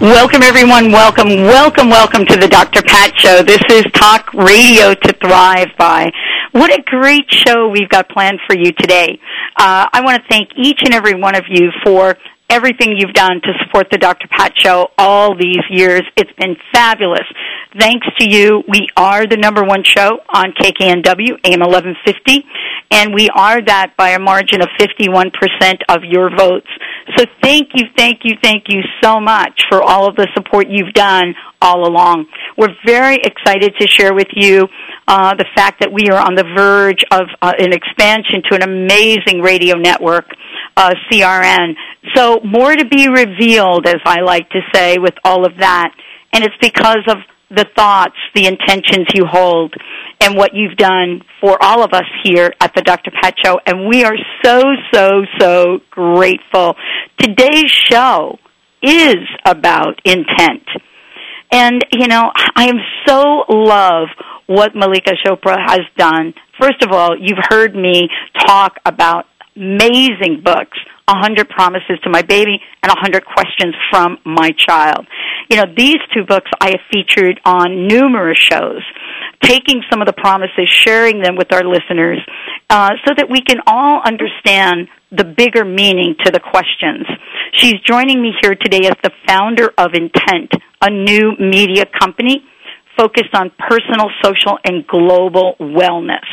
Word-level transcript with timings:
Welcome, 0.00 0.42
everyone. 0.42 0.90
Welcome, 0.90 1.28
welcome, 1.28 1.88
welcome 1.88 2.26
to 2.26 2.36
the 2.36 2.48
Dr. 2.48 2.82
Pat 2.82 3.12
Show. 3.16 3.42
This 3.42 3.62
is 3.70 3.84
Talk 3.94 4.34
Radio 4.34 4.92
to 4.92 5.12
Thrive 5.22 5.68
by. 5.78 6.10
What 6.52 6.72
a 6.72 6.82
great 6.82 7.24
show 7.30 7.68
we've 7.68 7.88
got 7.88 8.08
planned 8.08 8.40
for 8.46 8.56
you 8.56 8.72
today. 8.72 9.18
Uh, 9.56 9.86
I 9.92 10.02
want 10.04 10.20
to 10.20 10.28
thank 10.28 10.50
each 10.56 10.80
and 10.84 10.92
every 10.92 11.14
one 11.14 11.36
of 11.36 11.44
you 11.48 11.70
for 11.84 12.16
everything 12.50 12.94
you've 12.96 13.14
done 13.14 13.40
to 13.42 13.52
support 13.64 13.88
the 13.90 13.98
Dr. 13.98 14.28
Pat 14.28 14.52
Show 14.56 14.88
all 14.98 15.36
these 15.36 15.62
years. 15.70 16.02
It's 16.16 16.32
been 16.38 16.56
fabulous. 16.72 17.24
Thanks 17.78 18.06
to 18.18 18.28
you, 18.28 18.62
we 18.68 18.88
are 18.96 19.26
the 19.26 19.36
number 19.36 19.64
one 19.64 19.82
show 19.82 20.20
on 20.32 20.52
KKNW, 20.52 21.40
AM 21.44 21.60
1150, 21.60 22.44
and 22.90 23.12
we 23.12 23.28
are 23.30 23.60
that 23.62 23.94
by 23.96 24.10
a 24.10 24.18
margin 24.18 24.62
of 24.62 24.68
51% 24.78 25.32
of 25.88 26.04
your 26.04 26.30
votes. 26.36 26.68
So 27.16 27.24
thank 27.42 27.70
you, 27.74 27.86
thank 27.96 28.20
you, 28.24 28.36
thank 28.42 28.64
you 28.68 28.82
so 29.02 29.18
much 29.20 29.62
for 29.68 29.82
all 29.82 30.08
of 30.08 30.16
the 30.16 30.28
support 30.34 30.68
you've 30.68 30.94
done 30.94 31.34
all 31.60 31.88
along. 31.88 32.26
We're 32.56 32.74
very 32.86 33.16
excited 33.16 33.74
to 33.80 33.88
share 33.88 34.14
with 34.14 34.28
you 34.32 34.68
uh, 35.08 35.34
the 35.34 35.46
fact 35.54 35.80
that 35.80 35.92
we 35.92 36.08
are 36.10 36.20
on 36.20 36.34
the 36.34 36.44
verge 36.56 37.04
of 37.10 37.26
uh, 37.42 37.52
an 37.58 37.72
expansion 37.72 38.42
to 38.50 38.54
an 38.54 38.62
amazing 38.62 39.40
radio 39.40 39.76
network, 39.76 40.26
uh, 40.76 40.94
CRN. 41.10 41.74
So 42.14 42.40
more 42.44 42.74
to 42.74 42.84
be 42.84 43.08
revealed, 43.08 43.86
as 43.86 44.00
I 44.04 44.20
like 44.20 44.48
to 44.50 44.60
say, 44.74 44.98
with 44.98 45.14
all 45.24 45.46
of 45.46 45.58
that. 45.58 45.94
And 46.32 46.44
it's 46.44 46.56
because 46.60 47.04
of 47.08 47.18
the 47.50 47.66
thoughts, 47.76 48.16
the 48.34 48.46
intentions 48.46 49.06
you 49.14 49.24
hold, 49.26 49.74
and 50.20 50.36
what 50.36 50.52
you've 50.54 50.76
done 50.76 51.22
for 51.40 51.62
all 51.62 51.82
of 51.84 51.92
us 51.92 52.06
here 52.22 52.52
at 52.60 52.74
the 52.74 52.82
Dr. 52.82 53.10
Pat 53.10 53.34
Show. 53.44 53.60
And 53.66 53.88
we 53.88 54.04
are 54.04 54.16
so, 54.44 54.62
so, 54.92 55.22
so 55.38 55.78
grateful. 55.90 56.74
Today's 57.18 57.70
show 57.70 58.38
is 58.82 59.16
about 59.46 60.00
intent. 60.04 60.66
And, 61.50 61.84
you 61.92 62.08
know, 62.08 62.32
I 62.56 62.66
am 62.66 62.78
so 63.06 63.44
love 63.48 64.08
what 64.46 64.72
Mallika 64.74 65.12
Chopra 65.24 65.56
has 65.58 65.80
done. 65.96 66.34
First 66.60 66.82
of 66.82 66.92
all, 66.92 67.16
you've 67.18 67.38
heard 67.48 67.74
me 67.74 68.08
talk 68.46 68.78
about 68.84 69.26
amazing 69.56 70.42
books, 70.44 70.78
A 71.08 71.16
Hundred 71.16 71.48
Promises 71.48 71.98
to 72.02 72.10
My 72.10 72.22
Baby 72.22 72.58
and 72.82 72.90
A 72.90 72.96
Hundred 72.98 73.24
Questions 73.24 73.74
from 73.90 74.18
My 74.24 74.50
Child. 74.56 75.06
You 75.50 75.58
know, 75.58 75.66
these 75.76 75.98
two 76.12 76.24
books 76.24 76.50
I 76.60 76.70
have 76.70 76.80
featured 76.92 77.40
on 77.44 77.86
numerous 77.86 78.38
shows, 78.38 78.82
taking 79.42 79.82
some 79.90 80.00
of 80.00 80.06
the 80.06 80.12
promises, 80.12 80.68
sharing 80.68 81.20
them 81.20 81.36
with 81.36 81.52
our 81.52 81.62
listeners, 81.62 82.18
uh, 82.70 82.90
so 83.06 83.14
that 83.16 83.28
we 83.30 83.42
can 83.42 83.58
all 83.66 84.00
understand 84.04 84.88
the 85.12 85.24
bigger 85.24 85.64
meaning 85.64 86.16
to 86.24 86.32
the 86.32 86.40
questions. 86.40 87.06
She's 87.52 87.78
joining 87.86 88.20
me 88.20 88.32
here 88.42 88.54
today 88.54 88.86
as 88.88 88.96
the 89.02 89.12
founder 89.26 89.72
of 89.78 89.94
Intent, 89.94 90.52
a 90.80 90.90
new 90.90 91.36
media 91.38 91.84
company 91.86 92.44
focused 92.96 93.34
on 93.34 93.50
personal, 93.58 94.10
social, 94.22 94.58
and 94.64 94.86
global 94.86 95.56
wellness. 95.60 96.26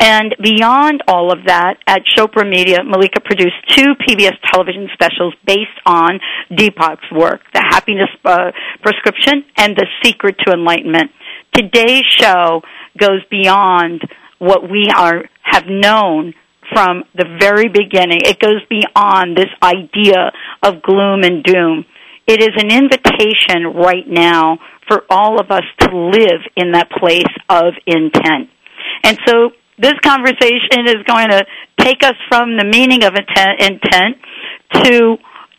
And 0.00 0.34
beyond 0.40 1.02
all 1.08 1.32
of 1.32 1.46
that, 1.46 1.78
at 1.86 2.02
Chopra 2.16 2.48
Media, 2.48 2.78
Mallika 2.80 3.22
produced 3.24 3.56
two 3.74 3.94
PBS 4.06 4.36
television 4.52 4.88
specials 4.92 5.34
based 5.44 5.78
on 5.84 6.20
Deepak's 6.52 7.10
work, 7.12 7.40
The 7.52 7.64
Happiness 7.68 8.08
uh, 8.24 8.52
Prescription 8.80 9.44
and 9.56 9.76
The 9.76 9.86
Secret 10.04 10.36
to 10.46 10.52
Enlightenment. 10.52 11.10
Today's 11.52 12.04
show 12.16 12.62
goes 12.96 13.24
beyond 13.28 14.02
what 14.38 14.70
we 14.70 14.88
are 14.96 15.24
have 15.42 15.64
known 15.66 16.34
from 16.72 17.02
the 17.14 17.24
very 17.40 17.68
beginning. 17.68 18.20
It 18.22 18.38
goes 18.38 18.62
beyond 18.68 19.36
this 19.36 19.50
idea 19.62 20.30
of 20.62 20.82
gloom 20.82 21.22
and 21.24 21.42
doom. 21.42 21.84
It 22.26 22.40
is 22.42 22.50
an 22.56 22.70
invitation 22.70 23.74
right 23.74 24.06
now 24.06 24.58
for 24.86 25.02
all 25.10 25.40
of 25.40 25.50
us 25.50 25.64
to 25.80 25.96
live 25.96 26.42
in 26.56 26.72
that 26.72 26.90
place 26.90 27.24
of 27.48 27.74
intent. 27.86 28.50
And 29.02 29.18
so 29.26 29.50
this 29.78 29.94
conversation 30.04 30.86
is 30.86 31.02
going 31.06 31.28
to 31.30 31.46
take 31.78 32.02
us 32.02 32.14
from 32.28 32.56
the 32.56 32.64
meaning 32.64 33.04
of 33.04 33.14
intent, 33.14 33.60
intent 33.60 34.16
to 34.84 35.16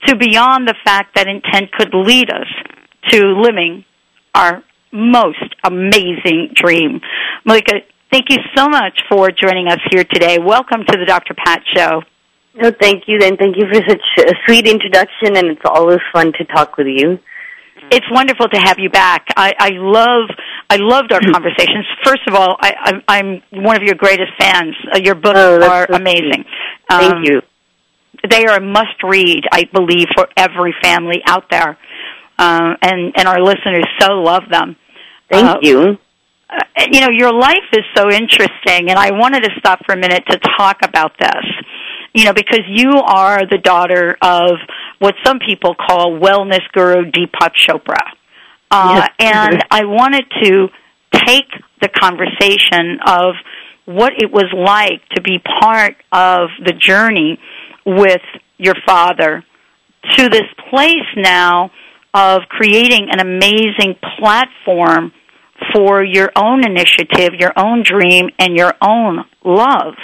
to 0.08 0.16
beyond 0.16 0.68
the 0.68 0.76
fact 0.86 1.16
that 1.16 1.28
intent 1.28 1.72
could 1.74 1.94
lead 1.94 2.30
us 2.32 2.48
to 3.10 3.42
living 3.42 3.84
our 4.34 4.64
most 4.94 5.56
amazing 5.64 6.52
dream. 6.54 7.02
Mallika, 7.46 7.84
thank 8.12 8.30
you 8.30 8.38
so 8.56 8.70
much 8.70 9.02
for 9.10 9.30
joining 9.30 9.68
us 9.68 9.80
here 9.92 10.06
today. 10.06 10.40
Welcome 10.40 10.86
to 10.88 10.98
the 10.98 11.06
Dr. 11.06 11.34
Pat 11.34 11.62
Show. 11.76 12.02
No, 12.56 12.72
thank 12.72 13.04
you, 13.08 13.20
and 13.22 13.38
thank 13.38 13.58
you 13.58 13.66
for 13.68 13.82
such 13.88 14.02
a 14.20 14.34
sweet 14.46 14.68
introduction, 14.68 15.36
and 15.38 15.48
it's 15.48 15.62
always 15.66 16.00
fun 16.14 16.34
to 16.34 16.46
talk 16.46 16.78
with 16.78 16.88
you. 16.88 17.20
It's 17.92 18.06
wonderful 18.12 18.48
to 18.50 18.58
have 18.58 18.78
you 18.80 18.90
back. 18.90 19.28
I, 19.36 19.54
I 19.58 19.70
love, 19.74 20.30
I 20.70 20.78
loved 20.78 21.12
our 21.12 21.22
conversations. 21.22 21.86
First 22.04 22.22
of 22.28 22.36
all, 22.36 22.58
I, 22.60 22.74
I, 23.08 23.18
I'm 23.18 23.42
one 23.52 23.76
of 23.76 23.84
your 23.84 23.96
greatest 23.96 24.32
fans. 24.40 24.76
Uh, 24.94 25.00
your 25.04 25.16
books 25.16 25.40
Oh, 25.40 25.62
are 25.68 25.88
so 25.90 25.96
amazing. 25.96 26.46
Thank 26.90 27.14
Um, 27.14 27.24
you. 27.24 27.42
They 28.30 28.46
are 28.46 28.58
a 28.58 28.62
must-read, 28.62 29.46
I 29.52 29.64
believe, 29.74 30.08
for 30.16 30.28
every 30.36 30.76
family 30.82 31.22
out 31.26 31.46
there, 31.50 31.78
um, 32.38 32.76
and 32.82 33.14
and 33.16 33.28
our 33.30 33.42
listeners 33.42 33.86
so 33.98 34.12
love 34.16 34.44
them. 34.52 34.76
Thank 35.32 35.48
uh, 35.48 35.60
you. 35.62 35.98
uh, 36.50 36.58
you 36.92 37.00
know, 37.00 37.12
your 37.12 37.32
life 37.32 37.70
is 37.72 37.86
so 37.96 38.12
interesting, 38.12 38.90
and 38.90 39.00
I 39.00 39.12
wanted 39.12 39.44
to 39.46 39.52
stop 39.58 39.86
for 39.86 39.94
a 39.94 39.98
minute 39.98 40.24
to 40.32 40.38
talk 40.58 40.80
about 40.84 41.14
this. 41.18 41.46
You 42.14 42.26
know, 42.26 42.34
because 42.34 42.64
you 42.68 42.92
are 42.92 43.46
the 43.46 43.60
daughter 43.60 44.18
of 44.22 44.50
what 45.00 45.16
some 45.26 45.40
people 45.40 45.76
call 45.76 46.20
wellness 46.20 46.62
guru 46.74 47.10
Deepak 47.12 47.54
Chopra. 47.56 47.98
Uh, 48.72 49.02
Yes. 49.20 49.34
and 49.34 49.64
I 49.72 49.86
wanted 49.86 50.26
to 50.44 50.68
take 51.26 51.50
the 51.82 51.90
conversation 51.90 53.00
of 53.06 53.36
what 53.86 54.14
it 54.22 54.32
was 54.32 54.46
like 54.54 55.02
to 55.16 55.22
be 55.22 55.40
part 55.62 55.96
of 56.12 56.50
the 56.64 56.74
journey 56.74 57.40
with 57.86 58.22
your 58.58 58.76
father 58.86 59.44
to 60.18 60.30
this 60.30 60.44
place 60.70 61.08
now 61.16 61.72
of 62.14 62.42
creating 62.50 63.10
an 63.12 63.20
amazing 63.20 63.96
platform 64.20 65.12
for 65.74 66.04
your 66.04 66.32
own 66.36 66.64
initiative, 66.66 67.34
your 67.40 67.54
own 67.58 67.84
dream, 67.84 68.30
and 68.38 68.56
your 68.56 68.74
own 68.82 69.26
love. 69.44 69.96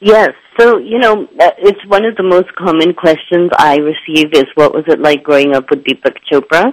Yes. 0.00 0.32
So, 0.58 0.78
you 0.78 0.98
know, 0.98 1.24
uh, 1.40 1.50
it's 1.58 1.84
one 1.86 2.04
of 2.04 2.16
the 2.16 2.22
most 2.22 2.54
common 2.54 2.94
questions 2.94 3.50
I 3.58 3.76
receive 3.76 4.32
is 4.32 4.44
what 4.54 4.72
was 4.72 4.84
it 4.86 5.00
like 5.00 5.22
growing 5.22 5.54
up 5.54 5.70
with 5.70 5.84
Deepak 5.84 6.16
Chopra? 6.30 6.72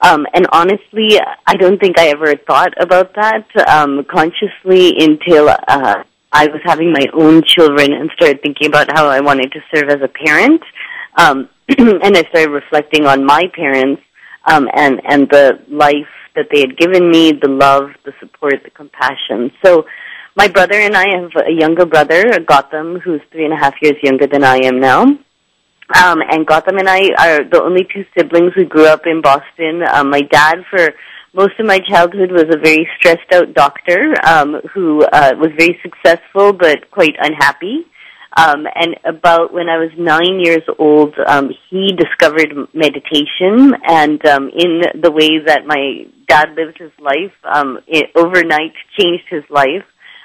Um, 0.00 0.26
and 0.32 0.46
honestly, 0.52 1.20
I 1.46 1.56
don't 1.56 1.78
think 1.78 1.98
I 1.98 2.08
ever 2.08 2.34
thought 2.36 2.72
about 2.80 3.14
that 3.16 3.46
um, 3.68 4.04
consciously 4.10 4.94
until 4.98 5.48
uh, 5.48 6.04
I 6.32 6.46
was 6.46 6.60
having 6.64 6.92
my 6.92 7.06
own 7.12 7.42
children 7.44 7.92
and 7.92 8.10
started 8.14 8.40
thinking 8.42 8.68
about 8.68 8.90
how 8.92 9.08
I 9.08 9.20
wanted 9.20 9.52
to 9.52 9.60
serve 9.74 9.90
as 9.90 10.02
a 10.02 10.08
parent. 10.08 10.62
Um, 11.16 11.48
and 11.68 12.16
I 12.16 12.22
started 12.30 12.50
reflecting 12.50 13.06
on 13.06 13.26
my 13.26 13.44
parents 13.54 14.02
um, 14.46 14.68
and 14.74 15.00
and 15.04 15.28
the 15.28 15.58
life 15.68 16.08
that 16.34 16.46
they 16.52 16.60
had 16.60 16.76
given 16.78 17.10
me, 17.10 17.32
the 17.32 17.48
love, 17.48 17.90
the 18.04 18.12
support, 18.20 18.62
the 18.64 18.70
compassion. 18.70 19.50
So 19.64 19.84
my 20.38 20.46
brother 20.46 20.76
and 20.76 20.96
I 20.96 21.04
have 21.20 21.32
a 21.48 21.50
younger 21.50 21.84
brother, 21.84 22.38
Gotham, 22.46 23.00
who's 23.00 23.20
three 23.32 23.44
and 23.44 23.52
a 23.52 23.56
half 23.56 23.74
years 23.82 23.96
younger 24.04 24.28
than 24.28 24.44
I 24.44 24.58
am 24.58 24.78
now. 24.78 25.02
Um, 25.02 26.18
and 26.30 26.46
Gotham 26.46 26.78
and 26.78 26.88
I 26.88 27.08
are 27.18 27.42
the 27.42 27.60
only 27.60 27.88
two 27.92 28.04
siblings 28.16 28.52
who 28.54 28.64
grew 28.64 28.86
up 28.86 29.02
in 29.04 29.20
Boston. 29.20 29.82
Um, 29.92 30.10
my 30.10 30.20
dad, 30.20 30.58
for 30.70 30.90
most 31.34 31.58
of 31.58 31.66
my 31.66 31.80
childhood, 31.80 32.30
was 32.30 32.44
a 32.52 32.56
very 32.56 32.88
stressed 32.96 33.32
out 33.32 33.52
doctor 33.52 34.14
um, 34.24 34.60
who 34.72 35.02
uh, 35.06 35.32
was 35.38 35.50
very 35.58 35.76
successful 35.82 36.52
but 36.52 36.88
quite 36.92 37.16
unhappy. 37.18 37.84
Um, 38.36 38.64
and 38.76 38.94
about 39.04 39.52
when 39.52 39.68
I 39.68 39.78
was 39.78 39.90
nine 39.98 40.38
years 40.38 40.62
old, 40.78 41.16
um, 41.26 41.50
he 41.68 41.96
discovered 41.96 42.54
meditation, 42.72 43.74
and 43.84 44.24
um, 44.24 44.50
in 44.54 44.82
the 45.02 45.10
way 45.10 45.40
that 45.44 45.66
my 45.66 46.06
dad 46.28 46.50
lived 46.54 46.78
his 46.78 46.92
life, 47.00 47.34
um, 47.42 47.80
it 47.88 48.10
overnight 48.14 48.74
changed 48.96 49.24
his 49.30 49.42
life 49.50 49.82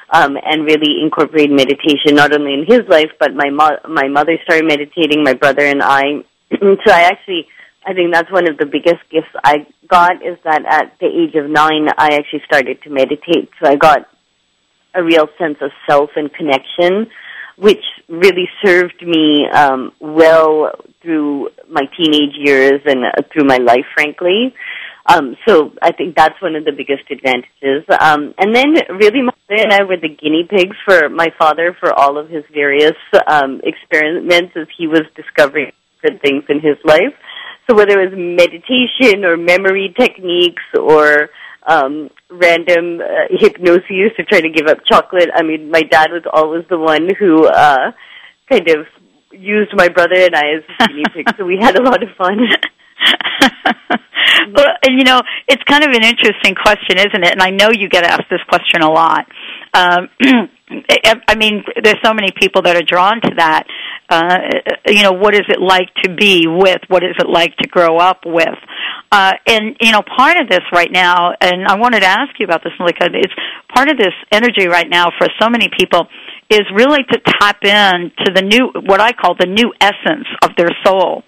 um, 0.09 0.37
and 0.43 0.65
really 0.65 1.01
incorporate 1.01 1.49
meditation 1.51 2.15
not 2.15 2.33
only 2.33 2.53
in 2.53 2.65
his 2.67 2.81
life, 2.87 3.11
but 3.19 3.33
my 3.33 3.49
mo- 3.49 3.79
my 3.89 4.07
mother 4.07 4.37
started 4.43 4.65
meditating, 4.67 5.23
my 5.23 5.33
brother 5.33 5.65
and 5.65 5.81
I. 5.81 6.23
so 6.51 6.91
I 6.91 7.03
actually 7.03 7.47
I 7.85 7.93
think 7.93 8.13
that's 8.13 8.31
one 8.31 8.49
of 8.49 8.57
the 8.57 8.65
biggest 8.65 9.01
gifts 9.11 9.33
I 9.43 9.67
got 9.87 10.25
is 10.25 10.37
that 10.43 10.63
at 10.65 10.97
the 10.99 11.07
age 11.07 11.35
of 11.35 11.49
nine, 11.49 11.87
I 11.97 12.15
actually 12.15 12.41
started 12.45 12.81
to 12.83 12.89
meditate. 12.89 13.49
So 13.61 13.69
I 13.69 13.75
got 13.75 14.07
a 14.95 15.03
real 15.03 15.27
sense 15.37 15.57
of 15.61 15.71
self 15.89 16.11
and 16.15 16.31
connection, 16.33 17.07
which 17.57 17.83
really 18.07 18.47
served 18.63 19.01
me 19.05 19.47
um, 19.53 19.91
well 19.99 20.71
through 21.01 21.49
my 21.69 21.83
teenage 21.97 22.35
years 22.35 22.81
and 22.85 23.03
uh, 23.05 23.21
through 23.33 23.45
my 23.45 23.57
life, 23.57 23.85
frankly. 23.93 24.53
Um, 25.05 25.35
so 25.47 25.71
I 25.81 25.91
think 25.91 26.15
that's 26.15 26.41
one 26.41 26.55
of 26.55 26.63
the 26.63 26.71
biggest 26.71 27.11
advantages. 27.11 27.83
Um, 27.89 28.33
and 28.37 28.55
then 28.55 28.73
really 28.97 29.21
my 29.21 29.33
mother 29.49 29.61
and 29.63 29.73
I 29.73 29.83
were 29.83 29.97
the 29.97 30.09
guinea 30.09 30.47
pigs 30.49 30.77
for 30.85 31.09
my 31.09 31.27
father 31.37 31.75
for 31.79 31.91
all 31.93 32.17
of 32.17 32.29
his 32.29 32.43
various 32.53 32.95
um, 33.27 33.59
experiments 33.63 34.53
as 34.55 34.67
he 34.77 34.87
was 34.87 35.03
discovering 35.15 35.73
different 35.95 36.21
things 36.21 36.43
in 36.47 36.61
his 36.61 36.77
life. 36.85 37.13
So 37.69 37.75
whether 37.75 37.99
it 37.99 38.11
was 38.11 38.17
meditation 38.17 39.25
or 39.25 39.35
memory 39.37 39.93
techniques 39.97 40.63
or 40.77 41.29
um, 41.67 42.09
random 42.29 42.99
uh, 43.01 43.27
hypnosis 43.29 44.15
to 44.17 44.23
try 44.23 44.41
to 44.41 44.49
give 44.49 44.67
up 44.67 44.79
chocolate, 44.85 45.29
I 45.33 45.43
mean, 45.43 45.69
my 45.69 45.81
dad 45.81 46.11
was 46.11 46.23
always 46.31 46.65
the 46.69 46.79
one 46.79 47.09
who 47.19 47.47
uh, 47.47 47.91
kind 48.49 48.69
of 48.69 48.87
used 49.31 49.71
my 49.75 49.89
brother 49.89 50.15
and 50.15 50.35
I 50.35 50.57
as 50.57 50.87
guinea 50.87 51.03
pigs. 51.13 51.31
so 51.37 51.45
we 51.45 51.57
had 51.59 51.77
a 51.77 51.83
lot 51.83 52.03
of 52.03 52.09
fun. 52.17 52.39
well, 54.53 54.73
and 54.83 54.97
you 54.97 55.03
know, 55.03 55.21
it's 55.47 55.63
kind 55.63 55.83
of 55.83 55.91
an 55.91 56.03
interesting 56.03 56.55
question, 56.55 56.97
isn't 56.97 57.23
it? 57.23 57.31
And 57.31 57.41
I 57.41 57.49
know 57.49 57.69
you 57.71 57.89
get 57.89 58.03
asked 58.03 58.29
this 58.29 58.41
question 58.47 58.81
a 58.81 58.89
lot. 58.89 59.25
Um, 59.73 60.09
I 61.27 61.35
mean, 61.35 61.63
there's 61.83 61.99
so 62.03 62.13
many 62.13 62.29
people 62.31 62.63
that 62.63 62.75
are 62.75 62.85
drawn 62.85 63.21
to 63.21 63.31
that. 63.37 63.67
Uh, 64.09 64.37
you 64.87 65.03
know, 65.03 65.11
what 65.13 65.33
is 65.33 65.43
it 65.47 65.59
like 65.61 65.93
to 66.03 66.13
be 66.13 66.45
with? 66.47 66.81
What 66.87 67.03
is 67.03 67.15
it 67.19 67.27
like 67.29 67.55
to 67.57 67.67
grow 67.67 67.97
up 67.97 68.21
with? 68.25 68.57
Uh, 69.11 69.33
and 69.45 69.75
you 69.81 69.91
know, 69.91 70.01
part 70.01 70.37
of 70.37 70.49
this 70.49 70.61
right 70.73 70.91
now, 70.91 71.33
and 71.39 71.67
I 71.67 71.77
wanted 71.77 72.01
to 72.01 72.07
ask 72.07 72.31
you 72.39 72.45
about 72.45 72.63
this, 72.63 72.73
Mallika. 72.79 73.09
It's 73.13 73.33
part 73.73 73.89
of 73.89 73.97
this 73.97 74.13
energy 74.31 74.67
right 74.67 74.89
now 74.89 75.11
for 75.17 75.27
so 75.39 75.49
many 75.49 75.69
people 75.77 76.07
is 76.49 76.61
really 76.73 77.03
to 77.11 77.19
tap 77.39 77.63
in 77.63 78.11
to 78.25 78.31
the 78.33 78.41
new, 78.41 78.71
what 78.85 78.99
I 78.99 79.11
call 79.13 79.35
the 79.39 79.47
new 79.47 79.73
essence 79.79 80.27
of 80.43 80.51
their 80.57 80.69
soul 80.85 81.23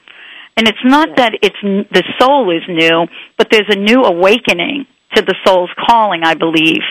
and 0.57 0.67
it's 0.67 0.83
not 0.83 1.17
that 1.17 1.33
it's 1.41 1.55
the 1.61 2.03
soul 2.19 2.55
is 2.55 2.63
new, 2.67 3.07
but 3.37 3.47
there's 3.51 3.69
a 3.69 3.77
new 3.77 4.03
awakening 4.03 4.85
to 5.15 5.21
the 5.21 5.35
soul's 5.45 5.69
calling, 5.87 6.21
I 6.23 6.35
believe. 6.35 6.81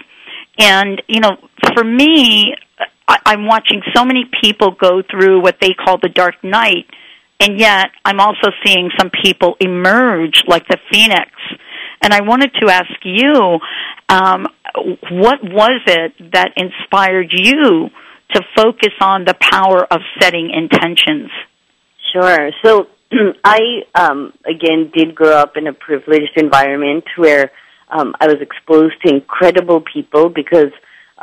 And, 0.58 1.02
you 1.08 1.20
know, 1.20 1.36
for 1.74 1.82
me, 1.82 2.54
I, 3.08 3.18
I'm 3.26 3.46
watching 3.46 3.82
so 3.94 4.04
many 4.04 4.24
people 4.40 4.72
go 4.72 5.02
through 5.02 5.42
what 5.42 5.56
they 5.60 5.74
call 5.74 5.98
the 5.98 6.08
dark 6.08 6.42
night, 6.42 6.86
and 7.40 7.58
yet 7.58 7.86
I'm 8.04 8.20
also 8.20 8.50
seeing 8.64 8.90
some 8.98 9.10
people 9.10 9.56
emerge 9.60 10.42
like 10.46 10.66
the 10.68 10.78
phoenix. 10.92 11.30
And 12.02 12.12
I 12.12 12.20
wanted 12.20 12.52
to 12.60 12.70
ask 12.70 12.92
you, 13.02 13.58
um, 14.08 14.46
what 15.10 15.42
was 15.42 15.80
it 15.86 16.32
that 16.32 16.52
inspired 16.56 17.32
you 17.32 17.88
to 18.34 18.42
focus 18.54 18.92
on 19.00 19.24
the 19.24 19.34
power 19.40 19.84
of 19.90 20.00
setting 20.20 20.50
intentions? 20.50 21.30
Sure. 22.12 22.50
So 22.62 22.88
I 23.44 23.82
um, 23.94 24.32
again 24.44 24.90
did 24.94 25.14
grow 25.14 25.36
up 25.36 25.56
in 25.56 25.66
a 25.66 25.72
privileged 25.72 26.36
environment 26.36 27.04
where 27.16 27.50
um, 27.90 28.14
I 28.20 28.26
was 28.26 28.36
exposed 28.40 28.94
to 29.04 29.14
incredible 29.14 29.80
people 29.80 30.28
because 30.28 30.72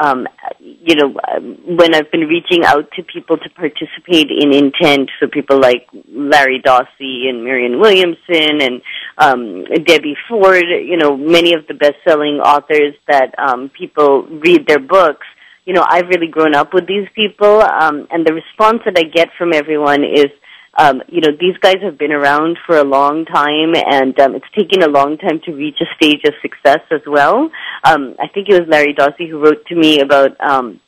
um, 0.01 0.27
you 0.59 0.95
know 0.95 1.19
um, 1.35 1.57
when 1.65 1.93
I've 1.93 2.11
been 2.11 2.21
reaching 2.21 2.63
out 2.63 2.89
to 2.93 3.03
people 3.03 3.37
to 3.37 3.49
participate 3.49 4.29
in 4.31 4.53
intent, 4.53 5.09
so 5.19 5.27
people 5.27 5.59
like 5.59 5.87
Larry 6.09 6.61
Dossey 6.61 7.27
and 7.27 7.43
Marianne 7.43 7.79
Williamson 7.79 8.61
and 8.61 8.81
um, 9.17 9.65
Debbie 9.85 10.17
Ford, 10.27 10.65
you 10.69 10.97
know 10.97 11.17
many 11.17 11.53
of 11.53 11.67
the 11.67 11.73
best-selling 11.73 12.39
authors 12.39 12.95
that 13.07 13.33
um, 13.37 13.69
people 13.69 14.23
read 14.23 14.67
their 14.67 14.79
books 14.79 15.25
you 15.65 15.73
know, 15.73 15.85
I've 15.87 16.07
really 16.07 16.27
grown 16.27 16.55
up 16.55 16.73
with 16.73 16.87
these 16.87 17.07
people, 17.15 17.61
um, 17.61 18.07
and 18.09 18.25
the 18.25 18.33
response 18.33 18.81
that 18.85 18.97
I 18.97 19.03
get 19.03 19.29
from 19.37 19.53
everyone 19.53 20.03
is 20.03 20.31
um, 20.77 21.01
you 21.09 21.19
know, 21.19 21.31
these 21.37 21.57
guys 21.57 21.77
have 21.83 21.97
been 21.97 22.13
around 22.13 22.57
for 22.65 22.77
a 22.77 22.83
long 22.83 23.25
time, 23.25 23.73
and 23.75 24.17
um, 24.19 24.35
it's 24.35 24.45
taken 24.57 24.83
a 24.83 24.87
long 24.87 25.17
time 25.17 25.41
to 25.45 25.51
reach 25.51 25.75
a 25.81 25.95
stage 25.95 26.21
of 26.25 26.33
success 26.41 26.79
as 26.91 27.01
well. 27.05 27.51
Um, 27.83 28.15
I 28.19 28.27
think 28.27 28.47
it 28.47 28.59
was 28.59 28.69
Larry 28.69 28.93
Dossey 28.93 29.29
who 29.29 29.43
wrote 29.43 29.65
to 29.67 29.75
me 29.75 29.99
about 29.99 30.39
um, 30.39 30.79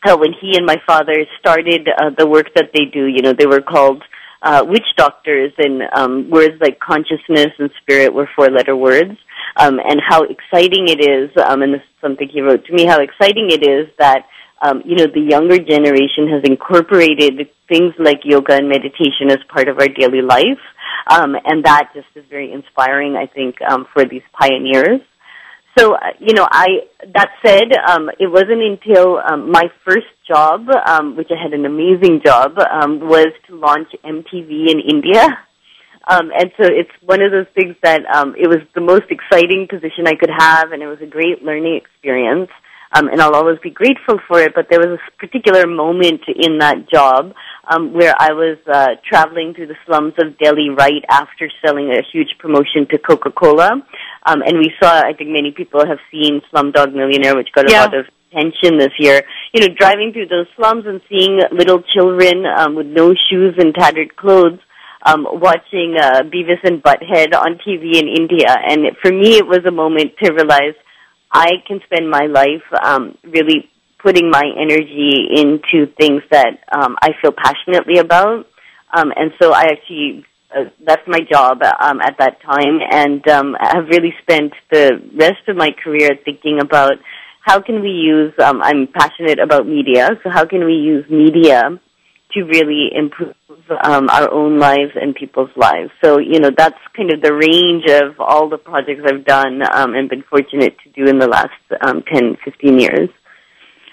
how 0.00 0.18
when 0.18 0.32
he 0.40 0.56
and 0.56 0.66
my 0.66 0.76
father 0.86 1.26
started 1.38 1.88
uh, 1.88 2.10
the 2.18 2.26
work 2.26 2.54
that 2.54 2.70
they 2.74 2.86
do, 2.86 3.06
you 3.06 3.22
know, 3.22 3.32
they 3.32 3.46
were 3.46 3.60
called 3.60 4.02
uh, 4.42 4.64
witch 4.66 4.86
doctors, 4.96 5.52
and 5.58 5.82
um, 5.94 6.30
words 6.30 6.54
like 6.60 6.80
consciousness 6.80 7.52
and 7.58 7.70
spirit 7.82 8.12
were 8.12 8.28
four-letter 8.34 8.74
words. 8.74 9.16
Um, 9.56 9.80
and 9.80 10.00
how 10.06 10.22
exciting 10.22 10.88
it 10.88 11.00
is, 11.00 11.30
um, 11.44 11.62
and 11.62 11.74
this 11.74 11.80
is 11.80 12.00
something 12.00 12.28
he 12.28 12.40
wrote 12.40 12.64
to 12.66 12.72
me, 12.72 12.86
how 12.86 13.00
exciting 13.00 13.50
it 13.50 13.66
is 13.66 13.88
that 13.98 14.26
um, 14.60 14.82
you 14.84 14.96
know, 14.96 15.06
the 15.06 15.20
younger 15.20 15.58
generation 15.58 16.28
has 16.28 16.42
incorporated 16.44 17.48
things 17.68 17.94
like 17.98 18.20
yoga 18.24 18.54
and 18.54 18.68
meditation 18.68 19.30
as 19.30 19.38
part 19.48 19.68
of 19.68 19.78
our 19.78 19.88
daily 19.88 20.22
life. 20.22 20.60
Um, 21.06 21.34
and 21.44 21.64
that 21.64 21.90
just 21.94 22.08
is 22.14 22.24
very 22.28 22.52
inspiring, 22.52 23.16
I 23.16 23.26
think, 23.26 23.56
um, 23.62 23.86
for 23.92 24.04
these 24.04 24.22
pioneers. 24.38 25.00
So, 25.78 25.94
uh, 25.94 26.12
you 26.18 26.34
know, 26.34 26.46
I, 26.50 26.66
that 27.14 27.30
said, 27.44 27.72
um, 27.88 28.10
it 28.18 28.30
wasn't 28.30 28.60
until 28.60 29.18
um, 29.18 29.50
my 29.50 29.70
first 29.84 30.08
job, 30.28 30.68
um, 30.86 31.16
which 31.16 31.28
I 31.30 31.40
had 31.40 31.52
an 31.52 31.64
amazing 31.64 32.20
job, 32.24 32.58
um, 32.58 33.00
was 33.00 33.28
to 33.48 33.56
launch 33.56 33.88
MTV 34.04 34.70
in 34.70 34.80
India. 34.80 35.26
Um, 36.06 36.30
and 36.36 36.50
so 36.58 36.66
it's 36.66 36.90
one 37.02 37.22
of 37.22 37.30
those 37.30 37.46
things 37.54 37.76
that 37.82 38.02
um, 38.12 38.34
it 38.36 38.48
was 38.48 38.60
the 38.74 38.80
most 38.80 39.04
exciting 39.10 39.68
position 39.70 40.06
I 40.06 40.16
could 40.16 40.30
have, 40.36 40.72
and 40.72 40.82
it 40.82 40.86
was 40.86 41.00
a 41.00 41.06
great 41.06 41.42
learning 41.42 41.76
experience 41.76 42.50
um, 42.92 43.08
and 43.08 43.20
I'll 43.20 43.34
always 43.34 43.58
be 43.62 43.70
grateful 43.70 44.18
for 44.26 44.40
it. 44.40 44.52
But 44.54 44.66
there 44.68 44.80
was 44.80 44.98
a 44.98 45.18
particular 45.18 45.66
moment 45.66 46.22
in 46.28 46.58
that 46.58 46.88
job 46.90 47.32
um, 47.70 47.92
where 47.92 48.14
I 48.18 48.32
was 48.32 48.58
uh, 48.66 48.98
traveling 49.08 49.54
through 49.54 49.68
the 49.68 49.76
slums 49.86 50.14
of 50.18 50.38
Delhi 50.38 50.70
right 50.70 51.04
after 51.08 51.50
selling 51.64 51.90
a 51.90 52.02
huge 52.12 52.34
promotion 52.38 52.86
to 52.90 52.98
Coca-Cola, 52.98 53.70
um, 54.26 54.42
and 54.42 54.58
we 54.58 54.72
saw. 54.82 55.00
I 55.00 55.12
think 55.12 55.30
many 55.30 55.52
people 55.52 55.86
have 55.86 55.98
seen 56.10 56.42
Slumdog 56.52 56.92
Millionaire, 56.92 57.36
which 57.36 57.48
got 57.54 57.70
yeah. 57.70 57.84
a 57.84 57.86
lot 57.86 57.94
of 57.94 58.06
attention 58.32 58.78
this 58.78 58.92
year. 58.98 59.22
You 59.54 59.60
know, 59.60 59.74
driving 59.78 60.12
through 60.12 60.26
those 60.26 60.46
slums 60.56 60.84
and 60.86 61.00
seeing 61.08 61.40
little 61.52 61.82
children 61.94 62.44
um, 62.46 62.74
with 62.74 62.86
no 62.86 63.14
shoes 63.30 63.54
and 63.58 63.74
tattered 63.74 64.16
clothes. 64.16 64.58
Um, 65.02 65.26
watching 65.26 65.96
uh, 65.98 66.24
Beavis 66.24 66.60
and 66.62 66.82
Butthead 66.82 67.34
on 67.34 67.58
TV 67.66 67.96
in 67.96 68.06
India, 68.06 68.54
and 68.54 68.84
for 69.00 69.10
me, 69.10 69.38
it 69.38 69.46
was 69.46 69.60
a 69.66 69.70
moment 69.70 70.12
to 70.22 70.30
realize 70.30 70.74
I 71.32 71.50
can 71.66 71.80
spend 71.84 72.10
my 72.10 72.26
life 72.26 72.64
um, 72.82 73.16
really 73.24 73.70
putting 74.02 74.30
my 74.30 74.44
energy 74.58 75.28
into 75.36 75.86
things 75.98 76.22
that 76.30 76.58
um, 76.72 76.96
I 77.02 77.10
feel 77.20 77.32
passionately 77.32 77.98
about. 77.98 78.46
Um, 78.92 79.12
and 79.14 79.30
so 79.40 79.52
I 79.52 79.64
actually, 79.70 80.24
uh, 80.54 80.64
that's 80.84 81.06
my 81.06 81.20
job 81.30 81.62
um, 81.62 82.00
at 82.00 82.16
that 82.18 82.40
time, 82.42 82.80
and 82.90 83.26
um, 83.28 83.54
have 83.60 83.86
really 83.88 84.14
spent 84.22 84.52
the 84.72 85.00
rest 85.14 85.46
of 85.48 85.56
my 85.56 85.70
career 85.84 86.10
thinking 86.24 86.58
about 86.60 86.94
how 87.42 87.60
can 87.60 87.82
we 87.82 87.90
use, 87.90 88.32
um, 88.42 88.60
I'm 88.62 88.88
passionate 88.88 89.38
about 89.38 89.66
media, 89.66 90.10
so 90.22 90.30
how 90.30 90.44
can 90.44 90.64
we 90.64 90.74
use 90.74 91.04
media 91.08 91.62
to 92.32 92.42
really 92.42 92.90
improve 92.94 93.34
um, 93.70 94.08
our 94.10 94.32
own 94.32 94.58
lives 94.58 94.92
and 94.94 95.14
people's 95.14 95.50
lives. 95.56 95.90
So, 96.02 96.18
you 96.18 96.40
know, 96.40 96.50
that's 96.56 96.78
kind 96.96 97.12
of 97.12 97.22
the 97.22 97.32
range 97.32 97.84
of 97.88 98.20
all 98.20 98.48
the 98.48 98.58
projects 98.58 99.02
I've 99.06 99.24
done 99.24 99.62
um, 99.62 99.94
and 99.94 100.08
been 100.08 100.24
fortunate 100.28 100.76
to 100.84 100.90
do 100.90 101.08
in 101.08 101.18
the 101.18 101.28
last 101.28 101.52
um, 101.80 102.02
10, 102.12 102.36
15 102.44 102.78
years. 102.78 103.08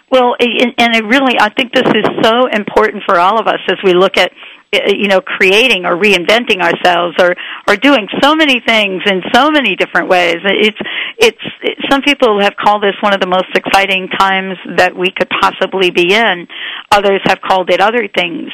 Well, 0.10 0.36
and 0.39 0.96
it 0.96 1.03
really, 1.03 1.36
I 1.38 1.50
think 1.50 1.74
this 1.74 1.84
is 1.84 2.05
so 2.24 2.48
important 2.48 3.03
for 3.05 3.19
all 3.19 3.39
of 3.39 3.48
us 3.48 3.60
as 3.67 3.77
we 3.84 3.93
look 3.93 4.15
at 4.17 4.31
you 4.74 5.07
know 5.07 5.22
creating 5.22 5.86
or 5.86 5.96
reinventing 5.96 6.62
ourselves 6.62 7.15
or 7.19 7.36
or 7.67 7.77
doing 7.77 8.07
so 8.22 8.36
many 8.36 8.60
things 8.65 9.01
in 9.05 9.22
so 9.34 9.50
many 9.50 9.75
different 9.75 10.10
ways 10.10 10.36
it's 10.43 10.77
it's 11.17 11.38
it, 11.62 11.77
some 11.89 12.01
people 12.01 12.41
have 12.41 12.53
called 12.57 12.84
this 12.84 12.96
one 13.01 13.13
of 13.13 13.22
the 13.22 13.27
most 13.27 13.48
exciting 13.55 14.10
times 14.10 14.57
that 14.75 14.96
we 14.96 15.10
could 15.10 15.29
possibly 15.41 15.89
be 15.89 16.13
in 16.13 16.48
others 16.91 17.22
have 17.24 17.39
called 17.41 17.69
it 17.69 17.79
other 17.79 18.10
things 18.13 18.50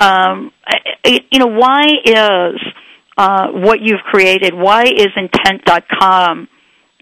um 0.00 0.52
you 1.04 1.38
know 1.38 1.46
why 1.46 1.84
is 2.04 2.60
uh 3.16 3.48
what 3.52 3.80
you've 3.80 4.00
created 4.00 4.54
why 4.54 4.84
is 4.84 5.08
intent.com 5.16 6.48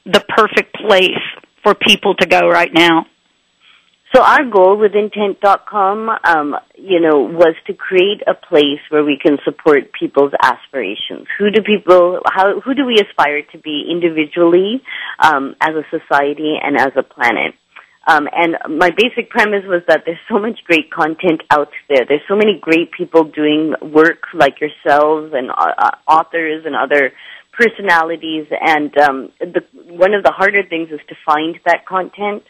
the 0.04 0.22
perfect 0.36 0.74
place 0.74 1.24
for 1.62 1.74
people 1.74 2.14
to 2.14 2.26
go 2.26 2.48
right 2.48 2.72
now 2.72 3.06
so 4.14 4.22
our 4.22 4.44
goal 4.48 4.78
with 4.78 4.92
intent.com, 4.94 6.08
um, 6.08 6.54
you 6.78 7.00
know, 7.00 7.18
was 7.18 7.56
to 7.66 7.74
create 7.74 8.22
a 8.28 8.34
place 8.34 8.78
where 8.88 9.02
we 9.02 9.18
can 9.20 9.38
support 9.44 9.90
people's 9.92 10.30
aspirations. 10.40 11.26
Who 11.36 11.50
do 11.50 11.62
people, 11.62 12.20
how, 12.24 12.60
who 12.60 12.74
do 12.74 12.86
we 12.86 13.02
aspire 13.02 13.42
to 13.50 13.58
be 13.58 13.88
individually, 13.90 14.82
um, 15.18 15.56
as 15.60 15.74
a 15.74 15.82
society 15.90 16.54
and 16.62 16.76
as 16.76 16.92
a 16.96 17.02
planet? 17.02 17.54
Um, 18.06 18.28
and 18.32 18.56
my 18.78 18.90
basic 18.90 19.30
premise 19.30 19.64
was 19.64 19.82
that 19.88 20.02
there's 20.04 20.18
so 20.28 20.38
much 20.38 20.60
great 20.64 20.90
content 20.90 21.42
out 21.50 21.70
there. 21.88 22.04
There's 22.06 22.26
so 22.28 22.36
many 22.36 22.58
great 22.60 22.92
people 22.92 23.24
doing 23.24 23.74
work 23.80 24.24
like 24.34 24.60
yourselves 24.60 25.32
and 25.34 25.50
uh, 25.50 25.72
uh 25.78 25.90
authors 26.06 26.66
and 26.66 26.76
other 26.76 27.12
personalities. 27.52 28.46
And 28.50 28.96
um, 28.98 29.32
the, 29.40 29.64
one 29.88 30.12
of 30.12 30.22
the 30.22 30.32
harder 30.32 30.62
things 30.68 30.90
is 30.90 31.00
to 31.08 31.14
find 31.24 31.58
that 31.64 31.86
content. 31.86 32.42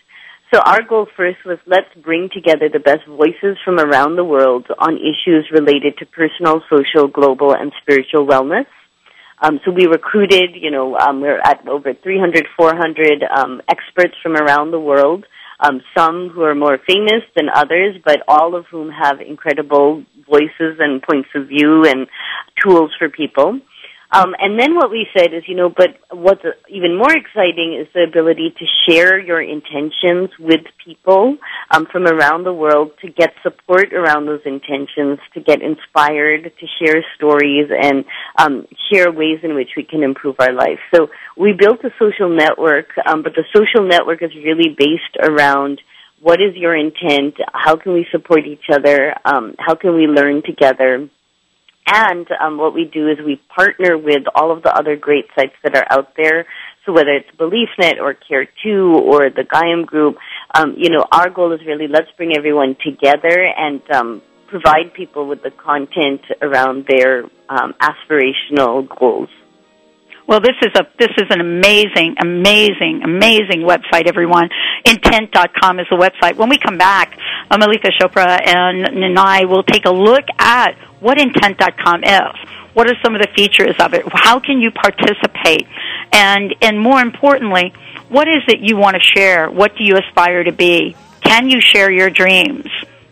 So 0.52 0.61
our 0.61 0.82
goal 0.82 1.06
first 1.16 1.38
was 1.44 1.58
let's 1.66 1.92
bring 2.02 2.30
together 2.32 2.68
the 2.68 2.80
best 2.80 3.06
voices 3.06 3.56
from 3.64 3.78
around 3.78 4.16
the 4.16 4.25
world 4.25 4.66
on 4.78 4.96
issues 4.96 5.50
related 5.52 5.99
to 5.99 6.06
personal, 6.06 6.62
social, 6.68 7.08
global, 7.08 7.54
and 7.54 7.73
spiritual 7.80 8.26
wellness. 8.26 8.66
Um, 9.40 9.61
so 9.64 9.70
we 9.70 9.87
recruited, 9.87 10.54
you 10.54 10.70
know, 10.70 10.96
um, 10.96 11.20
we're 11.20 11.40
at 11.40 11.66
over 11.68 11.92
300, 11.94 12.46
400 12.56 13.25
um, 13.25 13.62
experts 13.68 14.14
from 14.23 14.37
around 14.37 14.70
the 14.70 14.80
world 14.80 15.26
um, 15.61 15.80
some 15.96 16.30
who 16.30 16.42
are 16.42 16.54
more 16.54 16.78
famous 16.87 17.23
than 17.37 17.49
others, 17.54 17.96
but 18.04 18.23
all 18.28 18.54
of 18.54 18.66
whom 18.66 18.90
have 18.90 19.20
incredible 19.20 20.04
voices 20.28 20.78
and 20.78 21.02
points 21.02 21.28
of 21.34 21.49
view 21.49 21.84
and 21.84 22.06
tools 22.62 22.90
for 22.99 23.08
people. 23.08 23.61
Um, 24.14 24.33
and 24.38 24.61
then 24.61 24.76
what 24.76 24.92
we 24.92 25.09
said 25.16 25.35
is, 25.35 25.42
you 25.49 25.56
know, 25.56 25.68
but 25.68 25.99
what's 26.12 26.44
even 26.68 26.97
more 26.97 27.11
exciting 27.11 27.76
is 27.80 27.88
the 27.92 28.04
ability 28.04 28.54
to 28.56 28.64
share 28.87 29.18
your 29.18 29.42
intentions 29.42 30.30
with 30.38 30.61
people 30.85 31.37
um, 31.73 31.87
from 31.90 32.06
around 32.06 32.44
the 32.44 32.52
world 32.52 32.92
to 33.02 33.11
get 33.11 33.35
support 33.42 33.92
around 33.92 34.26
those 34.26 34.42
intentions, 34.47 35.18
to 35.35 35.40
get 35.40 35.62
inspired, 35.62 36.44
to 36.44 36.66
share 36.78 37.04
stories 37.16 37.68
and 37.71 38.04
um, 38.38 38.68
share 38.92 39.11
ways 39.11 39.40
in 39.42 39.56
which 39.56 39.71
we 39.76 39.83
can 39.83 40.04
improve 40.04 40.37
our 40.38 40.52
life. 40.52 40.78
So 40.94 41.09
we 41.37 41.52
built 41.52 41.80
a 41.83 41.90
social 41.99 42.28
network, 42.28 42.90
um, 43.04 43.25
but 43.25 43.33
the 43.35 43.42
social 43.52 43.85
network 43.85 44.23
is 44.23 44.30
really 44.37 44.76
based 44.78 45.16
around 45.21 45.80
what 46.21 46.40
is 46.40 46.54
your 46.54 46.76
intent? 46.76 47.35
How 47.52 47.75
can 47.75 47.92
we 47.94 48.06
support 48.12 48.47
each 48.47 48.71
other? 48.73 49.12
Um, 49.25 49.56
how 49.59 49.75
can 49.75 49.97
we 49.97 50.06
learn 50.06 50.42
together? 50.47 51.11
And 51.87 52.26
um, 52.41 52.57
what 52.57 52.75
we 52.75 52.91
do 52.93 53.09
is 53.09 53.19
we 53.25 53.41
partner 53.55 53.99
with 53.99 54.25
all 54.35 54.50
of 54.50 54.62
the 54.62 54.73
other 54.73 54.97
great 54.97 55.26
sites 55.37 55.55
that 55.62 55.76
are 55.76 55.87
out 55.91 56.14
there. 56.17 56.47
So 56.87 56.93
whether 56.93 57.11
it's 57.11 57.31
BeliefNet 57.37 58.00
or 58.00 58.14
Care2 58.14 58.95
or 58.95 59.31
the 59.31 59.45
Gaiam 59.45 59.87
Group, 59.87 60.17
um, 60.55 60.75
you 60.79 60.91
know, 60.91 61.05
our 61.12 61.31
goal 61.31 61.53
is 61.53 61.61
really 61.67 61.88
let's 61.88 62.11
bring 62.17 62.37
everyone 62.37 62.76
together 62.85 63.47
and 63.57 63.83
um, 63.91 64.23
provide 64.49 64.95
people 64.95 65.26
with 65.26 65.43
the 65.43 65.50
content 65.50 66.23
around 66.41 66.87
their 66.88 67.25
um, 67.49 67.75
aspirational 67.81 68.88
goals. 68.99 69.29
Well, 70.26 70.40
this 70.40 70.57
is 70.62 70.71
a 70.75 70.87
this 70.99 71.11
is 71.19 71.26
an 71.31 71.40
amazing, 71.40 72.16
amazing, 72.19 73.02
amazing 73.04 73.61
website. 73.61 74.07
Everyone, 74.07 74.49
intent.com 74.87 75.81
is 75.81 75.87
the 75.90 75.97
website. 75.97 76.37
When 76.37 76.49
we 76.49 76.57
come 76.57 76.78
back, 76.78 77.19
Mallika 77.50 77.90
Chopra 78.00 78.40
and, 78.47 78.87
and 78.87 79.19
I 79.19 79.45
will 79.45 79.62
take 79.62 79.85
a 79.85 79.90
look 79.90 80.25
at 80.38 80.76
what 81.00 81.21
intent.com 81.21 82.04
is. 82.04 82.49
What 82.73 82.88
are 82.88 82.97
some 83.04 83.14
of 83.14 83.21
the 83.21 83.28
features 83.37 83.76
of 83.78 83.95
it? 83.95 84.04
How 84.12 84.40
can 84.40 84.61
you 84.61 84.71
participate? 84.71 85.66
And, 86.11 86.54
and 86.61 86.81
more 86.81 87.00
importantly, 87.00 87.73
what 88.09 88.26
is 88.26 88.43
it 88.49 88.61
you 88.61 88.76
want 88.76 88.97
to 88.97 89.02
share? 89.02 89.50
What 89.50 89.76
do 89.76 89.85
you 89.85 89.97
aspire 89.97 90.43
to 90.43 90.52
be? 90.52 90.97
Can 91.21 91.49
you 91.49 91.61
share 91.61 91.90
your 91.90 92.11
dreams? 92.11 92.66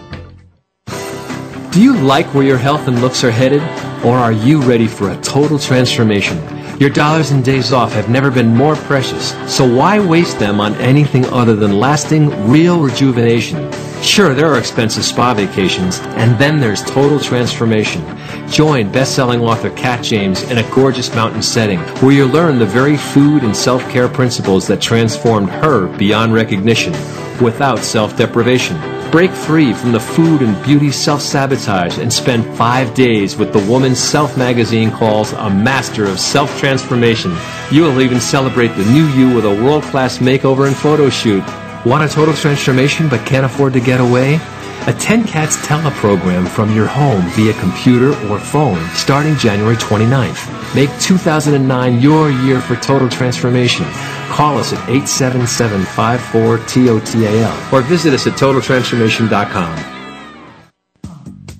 Do 1.71 1.81
you 1.81 1.95
like 1.95 2.25
where 2.33 2.43
your 2.43 2.57
health 2.57 2.89
and 2.89 2.99
looks 2.99 3.23
are 3.23 3.31
headed? 3.31 3.61
Or 4.03 4.17
are 4.17 4.33
you 4.33 4.61
ready 4.61 4.87
for 4.87 5.09
a 5.09 5.21
total 5.21 5.57
transformation? 5.57 6.37
Your 6.81 6.89
dollars 6.89 7.31
and 7.31 7.45
days 7.45 7.71
off 7.71 7.93
have 7.93 8.09
never 8.09 8.29
been 8.29 8.53
more 8.53 8.75
precious, 8.75 9.29
so 9.47 9.65
why 9.73 9.97
waste 10.05 10.37
them 10.37 10.59
on 10.59 10.75
anything 10.75 11.23
other 11.27 11.55
than 11.55 11.79
lasting, 11.79 12.49
real 12.49 12.81
rejuvenation? 12.81 13.71
Sure, 14.01 14.33
there 14.33 14.47
are 14.47 14.59
expensive 14.59 15.05
spa 15.05 15.33
vacations, 15.33 15.99
and 16.17 16.37
then 16.37 16.59
there's 16.59 16.83
total 16.83 17.21
transformation. 17.21 18.03
Join 18.49 18.91
best-selling 18.91 19.39
author 19.39 19.69
Kat 19.69 20.03
James 20.03 20.43
in 20.51 20.57
a 20.57 20.69
gorgeous 20.71 21.15
mountain 21.15 21.41
setting 21.41 21.79
where 22.01 22.11
you'll 22.11 22.27
learn 22.27 22.59
the 22.59 22.65
very 22.65 22.97
food 22.97 23.43
and 23.43 23.55
self-care 23.55 24.09
principles 24.09 24.67
that 24.67 24.81
transformed 24.81 25.49
her 25.49 25.87
beyond 25.97 26.33
recognition 26.33 26.91
without 27.41 27.79
self-deprivation. 27.79 28.90
Break 29.11 29.31
free 29.31 29.73
from 29.73 29.91
the 29.91 29.99
food 29.99 30.41
and 30.41 30.63
beauty 30.63 30.89
self-sabotage 30.89 31.97
and 31.97 32.13
spend 32.13 32.45
five 32.57 32.93
days 32.93 33.35
with 33.35 33.51
the 33.51 33.59
woman 33.69 33.93
Self 33.93 34.37
magazine 34.37 34.89
calls 34.89 35.33
a 35.33 35.49
master 35.49 36.05
of 36.05 36.17
self-transformation. 36.17 37.35
You 37.71 37.81
will 37.81 37.99
even 37.99 38.21
celebrate 38.21 38.69
the 38.69 38.85
new 38.85 39.05
you 39.07 39.35
with 39.35 39.43
a 39.43 39.63
world-class 39.63 40.19
makeover 40.19 40.65
and 40.65 40.75
photo 40.75 41.09
shoot. 41.09 41.43
Want 41.85 42.05
a 42.05 42.07
total 42.07 42.33
transformation 42.33 43.09
but 43.09 43.25
can't 43.25 43.45
afford 43.45 43.73
to 43.73 43.81
get 43.81 43.99
away? 43.99 44.39
Attend 44.87 45.27
Kat's 45.27 45.57
teleprogram 45.57 46.47
from 46.47 46.73
your 46.73 46.87
home 46.87 47.21
via 47.31 47.53
computer 47.59 48.11
or 48.29 48.39
phone 48.39 48.79
starting 48.93 49.35
January 49.35 49.75
29th. 49.75 50.73
Make 50.73 50.89
2009 51.01 51.99
your 51.99 52.31
year 52.31 52.61
for 52.61 52.77
total 52.77 53.09
transformation. 53.09 53.85
Call 54.31 54.57
us 54.57 54.73
at 54.73 54.79
877-54-TOTAL 54.87 57.73
or 57.73 57.81
visit 57.81 58.13
us 58.13 58.27
at 58.27 58.33
TotalTransformation.com. 58.33 59.97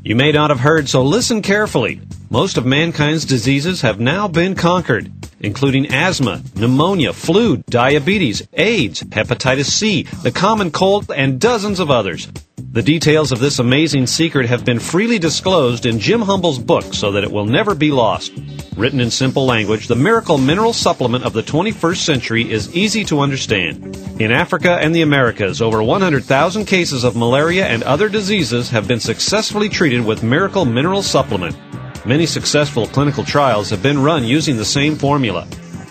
You 0.04 0.16
may 0.16 0.32
not 0.32 0.50
have 0.50 0.62
heard, 0.62 0.90
so 0.90 1.04
listen 1.04 1.42
carefully. 1.42 2.00
Most 2.30 2.58
of 2.58 2.66
mankind's 2.66 3.26
diseases 3.26 3.82
have 3.82 4.00
now 4.00 4.30
been 4.30 4.56
conquered, 4.56 5.12
including 5.42 5.94
asthma, 5.94 6.42
pneumonia, 6.56 7.12
flu, 7.12 7.58
diabetes, 7.58 8.48
AIDS, 8.54 9.04
hepatitis 9.04 9.66
C, 9.66 10.04
the 10.24 10.32
common 10.32 10.72
cold, 10.72 11.12
and 11.12 11.42
dozens 11.42 11.82
of 11.82 11.92
others. 11.92 12.30
The 12.74 12.82
details 12.82 13.34
of 13.34 13.40
this 13.40 13.60
amazing 13.60 14.08
secret 14.08 14.46
have 14.46 14.64
been 14.64 14.80
freely 14.80 15.20
disclosed 15.20 15.86
in 15.86 16.00
Jim 16.00 16.22
Humble's 16.22 16.58
book 16.58 16.94
so 16.94 17.12
that 17.12 17.24
it 17.26 17.30
will 17.30 17.46
never 17.46 17.76
be 17.76 17.92
lost. 17.92 18.32
Written 18.78 19.02
in 19.02 19.12
simple 19.12 19.46
language, 19.46 19.90
the 19.90 19.96
miracle 19.98 20.38
mineral 20.38 20.72
supplement 20.72 21.26
of 21.26 21.34
the 21.34 21.44
21st 21.44 21.98
century 21.98 22.50
is 22.50 22.74
easy 22.74 23.04
to 23.04 23.20
understand. 23.20 23.94
In 24.22 24.32
Africa 24.32 24.78
and 24.80 24.96
the 24.96 25.02
Americas, 25.02 25.62
over 25.62 25.84
100,000 25.84 26.64
cases 26.64 27.04
of 27.04 27.18
malaria 27.18 27.68
and 27.68 27.84
other 27.84 28.08
diseases 28.08 28.70
have 28.70 28.88
been 28.88 29.02
successfully 29.02 29.68
treated 29.68 30.06
with 30.06 30.24
miracle 30.24 30.64
mineral 30.64 31.04
supplement. 31.04 31.58
Many 32.06 32.26
successful 32.26 32.88
clinical 32.88 33.26
trials 33.26 33.70
have 33.70 33.84
been 33.84 34.02
run 34.02 34.24
using 34.24 34.56
the 34.56 34.64
same 34.64 34.96
formula. 34.96 35.46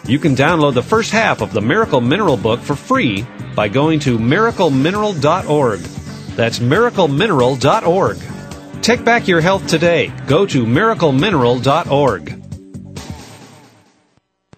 You 0.06 0.18
can 0.18 0.34
download 0.34 0.72
the 0.72 0.82
first 0.82 1.10
half 1.10 1.42
of 1.42 1.52
the 1.52 1.60
Miracle 1.60 2.00
Mineral 2.00 2.38
book 2.38 2.60
for 2.60 2.74
free 2.74 3.26
by 3.54 3.68
going 3.68 4.00
to 4.00 4.18
miraclemineral.org. 4.18 5.99
That's 6.40 6.58
miraclemineral.org. 6.58 8.16
Take 8.80 9.04
back 9.04 9.28
your 9.28 9.42
health 9.42 9.66
today. 9.66 10.10
Go 10.26 10.46
to 10.46 10.64
miraclemineral.org. 10.64 12.42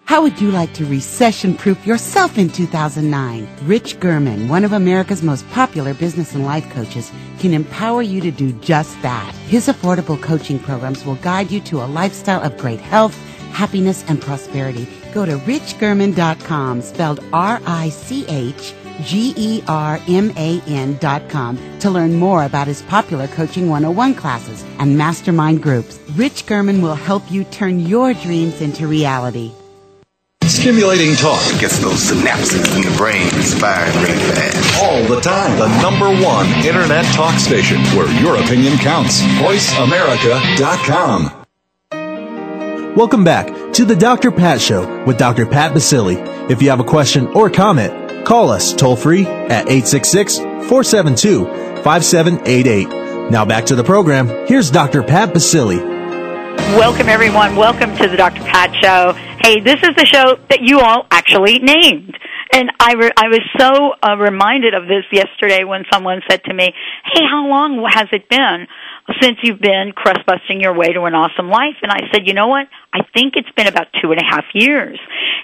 How 0.05 0.21
would 0.21 0.39
you 0.39 0.51
like 0.51 0.73
to 0.75 0.85
recession 0.85 1.55
proof 1.55 1.85
yourself 1.85 2.37
in 2.37 2.47
2009? 2.47 3.49
Rich 3.63 3.99
German, 3.99 4.47
one 4.47 4.63
of 4.63 4.71
America's 4.71 5.21
most 5.21 5.45
popular 5.49 5.93
business 5.93 6.33
and 6.33 6.45
life 6.45 6.69
coaches, 6.69 7.11
can 7.39 7.53
empower 7.53 8.01
you 8.01 8.21
to 8.21 8.31
do 8.31 8.53
just 8.61 9.01
that. 9.01 9.35
His 9.49 9.67
affordable 9.67 10.21
coaching 10.21 10.59
programs 10.59 11.05
will 11.05 11.15
guide 11.15 11.51
you 11.51 11.59
to 11.63 11.83
a 11.83 11.91
lifestyle 11.99 12.41
of 12.41 12.57
great 12.57 12.79
health, 12.79 13.17
happiness, 13.51 14.05
and 14.07 14.21
prosperity. 14.21 14.87
Go 15.13 15.25
to 15.25 15.35
richgerman.com, 15.39 16.81
spelled 16.81 17.19
R-I-C-H 18.99 19.65
G-E-R-M-A-N 19.65 20.97
dot 20.97 21.29
com 21.29 21.57
to 21.79 21.89
learn 21.89 22.15
more 22.15 22.43
about 22.43 22.67
his 22.67 22.81
popular 22.83 23.27
Coaching 23.27 23.69
101 23.69 24.15
classes 24.15 24.63
and 24.79 24.97
mastermind 24.97 25.61
groups. 25.61 25.99
Rich 26.15 26.45
German 26.45 26.81
will 26.81 26.95
help 26.95 27.29
you 27.31 27.43
turn 27.45 27.79
your 27.79 28.13
dreams 28.13 28.59
into 28.61 28.87
reality. 28.87 29.51
Stimulating 30.43 31.15
talk. 31.15 31.41
Gets 31.59 31.79
those 31.79 32.11
synapses 32.11 32.75
in 32.75 32.81
the 32.83 32.93
brain 32.97 33.29
firing 33.59 33.95
really 34.03 34.19
fast. 34.33 34.83
All 34.83 35.01
the 35.03 35.21
time. 35.21 35.57
The 35.57 35.69
number 35.81 36.09
one 36.23 36.45
internet 36.65 37.05
talk 37.13 37.39
station 37.39 37.77
where 37.97 38.11
your 38.21 38.35
opinion 38.35 38.77
counts. 38.77 39.21
VoiceAmerica.com. 39.21 41.31
Welcome 42.95 43.23
back 43.23 43.47
to 43.73 43.85
the 43.85 43.95
Dr. 43.95 44.31
Pat 44.31 44.61
Show 44.61 45.03
with 45.05 45.17
Dr. 45.17 45.47
Pat 45.47 45.73
Baccili. 45.73 46.17
If 46.51 46.61
you 46.61 46.69
have 46.69 46.79
a 46.79 46.83
question 46.83 47.25
or 47.27 47.49
comment, 47.49 48.02
call 48.25 48.49
us 48.49 48.73
toll 48.73 48.95
free 48.95 49.25
at 49.25 49.69
866 49.69 50.37
472 50.37 51.45
5788. 51.83 53.31
Now 53.31 53.45
back 53.45 53.65
to 53.67 53.75
the 53.75 53.83
program. 53.83 54.27
Here's 54.47 54.71
Dr. 54.71 55.03
Pat 55.03 55.29
Baccili. 55.29 55.93
Welcome, 56.77 57.09
everyone. 57.09 57.55
Welcome 57.55 57.95
to 57.97 58.07
the 58.07 58.17
Dr. 58.17 58.41
Pat 58.41 58.73
Show. 58.81 59.13
Hey, 59.41 59.59
this 59.59 59.77
is 59.83 59.95
the 59.95 60.05
show 60.05 60.37
that 60.49 60.59
you 60.61 60.79
all 60.79 61.05
actually 61.11 61.59
named. 61.59 62.17
And 62.51 62.71
I, 62.79 62.93
re- 62.93 63.11
I 63.17 63.27
was 63.27 63.41
so 63.57 63.93
uh, 64.01 64.15
reminded 64.17 64.73
of 64.73 64.87
this 64.87 65.03
yesterday 65.11 65.63
when 65.63 65.83
someone 65.91 66.21
said 66.29 66.43
to 66.45 66.53
me, 66.53 66.73
Hey, 67.05 67.21
how 67.29 67.47
long 67.47 67.83
has 67.89 68.07
it 68.11 68.29
been 68.29 68.67
since 69.21 69.37
you've 69.43 69.59
been 69.59 69.91
crust 69.95 70.25
busting 70.25 70.61
your 70.61 70.73
way 70.73 70.93
to 70.93 71.03
an 71.03 71.13
awesome 71.13 71.49
life? 71.49 71.75
And 71.81 71.91
I 71.91 72.01
said, 72.11 72.27
You 72.27 72.33
know 72.33 72.47
what? 72.47 72.67
I 72.93 72.99
think 73.13 73.33
it's 73.35 73.51
been 73.55 73.67
about 73.67 73.87
two 74.01 74.11
and 74.11 74.19
a 74.19 74.25
half 74.25 74.45
years. 74.53 74.99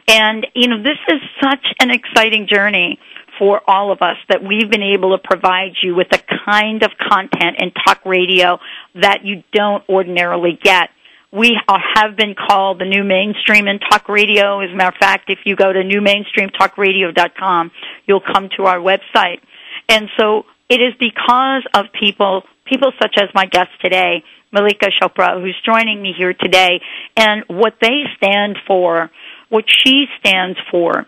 And, 0.07 0.47
you 0.55 0.67
know, 0.67 0.81
this 0.81 0.97
is 1.07 1.21
such 1.41 1.65
an 1.79 1.91
exciting 1.91 2.47
journey 2.47 2.99
for 3.37 3.61
all 3.67 3.91
of 3.91 4.01
us 4.01 4.17
that 4.27 4.43
we've 4.43 4.69
been 4.69 4.83
able 4.83 5.17
to 5.17 5.23
provide 5.23 5.71
you 5.81 5.95
with 5.95 6.09
the 6.09 6.21
kind 6.45 6.83
of 6.83 6.91
content 6.97 7.57
in 7.59 7.71
talk 7.71 8.05
radio 8.05 8.59
that 8.95 9.23
you 9.23 9.43
don't 9.53 9.87
ordinarily 9.87 10.59
get 10.61 10.89
we 11.31 11.55
have 11.95 12.15
been 12.15 12.33
called 12.33 12.79
the 12.79 12.85
new 12.85 13.03
mainstream 13.03 13.67
in 13.67 13.79
talk 13.79 14.09
radio. 14.09 14.61
As 14.61 14.71
a 14.71 14.75
matter 14.75 14.95
of 14.95 14.99
fact, 14.99 15.29
if 15.29 15.39
you 15.45 15.55
go 15.55 15.71
to 15.71 15.79
newmainstreamtalkradio.com, 15.79 17.71
you'll 18.07 18.21
come 18.21 18.49
to 18.57 18.65
our 18.65 18.79
website. 18.79 19.39
And 19.87 20.09
so 20.17 20.45
it 20.69 20.81
is 20.81 20.93
because 20.99 21.63
of 21.73 21.85
people, 21.99 22.43
people 22.69 22.91
such 23.01 23.15
as 23.17 23.29
my 23.33 23.45
guest 23.45 23.69
today, 23.81 24.23
Mallika 24.53 24.89
Chopra, 25.01 25.41
who's 25.41 25.57
joining 25.65 26.01
me 26.01 26.13
here 26.17 26.33
today, 26.33 26.81
and 27.17 27.43
what 27.47 27.75
they 27.81 28.03
stand 28.17 28.57
for, 28.65 29.11
what 29.49 29.65
she 29.67 30.05
stands 30.19 30.57
for, 30.71 31.07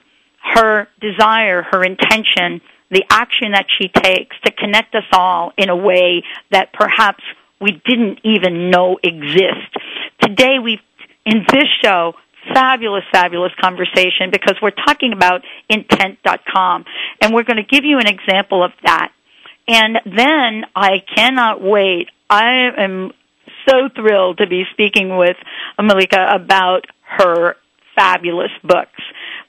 her 0.56 0.88
desire, 1.00 1.64
her 1.72 1.84
intention, 1.84 2.62
the 2.90 3.04
action 3.10 3.52
that 3.54 3.66
she 3.80 3.88
takes 3.88 4.36
to 4.44 4.52
connect 4.52 4.96
us 4.96 5.06
all 5.14 5.54
in 5.58 5.70
a 5.70 5.76
way 5.76 6.24
that 6.52 6.74
perhaps 6.74 7.24
we 7.60 7.82
didn't 7.86 8.20
even 8.24 8.70
know 8.70 8.98
exist. 9.02 9.72
Today 10.22 10.58
we've, 10.62 10.80
in 11.26 11.46
this 11.52 11.68
show, 11.84 12.14
fabulous, 12.54 13.04
fabulous 13.12 13.52
conversation 13.62 14.32
because 14.32 14.56
we're 14.62 14.72
talking 14.72 15.14
about 15.14 15.42
intent.com 15.70 16.86
and 17.22 17.34
we're 17.34 17.44
going 17.44 17.58
to 17.58 17.64
give 17.64 17.86
you 17.86 18.00
an 18.00 18.08
example 18.08 18.64
of 18.64 18.72
that. 18.84 19.12
And 19.68 19.98
then 20.06 20.66
I 20.76 21.04
cannot 21.16 21.62
wait. 21.62 22.08
I 22.30 22.70
am 22.78 23.12
so 23.68 23.90
thrilled 23.96 24.40
to 24.40 24.48
be 24.48 24.64
speaking 24.72 25.18
with 25.18 25.38
Mallika 25.80 26.36
about 26.36 26.86
her 27.02 27.56
fabulous 27.96 28.52
books. 28.64 29.00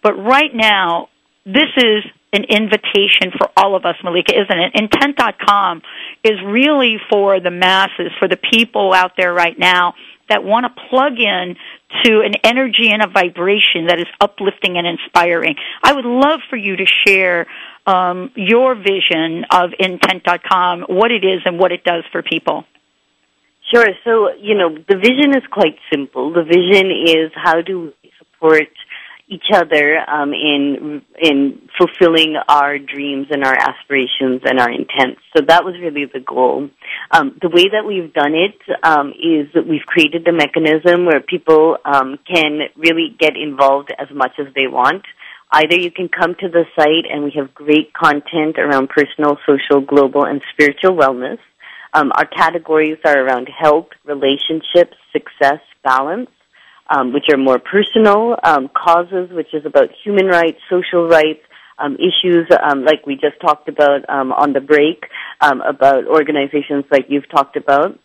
But 0.02 0.14
right 0.14 0.50
now, 0.52 1.08
this 1.44 1.70
is 1.76 2.04
an 2.32 2.44
invitation 2.44 3.30
for 3.36 3.48
all 3.56 3.76
of 3.76 3.84
us, 3.84 3.96
Mallika, 4.02 4.32
isn't 4.32 4.58
it? 4.58 4.72
Intent.com 4.74 5.82
is 6.24 6.38
really 6.44 6.96
for 7.10 7.40
the 7.40 7.50
masses, 7.50 8.10
for 8.18 8.26
the 8.26 8.38
people 8.38 8.92
out 8.92 9.12
there 9.16 9.32
right 9.32 9.58
now 9.58 9.94
that 10.28 10.42
want 10.42 10.64
to 10.64 10.82
plug 10.88 11.18
in 11.18 11.56
to 12.04 12.20
an 12.24 12.32
energy 12.42 12.88
and 12.90 13.02
a 13.02 13.08
vibration 13.08 13.86
that 13.88 13.98
is 13.98 14.06
uplifting 14.20 14.78
and 14.78 14.86
inspiring. 14.86 15.56
I 15.82 15.92
would 15.92 16.06
love 16.06 16.40
for 16.48 16.56
you 16.56 16.76
to 16.76 16.86
share 17.06 17.46
um, 17.86 18.30
your 18.36 18.74
vision 18.74 19.44
of 19.50 19.70
intent.com, 19.78 20.82
what 20.88 21.10
it 21.10 21.24
is 21.24 21.42
and 21.44 21.58
what 21.58 21.72
it 21.72 21.84
does 21.84 22.04
for 22.12 22.22
people. 22.22 22.64
Sure. 23.72 23.86
So, 24.04 24.30
you 24.38 24.54
know, 24.54 24.76
the 24.76 24.96
vision 24.96 25.30
is 25.34 25.42
quite 25.50 25.76
simple. 25.92 26.32
The 26.32 26.44
vision 26.44 26.90
is 26.90 27.32
how 27.34 27.62
do 27.62 27.92
we 28.02 28.12
support 28.18 28.68
each 29.28 29.46
other 29.54 29.98
um, 30.10 30.32
in 30.34 31.02
in 31.20 31.68
fulfilling 31.78 32.34
our 32.48 32.78
dreams 32.78 33.28
and 33.30 33.44
our 33.44 33.54
aspirations 33.54 34.42
and 34.44 34.60
our 34.60 34.70
intents. 34.70 35.22
So 35.34 35.42
that 35.46 35.64
was 35.64 35.74
really 35.80 36.04
the 36.12 36.20
goal. 36.20 36.68
Um, 37.10 37.38
the 37.40 37.48
way 37.48 37.68
that 37.72 37.86
we've 37.86 38.12
done 38.12 38.34
it 38.34 38.58
um, 38.82 39.10
is 39.10 39.48
that 39.54 39.66
we've 39.66 39.86
created 39.86 40.28
a 40.28 40.32
mechanism 40.32 41.06
where 41.06 41.20
people 41.20 41.78
um, 41.84 42.18
can 42.26 42.68
really 42.76 43.16
get 43.18 43.36
involved 43.36 43.92
as 43.98 44.08
much 44.14 44.32
as 44.38 44.52
they 44.54 44.66
want. 44.66 45.02
Either 45.52 45.76
you 45.76 45.90
can 45.90 46.08
come 46.08 46.34
to 46.40 46.48
the 46.48 46.64
site 46.74 47.10
and 47.12 47.24
we 47.24 47.32
have 47.36 47.54
great 47.54 47.92
content 47.92 48.58
around 48.58 48.88
personal, 48.88 49.36
social, 49.46 49.80
global, 49.80 50.24
and 50.24 50.40
spiritual 50.52 50.96
wellness. 50.96 51.38
Um, 51.94 52.10
our 52.16 52.24
categories 52.24 52.98
are 53.04 53.18
around 53.18 53.48
health, 53.48 53.88
relationships, 54.04 54.96
success, 55.12 55.60
balance 55.84 56.30
um, 56.92 57.12
which 57.12 57.26
are 57.30 57.38
more 57.38 57.58
personal, 57.58 58.36
um, 58.42 58.68
causes, 58.68 59.30
which 59.30 59.54
is 59.54 59.64
about 59.64 59.88
human 60.04 60.26
rights, 60.26 60.58
social 60.68 61.08
rights, 61.08 61.40
um, 61.78 61.96
issues 61.96 62.46
um, 62.62 62.84
like 62.84 63.06
we 63.06 63.14
just 63.14 63.40
talked 63.40 63.68
about 63.68 64.08
um, 64.08 64.32
on 64.32 64.52
the 64.52 64.60
break, 64.60 65.04
um, 65.40 65.60
about 65.62 66.06
organizations 66.06 66.84
like 66.90 67.06
you've 67.08 67.28
talked 67.30 67.56
about. 67.56 67.98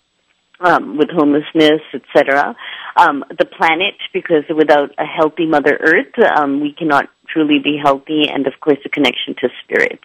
Um, 0.59 0.97
with 0.97 1.09
homelessness, 1.11 1.81
etc. 1.93 2.55
Um, 2.95 3.23
the 3.29 3.45
planet, 3.45 3.93
because 4.11 4.43
without 4.49 4.89
a 4.97 5.05
healthy 5.05 5.45
Mother 5.45 5.77
Earth, 5.79 6.17
um, 6.35 6.61
we 6.61 6.73
cannot 6.73 7.09
truly 7.31 7.59
be 7.63 7.77
healthy, 7.81 8.23
and 8.27 8.47
of 8.47 8.53
course, 8.59 8.79
the 8.83 8.89
connection 8.89 9.35
to 9.39 9.49
spirit. 9.63 9.99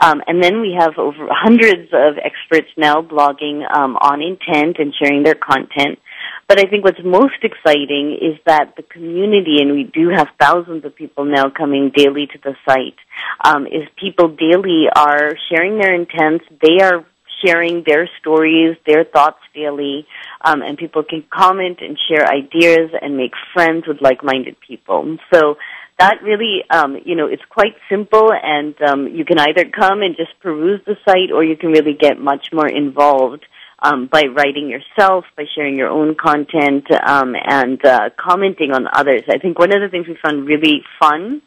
Um, 0.00 0.22
and 0.26 0.42
then 0.42 0.60
we 0.60 0.76
have 0.78 0.98
over 0.98 1.26
hundreds 1.30 1.90
of 1.92 2.14
experts 2.22 2.68
now 2.76 3.02
blogging 3.02 3.64
um, 3.74 3.96
on 3.96 4.22
intent 4.22 4.76
and 4.78 4.94
sharing 4.94 5.24
their 5.24 5.34
content. 5.34 5.98
But 6.46 6.58
I 6.58 6.68
think 6.68 6.84
what's 6.84 7.02
most 7.04 7.42
exciting 7.42 8.16
is 8.20 8.38
that 8.46 8.74
the 8.76 8.82
community, 8.82 9.56
and 9.60 9.72
we 9.72 9.84
do 9.84 10.08
have 10.08 10.28
thousands 10.40 10.84
of 10.84 10.94
people 10.94 11.24
now 11.24 11.50
coming 11.50 11.90
daily 11.94 12.26
to 12.26 12.38
the 12.42 12.54
site, 12.64 12.96
um, 13.44 13.66
is 13.66 13.82
people 14.00 14.28
daily 14.28 14.86
are 14.94 15.36
sharing 15.50 15.78
their 15.78 15.94
intents. 15.94 16.44
They 16.62 16.82
are 16.82 17.04
sharing 17.44 17.84
their 17.86 18.08
stories, 18.20 18.76
their 18.86 19.04
thoughts 19.04 19.40
daily, 19.54 20.06
um, 20.40 20.62
and 20.62 20.76
people 20.76 21.02
can 21.02 21.24
comment 21.30 21.78
and 21.80 21.98
share 22.08 22.26
ideas 22.26 22.90
and 23.00 23.16
make 23.16 23.32
friends 23.54 23.86
with 23.86 24.00
like-minded 24.00 24.56
people. 24.66 25.18
So 25.32 25.56
that 25.98 26.22
really, 26.22 26.62
um, 26.70 26.96
you 27.04 27.16
know, 27.16 27.26
it's 27.26 27.42
quite 27.48 27.74
simple, 27.90 28.30
and 28.32 28.74
um, 28.82 29.08
you 29.08 29.24
can 29.24 29.38
either 29.38 29.64
come 29.68 30.02
and 30.02 30.16
just 30.16 30.38
peruse 30.40 30.80
the 30.86 30.96
site, 31.04 31.32
or 31.32 31.42
you 31.42 31.56
can 31.56 31.70
really 31.70 31.94
get 31.94 32.20
much 32.20 32.48
more 32.52 32.68
involved 32.68 33.44
um, 33.80 34.08
by 34.10 34.24
writing 34.24 34.68
yourself, 34.68 35.24
by 35.36 35.44
sharing 35.54 35.76
your 35.76 35.88
own 35.88 36.14
content, 36.14 36.84
um, 37.06 37.34
and 37.34 37.84
uh, 37.84 38.10
commenting 38.16 38.72
on 38.72 38.86
others. 38.92 39.22
I 39.28 39.38
think 39.38 39.58
one 39.58 39.72
of 39.72 39.80
the 39.80 39.88
things 39.88 40.06
we 40.06 40.16
found 40.22 40.46
really 40.46 40.82
fun 41.00 41.42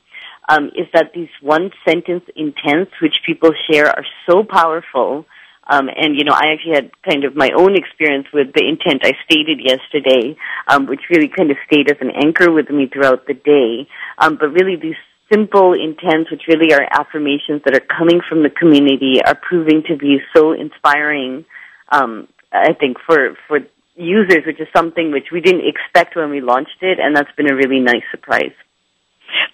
um, 0.49 0.67
is 0.67 0.87
that 0.93 1.11
these 1.13 1.29
one 1.41 1.71
sentence 1.85 2.23
intents, 2.35 2.91
which 3.01 3.15
people 3.25 3.51
share, 3.69 3.87
are 3.87 4.05
so 4.27 4.43
powerful. 4.43 5.25
Um, 5.71 5.87
and 5.87 6.17
you 6.17 6.23
know, 6.25 6.35
I 6.35 6.51
actually 6.53 6.75
had 6.75 6.91
kind 7.07 7.23
of 7.23 7.35
my 7.35 7.49
own 7.55 7.75
experience 7.75 8.27
with 8.33 8.53
the 8.53 8.67
intent 8.67 9.07
I 9.07 9.13
stated 9.25 9.63
yesterday, 9.63 10.35
um, 10.67 10.85
which 10.85 11.07
really 11.09 11.29
kind 11.29 11.49
of 11.49 11.57
stayed 11.65 11.89
as 11.89 11.97
an 12.01 12.11
anchor 12.11 12.51
with 12.51 12.69
me 12.69 12.87
throughout 12.91 13.25
the 13.25 13.33
day. 13.33 13.87
Um, 14.19 14.37
but 14.39 14.51
really, 14.51 14.75
these 14.75 14.99
simple 15.31 15.73
intents, 15.73 16.29
which 16.29 16.43
really 16.47 16.73
are 16.73 16.85
affirmations 16.91 17.61
that 17.63 17.73
are 17.73 17.87
coming 17.97 18.19
from 18.27 18.43
the 18.43 18.51
community, 18.51 19.23
are 19.25 19.39
proving 19.39 19.81
to 19.87 19.95
be 19.95 20.19
so 20.35 20.51
inspiring 20.51 21.45
um, 21.91 22.27
I 22.51 22.73
think 22.73 22.97
for 23.05 23.35
for 23.47 23.59
users, 23.95 24.43
which 24.45 24.59
is 24.59 24.67
something 24.75 25.11
which 25.11 25.27
we 25.31 25.41
didn't 25.41 25.67
expect 25.67 26.15
when 26.15 26.29
we 26.29 26.41
launched 26.41 26.81
it, 26.81 26.99
and 26.99 27.15
that's 27.15 27.31
been 27.37 27.51
a 27.51 27.55
really 27.55 27.79
nice 27.79 28.03
surprise. 28.11 28.55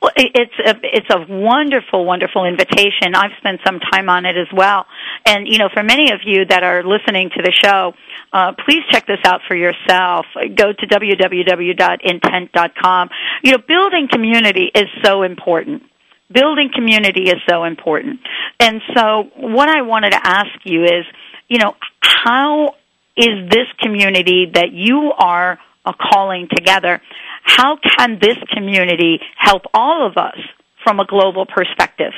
Well, 0.01 0.11
it's 0.15 0.53
a 0.65 0.75
it's 0.83 1.09
a 1.09 1.25
wonderful, 1.27 2.05
wonderful 2.05 2.45
invitation. 2.45 3.13
I've 3.15 3.31
spent 3.39 3.59
some 3.65 3.79
time 3.79 4.09
on 4.09 4.25
it 4.25 4.37
as 4.37 4.47
well, 4.53 4.85
And 5.25 5.47
you 5.47 5.57
know, 5.57 5.69
for 5.73 5.81
many 5.83 6.11
of 6.11 6.19
you 6.25 6.45
that 6.45 6.63
are 6.63 6.83
listening 6.83 7.31
to 7.35 7.41
the 7.41 7.51
show, 7.51 7.93
uh, 8.31 8.53
please 8.65 8.83
check 8.91 9.07
this 9.07 9.19
out 9.25 9.41
for 9.47 9.55
yourself. 9.55 10.27
Go 10.55 10.71
to 10.73 10.87
www.intent.com. 10.87 13.09
You 13.43 13.51
know, 13.51 13.57
building 13.67 14.07
community 14.11 14.71
is 14.73 14.87
so 15.03 15.21
important. 15.23 15.83
Building 16.31 16.69
community 16.73 17.29
is 17.29 17.37
so 17.49 17.63
important. 17.63 18.19
And 18.59 18.81
so, 18.95 19.29
what 19.37 19.69
I 19.69 19.83
wanted 19.83 20.11
to 20.11 20.19
ask 20.21 20.49
you 20.65 20.83
is, 20.83 21.05
you 21.47 21.59
know, 21.59 21.75
how 22.01 22.75
is 23.15 23.49
this 23.49 23.67
community 23.79 24.51
that 24.53 24.73
you 24.73 25.13
are 25.17 25.57
calling 25.95 26.49
together? 26.53 27.01
How 27.47 27.77
can 27.77 28.19
this 28.21 28.37
community 28.53 29.19
help 29.37 29.63
all 29.73 30.05
of 30.05 30.17
us 30.17 30.37
from 30.83 30.99
a 30.99 31.05
global 31.05 31.45
perspective? 31.45 32.13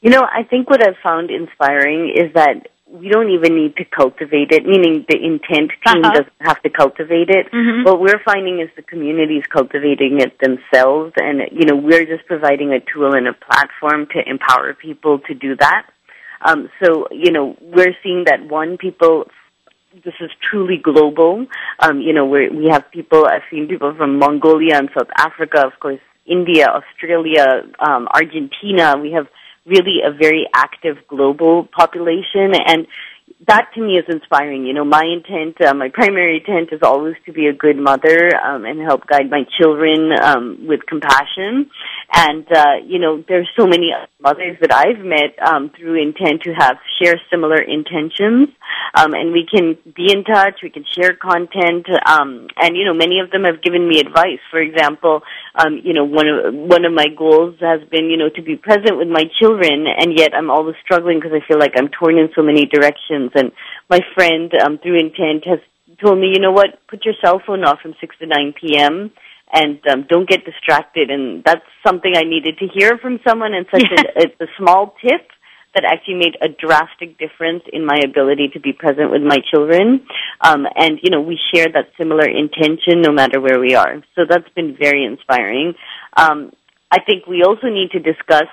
You 0.00 0.10
know, 0.10 0.22
I 0.22 0.42
think 0.42 0.68
what 0.68 0.82
I've 0.82 0.96
found 1.02 1.30
inspiring 1.30 2.10
is 2.14 2.32
that 2.34 2.68
we 2.88 3.08
don't 3.08 3.30
even 3.30 3.54
need 3.56 3.76
to 3.76 3.84
cultivate 3.84 4.50
it, 4.52 4.64
meaning 4.66 5.04
the 5.08 5.16
intent 5.16 5.72
team 5.84 6.04
Uh-huh. 6.04 6.12
doesn't 6.14 6.32
have 6.40 6.60
to 6.62 6.70
cultivate 6.70 7.28
it. 7.30 7.50
Mhm. 7.50 7.84
What 7.84 8.00
we're 8.00 8.22
finding 8.24 8.60
is 8.60 8.68
the 8.76 8.82
community 8.82 9.36
is 9.38 9.46
cultivating 9.46 10.20
it 10.20 10.38
themselves, 10.38 11.12
and 11.20 11.36
you 11.52 11.64
know 11.68 11.76
we're 11.76 12.04
just 12.06 12.24
providing 12.26 12.72
a 12.72 12.80
tool 12.80 13.14
and 13.14 13.26
a 13.28 13.32
platform 13.32 14.06
to 14.14 14.18
empower 14.28 14.74
people 14.74 15.18
to 15.20 15.34
do 15.34 15.56
that. 15.56 15.84
Um, 16.42 16.68
so 16.80 17.08
you 17.10 17.30
know 17.32 17.56
we're 17.60 17.96
seeing 18.02 18.24
that 18.24 18.40
one 18.44 18.76
people. 18.78 19.28
This 20.02 20.14
is 20.20 20.30
truly 20.50 20.76
global. 20.76 21.46
Um, 21.78 22.00
you 22.00 22.12
know, 22.12 22.26
we 22.26 22.48
we 22.48 22.66
have 22.70 22.90
people. 22.90 23.26
I've 23.26 23.46
seen 23.48 23.68
people 23.68 23.94
from 23.96 24.18
Mongolia 24.18 24.76
and 24.76 24.90
South 24.96 25.10
Africa, 25.16 25.64
of 25.64 25.78
course, 25.78 26.00
India, 26.26 26.66
Australia, 26.66 27.62
um, 27.78 28.08
Argentina. 28.12 28.96
We 29.00 29.12
have 29.12 29.28
really 29.66 30.00
a 30.04 30.10
very 30.10 30.48
active 30.52 30.96
global 31.06 31.68
population 31.70 32.54
and 32.66 32.88
that 33.46 33.70
to 33.74 33.80
me 33.80 33.98
is 33.98 34.04
inspiring. 34.08 34.64
You 34.64 34.72
know, 34.72 34.84
my 34.84 35.04
intent, 35.04 35.60
uh, 35.60 35.74
my 35.74 35.88
primary 35.92 36.38
intent 36.38 36.72
is 36.72 36.80
always 36.82 37.14
to 37.26 37.32
be 37.32 37.46
a 37.46 37.52
good 37.52 37.76
mother 37.76 38.30
um, 38.36 38.64
and 38.64 38.80
help 38.80 39.06
guide 39.06 39.30
my 39.30 39.44
children 39.58 40.12
um, 40.22 40.66
with 40.66 40.80
compassion. 40.86 41.70
And 42.12 42.46
uh, 42.50 42.76
you 42.86 42.98
know, 42.98 43.22
there's 43.26 43.48
so 43.58 43.66
many 43.66 43.92
mothers 44.20 44.56
that 44.60 44.72
I've 44.72 45.04
met 45.04 45.36
um, 45.44 45.70
through 45.76 46.00
intent 46.00 46.42
to 46.42 46.52
have 46.52 46.76
share 47.02 47.20
similar 47.30 47.60
intentions, 47.60 48.48
um, 48.94 49.14
and 49.14 49.32
we 49.32 49.46
can 49.50 49.76
be 49.94 50.12
in 50.12 50.24
touch. 50.24 50.60
We 50.62 50.70
can 50.70 50.84
share 50.84 51.14
content, 51.14 51.86
um, 52.06 52.48
and 52.56 52.76
you 52.76 52.84
know, 52.84 52.94
many 52.94 53.20
of 53.20 53.30
them 53.30 53.44
have 53.44 53.62
given 53.62 53.88
me 53.88 54.00
advice. 54.00 54.40
For 54.50 54.60
example, 54.60 55.22
um, 55.54 55.80
you 55.82 55.92
know, 55.92 56.04
one 56.04 56.28
of 56.28 56.54
one 56.54 56.84
of 56.84 56.92
my 56.92 57.06
goals 57.16 57.56
has 57.60 57.80
been, 57.90 58.06
you 58.10 58.16
know, 58.16 58.28
to 58.34 58.42
be 58.42 58.56
present 58.56 58.96
with 58.96 59.08
my 59.08 59.24
children, 59.40 59.86
and 59.86 60.16
yet 60.16 60.34
I'm 60.34 60.50
always 60.50 60.76
struggling 60.84 61.18
because 61.18 61.32
I 61.34 61.46
feel 61.46 61.58
like 61.58 61.72
I'm 61.76 61.88
torn 61.88 62.18
in 62.18 62.28
so 62.34 62.42
many 62.42 62.66
directions. 62.66 63.23
And 63.34 63.52
my 63.88 64.00
friend, 64.14 64.52
um, 64.64 64.78
through 64.78 64.98
intent, 64.98 65.46
has 65.46 65.60
told 66.02 66.18
me, 66.18 66.32
you 66.34 66.40
know 66.40 66.52
what, 66.52 66.78
put 66.88 67.04
your 67.04 67.14
cell 67.24 67.40
phone 67.46 67.64
off 67.64 67.80
from 67.80 67.94
six 68.00 68.16
to 68.18 68.26
nine 68.26 68.52
p.m. 68.60 69.12
and 69.52 69.78
um, 69.88 70.06
don't 70.08 70.28
get 70.28 70.44
distracted. 70.44 71.10
And 71.10 71.44
that's 71.44 71.64
something 71.86 72.12
I 72.16 72.22
needed 72.22 72.58
to 72.58 72.66
hear 72.66 72.98
from 72.98 73.20
someone, 73.26 73.54
and 73.54 73.66
such 73.70 73.84
a, 73.84 74.22
it's 74.22 74.40
a 74.40 74.46
small 74.58 74.94
tip 75.00 75.28
that 75.74 75.84
actually 75.84 76.14
made 76.14 76.36
a 76.40 76.48
drastic 76.48 77.18
difference 77.18 77.64
in 77.72 77.84
my 77.84 77.98
ability 78.04 78.48
to 78.54 78.60
be 78.60 78.72
present 78.72 79.10
with 79.10 79.22
my 79.22 79.38
children. 79.50 80.06
Um, 80.40 80.66
and, 80.76 81.00
you 81.02 81.10
know, 81.10 81.20
we 81.20 81.36
share 81.52 81.66
that 81.66 81.90
similar 81.98 82.28
intention 82.28 83.02
no 83.02 83.10
matter 83.10 83.40
where 83.40 83.58
we 83.58 83.74
are. 83.74 84.00
So 84.14 84.22
that's 84.28 84.48
been 84.54 84.76
very 84.78 85.04
inspiring. 85.04 85.74
Um, 86.16 86.52
I 86.92 87.00
think 87.00 87.26
we 87.26 87.42
also 87.42 87.66
need 87.66 87.90
to 87.90 87.98
discuss 87.98 88.46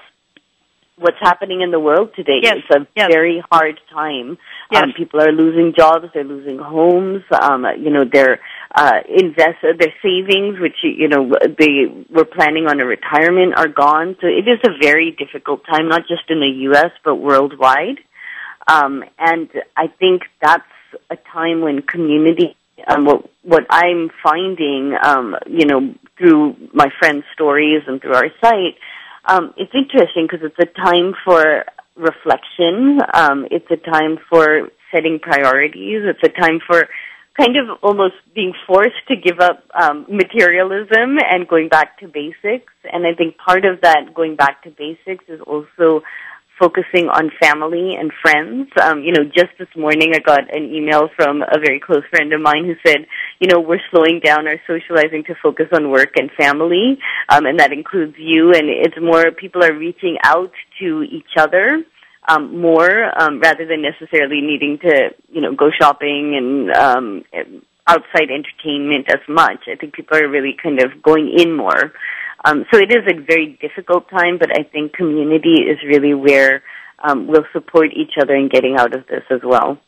what's 1.02 1.18
happening 1.20 1.62
in 1.62 1.72
the 1.72 1.80
world 1.80 2.12
today. 2.16 2.40
Yes, 2.42 2.58
It's 2.60 2.76
a 2.76 2.88
yes. 2.96 3.08
very 3.12 3.44
hard 3.52 3.80
time. 3.92 4.38
Yes. 4.72 4.84
Um, 4.84 4.94
people 4.96 5.20
are 5.20 5.32
losing 5.32 5.74
jobs, 5.76 6.06
they're 6.14 6.24
losing 6.24 6.60
homes, 6.60 7.24
um, 7.32 7.66
you 7.80 7.90
know, 7.90 8.06
their 8.06 8.40
uh, 8.74 9.00
invest 9.10 9.58
their 9.62 9.94
savings, 10.02 10.60
which 10.60 10.78
you 10.84 11.08
know 11.08 11.32
they 11.60 11.92
were 12.10 12.26
planning 12.26 12.68
on 12.68 12.80
a 12.80 12.86
retirement, 12.86 13.56
are 13.58 13.68
gone. 13.68 14.16
So 14.22 14.28
it 14.28 14.48
is 14.48 14.60
a 14.64 14.78
very 14.80 15.12
difficult 15.12 15.66
time, 15.66 15.90
not 15.90 16.02
just 16.08 16.30
in 16.30 16.40
the 16.40 16.54
U.S. 16.70 16.92
but 17.04 17.16
worldwide. 17.16 18.00
Um, 18.68 19.04
and 19.18 19.50
I 19.76 19.88
think 19.88 20.22
that's 20.42 20.64
a 21.10 21.18
time 21.34 21.62
when 21.62 21.82
community, 21.82 22.56
um, 22.88 23.06
what 23.06 23.30
what 23.44 23.66
I'm 23.70 24.12
finding, 24.24 24.96
um, 25.04 25.36
you 25.48 25.66
know, 25.66 25.96
through 26.18 26.56
my 26.74 26.90
friends' 27.00 27.26
stories 27.34 27.82
and 27.88 28.00
through 28.00 28.14
our 28.14 28.30
site, 28.40 28.78
um, 29.26 29.54
it's 29.58 29.74
interesting 29.74 30.28
because 30.30 30.46
it's 30.46 30.60
a 30.60 30.82
time 30.82 31.14
for 31.24 31.66
reflection. 31.96 33.00
Um, 33.14 33.48
it's 33.52 33.70
a 33.70 33.78
time 33.78 34.18
for 34.30 34.70
setting 34.94 35.20
priorities. 35.20 36.02
It's 36.04 36.24
a 36.24 36.42
time 36.42 36.60
for 36.66 36.88
kind 37.40 37.56
of 37.58 37.78
almost 37.82 38.16
being 38.36 38.54
forced 38.68 39.08
to 39.08 39.16
give 39.16 39.40
up 39.40 39.64
um, 39.74 40.06
materialism 40.10 41.18
and 41.30 41.48
going 41.48 41.70
back 41.70 42.00
to 42.00 42.08
basics. 42.08 42.74
And 42.92 43.06
I 43.06 43.14
think 43.16 43.38
part 43.38 43.66
of 43.66 43.82
that 43.82 44.14
going 44.14 44.36
back 44.36 44.64
to 44.64 44.70
basics 44.70 45.24
is 45.28 45.40
also 45.42 46.04
focusing 46.62 47.10
on 47.10 47.32
family 47.42 47.96
and 48.00 48.12
friends. 48.22 48.70
Um, 48.80 49.02
you 49.02 49.12
know, 49.12 49.24
just 49.26 49.50
this 49.58 49.68
morning 49.76 50.14
I 50.14 50.20
got 50.20 50.56
an 50.56 50.72
email 50.72 51.10
from 51.16 51.42
a 51.42 51.58
very 51.58 51.80
close 51.80 52.04
friend 52.12 52.32
of 52.34 52.40
mine 52.40 52.66
who 52.66 52.76
said, 52.86 53.08
you 53.40 53.48
know, 53.48 53.60
we're 53.60 53.82
slowing 53.90 54.22
down 54.24 54.46
our 54.46 54.62
socializing 54.68 55.24
to 55.26 55.34
focus 55.42 55.68
on 55.74 55.90
work 55.90 56.14
and 56.18 56.30
family, 56.38 57.00
um, 57.30 57.48
and 57.48 57.60
that 57.60 57.74
includes 57.74 58.14
you. 58.18 58.54
And 58.54 58.70
it's 58.70 58.96
more 59.02 59.32
people 59.32 59.64
are 59.64 59.74
reaching 59.74 60.18
out 60.24 60.52
to 60.80 61.02
each 61.02 61.34
other 61.36 61.84
um, 62.30 62.62
more 62.62 62.92
um, 63.20 63.40
rather 63.40 63.66
than 63.66 63.82
necessarily 63.82 64.42
needing 64.42 64.78
to, 64.84 65.10
you 65.32 65.42
know, 65.42 65.56
go 65.56 65.72
shopping 65.80 66.36
and 66.38 66.72
um, 66.78 67.24
outside 67.88 68.30
entertainment 68.30 69.10
as 69.10 69.22
much. 69.28 69.66
I 69.68 69.76
think 69.76 69.96
people 69.96 70.18
are 70.18 70.30
really 70.30 70.56
kind 70.62 70.80
of 70.82 71.02
going 71.02 71.34
in 71.36 71.58
more. 71.58 71.92
Um, 72.44 72.66
so 72.72 72.80
it 72.80 72.92
is 72.92 73.04
a 73.08 73.22
very 73.22 73.58
difficult 73.62 74.10
time, 74.10 74.38
but 74.40 74.50
I 74.52 74.64
think 74.64 74.94
community 74.94 75.64
is 75.64 75.78
really 75.86 76.14
where 76.14 76.64
um, 77.04 77.28
we'll 77.28 77.46
support 77.54 77.90
each 77.94 78.14
other 78.22 78.36
in 78.36 78.50
getting 78.50 78.76
out 78.78 78.94
of 78.96 79.08
this 79.08 79.24
as 79.30 79.42
well. 79.44 79.80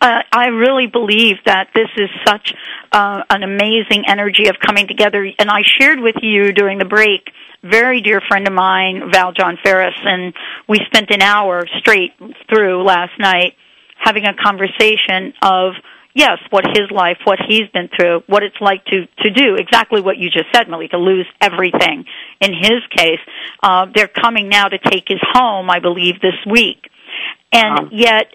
Uh, 0.00 0.22
I 0.32 0.46
really 0.46 0.86
believe 0.86 1.36
that 1.46 1.68
this 1.74 1.88
is 1.96 2.10
such 2.26 2.54
uh, 2.92 3.22
an 3.30 3.42
amazing 3.42 4.04
energy 4.08 4.48
of 4.48 4.56
coming 4.64 4.88
together. 4.88 5.24
And 5.38 5.50
I 5.50 5.62
shared 5.78 6.00
with 6.00 6.16
you 6.22 6.52
during 6.52 6.78
the 6.78 6.84
break, 6.84 7.30
very 7.62 8.00
dear 8.00 8.20
friend 8.28 8.46
of 8.46 8.54
mine, 8.54 9.10
Val 9.12 9.32
John 9.32 9.58
Ferris, 9.62 9.94
and 10.04 10.34
we 10.68 10.78
spent 10.86 11.10
an 11.10 11.22
hour 11.22 11.64
straight 11.78 12.12
through 12.48 12.84
last 12.84 13.12
night 13.18 13.54
having 13.96 14.24
a 14.24 14.34
conversation 14.34 15.34
of 15.42 15.74
yes, 16.18 16.38
what 16.50 16.64
his 16.66 16.90
life, 16.90 17.18
what 17.24 17.38
he's 17.48 17.68
been 17.72 17.88
through, 17.94 18.16
what 18.26 18.42
it's 18.42 18.60
like 18.60 18.84
to 18.86 19.06
to 19.24 19.30
do 19.30 19.54
exactly 19.64 20.00
what 20.00 20.16
you 20.18 20.28
just 20.30 20.50
said, 20.54 20.68
Millie, 20.68 20.88
to 20.88 20.98
lose 20.98 21.26
everything. 21.40 22.04
In 22.40 22.52
his 22.52 22.80
case, 22.94 23.22
uh, 23.62 23.86
they're 23.94 24.14
coming 24.24 24.48
now 24.48 24.66
to 24.74 24.78
take 24.78 25.04
his 25.06 25.22
home, 25.32 25.70
I 25.70 25.78
believe, 25.78 26.16
this 26.20 26.40
week, 26.58 26.80
and 27.52 27.78
Um. 27.78 27.88
yet 27.92 28.26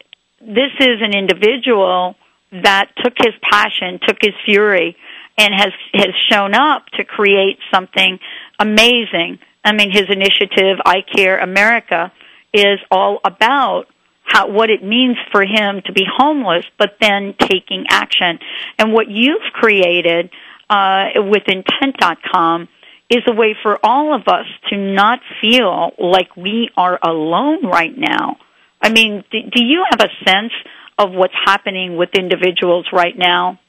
this 0.41 0.73
is 0.79 0.97
an 1.07 1.13
individual 1.23 2.15
that 2.51 2.85
took 3.03 3.13
his 3.17 3.33
passion, 3.51 3.99
took 4.07 4.17
his 4.21 4.35
fury, 4.45 4.95
and 5.37 5.53
has 5.53 5.73
has 5.93 6.13
shown 6.29 6.53
up 6.53 6.81
to 6.97 7.03
create 7.03 7.57
something 7.73 8.19
amazing. 8.59 9.39
I 9.65 9.71
mean, 9.73 9.91
his 9.91 10.07
initiative, 10.09 10.77
I 10.85 10.97
Care 11.15 11.37
America, 11.39 12.11
is 12.53 12.79
all 12.91 13.19
about 13.23 13.85
how 14.33 14.49
what 14.49 14.71
it 14.71 14.83
means 14.83 15.15
for 15.31 15.43
him 15.43 15.81
to 15.85 15.93
be 15.93 16.03
homeless, 16.17 16.65
but 16.79 16.97
then 16.99 17.35
taking 17.39 17.85
action. 17.89 18.39
And 18.79 18.91
what 18.91 19.07
you've 19.07 19.53
created 19.53 20.31
uh, 20.69 21.05
with 21.17 21.43
Intent.com 21.47 22.67
is 23.11 23.21
a 23.27 23.33
way 23.33 23.55
for 23.61 23.77
all 23.83 24.15
of 24.15 24.27
us 24.27 24.47
to 24.71 24.77
not 24.77 25.19
feel 25.39 25.91
like 25.99 26.35
we 26.35 26.69
are 26.75 26.97
alone 27.03 27.67
right 27.67 27.95
now. 27.95 28.37
I 28.81 28.89
mean, 28.89 29.23
do, 29.31 29.37
do 29.53 29.63
you 29.63 29.85
have 29.91 30.01
a 30.01 30.29
sense 30.29 30.53
of 30.97 31.11
what's 31.11 31.35
happening 31.45 31.95
with 31.95 32.09
individuals 32.17 32.87
right 32.91 33.15
now? 33.15 33.59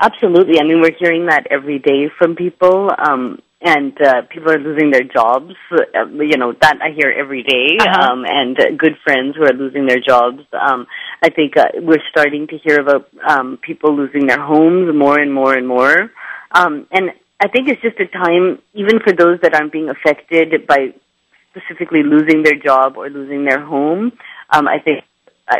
Absolutely. 0.00 0.60
I 0.60 0.64
mean, 0.64 0.80
we're 0.80 0.96
hearing 0.96 1.26
that 1.26 1.48
every 1.50 1.80
day 1.80 2.10
from 2.16 2.36
people, 2.36 2.90
um, 2.96 3.40
and 3.62 3.92
uh, 4.00 4.22
people 4.30 4.50
are 4.50 4.58
losing 4.58 4.90
their 4.90 5.04
jobs. 5.04 5.52
Uh, 5.70 6.06
you 6.18 6.38
know, 6.38 6.54
that 6.60 6.78
I 6.80 6.90
hear 6.96 7.10
every 7.10 7.42
day, 7.42 7.76
Uh-huh. 7.80 8.12
um, 8.12 8.24
and 8.26 8.58
uh, 8.58 8.64
good 8.76 8.96
friends 9.04 9.36
who 9.36 9.44
are 9.44 9.52
losing 9.52 9.86
their 9.86 10.00
jobs. 10.00 10.40
Um, 10.52 10.86
I 11.22 11.28
think 11.28 11.56
uh, 11.56 11.68
we're 11.74 12.02
starting 12.10 12.46
to 12.48 12.58
hear 12.58 12.80
about 12.80 13.08
um, 13.28 13.58
people 13.60 13.94
losing 13.94 14.26
their 14.26 14.40
homes 14.40 14.94
more 14.94 15.18
and 15.18 15.32
more 15.32 15.54
and 15.54 15.68
more. 15.68 16.10
Um, 16.52 16.86
and 16.90 17.10
I 17.38 17.48
think 17.48 17.68
it's 17.68 17.82
just 17.82 18.00
a 18.00 18.06
time, 18.06 18.60
even 18.74 19.00
for 19.00 19.12
those 19.12 19.40
that 19.42 19.54
aren't 19.54 19.72
being 19.72 19.90
affected 19.90 20.66
by 20.66 20.94
specifically 21.50 22.02
losing 22.02 22.42
their 22.42 22.58
job 22.58 22.96
or 22.96 23.10
losing 23.10 23.44
their 23.44 23.64
home. 23.64 24.12
Um, 24.50 24.68
I 24.68 24.78
think 24.78 25.04
uh, 25.50 25.56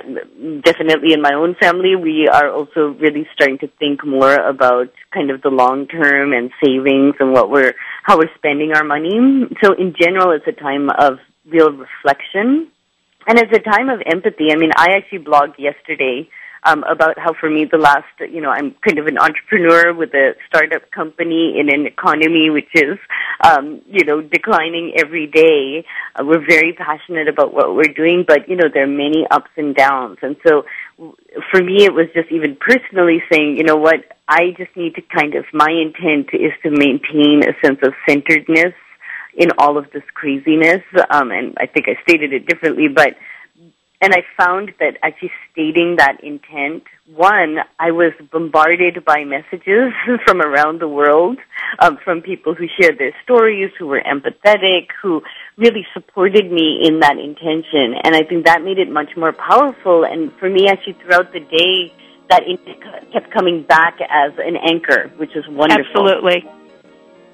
definitely 0.63 1.13
in 1.13 1.21
my 1.21 1.35
own 1.35 1.57
family, 1.61 1.97
we 1.97 2.29
are 2.33 2.49
also 2.49 2.95
really 3.01 3.27
starting 3.35 3.59
to 3.59 3.69
think 3.79 4.07
more 4.07 4.35
about 4.35 4.93
kind 5.13 5.31
of 5.31 5.43
the 5.43 5.49
long 5.49 5.87
term 5.87 6.33
and 6.33 6.51
savings 6.65 7.15
and 7.19 7.33
what 7.33 7.51
we're 7.51 7.75
how 8.03 8.19
we're 8.19 8.35
spending 8.37 8.73
our 8.75 8.85
money. 8.85 9.19
So 9.63 9.73
in 9.75 9.95
general, 9.99 10.33
it's 10.33 10.47
a 10.47 10.59
time 10.59 10.89
of 10.91 11.19
real 11.47 11.71
reflection. 11.73 12.71
and 13.27 13.39
it's 13.39 13.53
a 13.53 13.61
time 13.61 13.89
of 13.89 14.01
empathy. 14.11 14.49
I 14.51 14.57
mean, 14.57 14.71
I 14.75 14.97
actually 14.97 15.21
blogged 15.21 15.59
yesterday 15.59 16.29
um, 16.65 16.85
about 16.85 17.19
how 17.19 17.33
for 17.33 17.49
me 17.49 17.65
the 17.65 17.79
last, 17.79 18.07
you 18.21 18.41
know, 18.41 18.51
I'm 18.51 18.75
kind 18.87 18.99
of 18.99 19.07
an 19.07 19.19
entrepreneur 19.19 19.95
with 19.95 20.13
a 20.15 20.35
startup 20.47 20.91
company 20.91 21.57
in 21.59 21.73
an 21.73 21.87
economy 21.87 22.51
which 22.51 22.69
is, 22.75 22.99
um, 23.43 23.83
you 23.87 24.05
know, 24.05 24.21
declining 24.21 24.93
every 24.97 25.27
day. 25.27 25.85
Uh, 26.15 26.25
we're 26.25 26.45
very 26.47 26.73
passionate 26.73 27.29
about 27.29 27.55
what 27.55 27.75
we're 27.75 27.95
doing, 27.95 28.25
but, 28.27 28.49
you 28.49 28.57
know, 28.57 28.69
there 28.73 28.85
are 28.85 28.87
many 28.87 29.27
ups 29.31 29.51
and 29.57 29.75
downs. 29.75 30.19
And 30.23 30.37
so 30.47 30.65
for 31.51 31.63
me, 31.63 31.85
it 31.85 31.95
was 31.95 32.07
just 32.15 32.31
even 32.31 32.57
personally 32.57 33.23
saying, 33.33 33.57
you 33.57 33.65
know 33.65 33.77
what, 33.77 34.01
I 34.29 34.51
just 34.57 34.77
need 34.77 34.95
to 34.97 35.03
kind 35.03 35.35
of, 35.35 35.45
my 35.53 35.71
intent 35.71 36.29
is 36.35 36.53
to 36.63 36.71
maintain 36.71 37.43
a 37.43 37.55
sense 37.65 37.79
of 37.83 37.95
centeredness 38.09 38.75
in 39.35 39.49
all 39.59 39.79
of 39.79 39.91
this 39.93 40.03
craziness. 40.15 40.83
Um, 41.09 41.31
and 41.31 41.55
I 41.59 41.67
think 41.67 41.87
I 41.89 42.01
stated 42.03 42.33
it 42.33 42.47
differently, 42.47 42.89
but 42.89 43.15
and 44.01 44.15
I 44.15 44.23
found 44.37 44.73
that 44.81 44.97
actually 45.03 45.33
stating 45.53 45.97
that 45.99 46.25
intent, 46.25 46.85
one, 47.15 47.59
I 47.79 47.91
was 47.91 48.13
bombarded 48.33 49.05
by 49.05 49.25
messages 49.25 49.93
from 50.25 50.41
around 50.41 50.81
the 50.81 50.89
world, 50.89 51.39
um, 51.79 51.99
from 52.03 52.23
people 52.23 52.55
who 52.55 52.65
shared 52.81 52.99
their 52.99 53.15
stories, 53.25 53.71
who 53.79 53.87
were 53.87 54.01
empathetic, 54.01 54.89
who 55.03 55.21
really 55.59 55.87
supported 55.93 56.51
me 56.51 56.81
in 56.83 57.01
that 57.01 57.19
intention. 57.19 57.95
And 58.03 58.17
I 58.17 58.23
think 58.23 58.47
that 58.47 58.63
made 58.63 58.79
it 58.79 58.91
much 58.91 59.11
more 59.17 59.33
powerful. 59.33 60.05
And 60.05 60.33
for 60.39 60.49
me, 60.49 60.69
actually, 60.69 60.97
throughout 61.03 61.33
the 61.33 61.41
day, 61.41 61.93
that 62.31 62.45
intent 62.49 63.13
kept 63.13 63.35
coming 63.35 63.65
back 63.65 63.99
as 64.01 64.33
an 64.39 64.57
anchor, 64.57 65.11
which 65.19 65.37
is 65.37 65.45
wonderful. 65.49 66.09
Absolutely. 66.09 66.49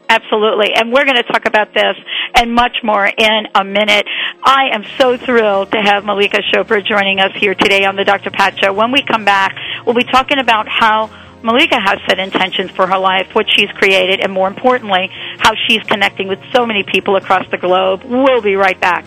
Absolutely. 0.09 0.73
And 0.75 0.92
we're 0.92 1.05
going 1.05 1.16
to 1.16 1.25
talk 1.25 1.47
about 1.47 1.75
this 1.75 1.97
and 2.35 2.55
much 2.55 2.79
more 2.83 3.07
in 3.07 3.47
a 3.55 3.64
minute. 3.64 4.07
I 4.42 4.69
am 4.73 4.85
so 4.99 5.16
thrilled 5.16 5.73
to 5.73 5.79
have 5.79 6.05
Mallika 6.05 6.40
Chopra 6.53 6.85
joining 6.85 7.19
us 7.19 7.33
here 7.35 7.55
today 7.55 7.85
on 7.85 7.97
the 7.97 8.05
Dr. 8.05 8.31
Pat 8.31 8.59
Show. 8.59 8.73
When 8.73 8.92
we 8.92 9.03
come 9.03 9.25
back, 9.25 9.57
we'll 9.85 9.97
be 9.97 10.05
talking 10.05 10.38
about 10.38 10.69
how 10.69 11.11
Mallika 11.42 11.81
has 11.83 11.99
set 12.09 12.19
intentions 12.19 12.71
for 12.71 12.87
her 12.87 12.99
life, 12.99 13.35
what 13.35 13.47
she's 13.49 13.71
created, 13.71 14.21
and 14.21 14.33
more 14.33 14.49
importantly, 14.49 15.11
how 15.38 15.53
she's 15.66 15.83
connecting 15.83 16.29
with 16.29 16.38
so 16.53 16.66
many 16.66 16.83
people 16.83 17.16
across 17.16 17.49
the 17.51 17.59
globe. 17.59 18.03
We'll 18.05 18.42
be 18.42 18.57
right 18.57 18.81
back. 18.81 19.05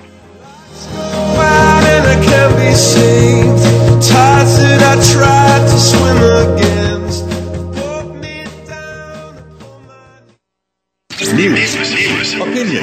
News. 11.19 11.75
Opinion. 12.35 12.81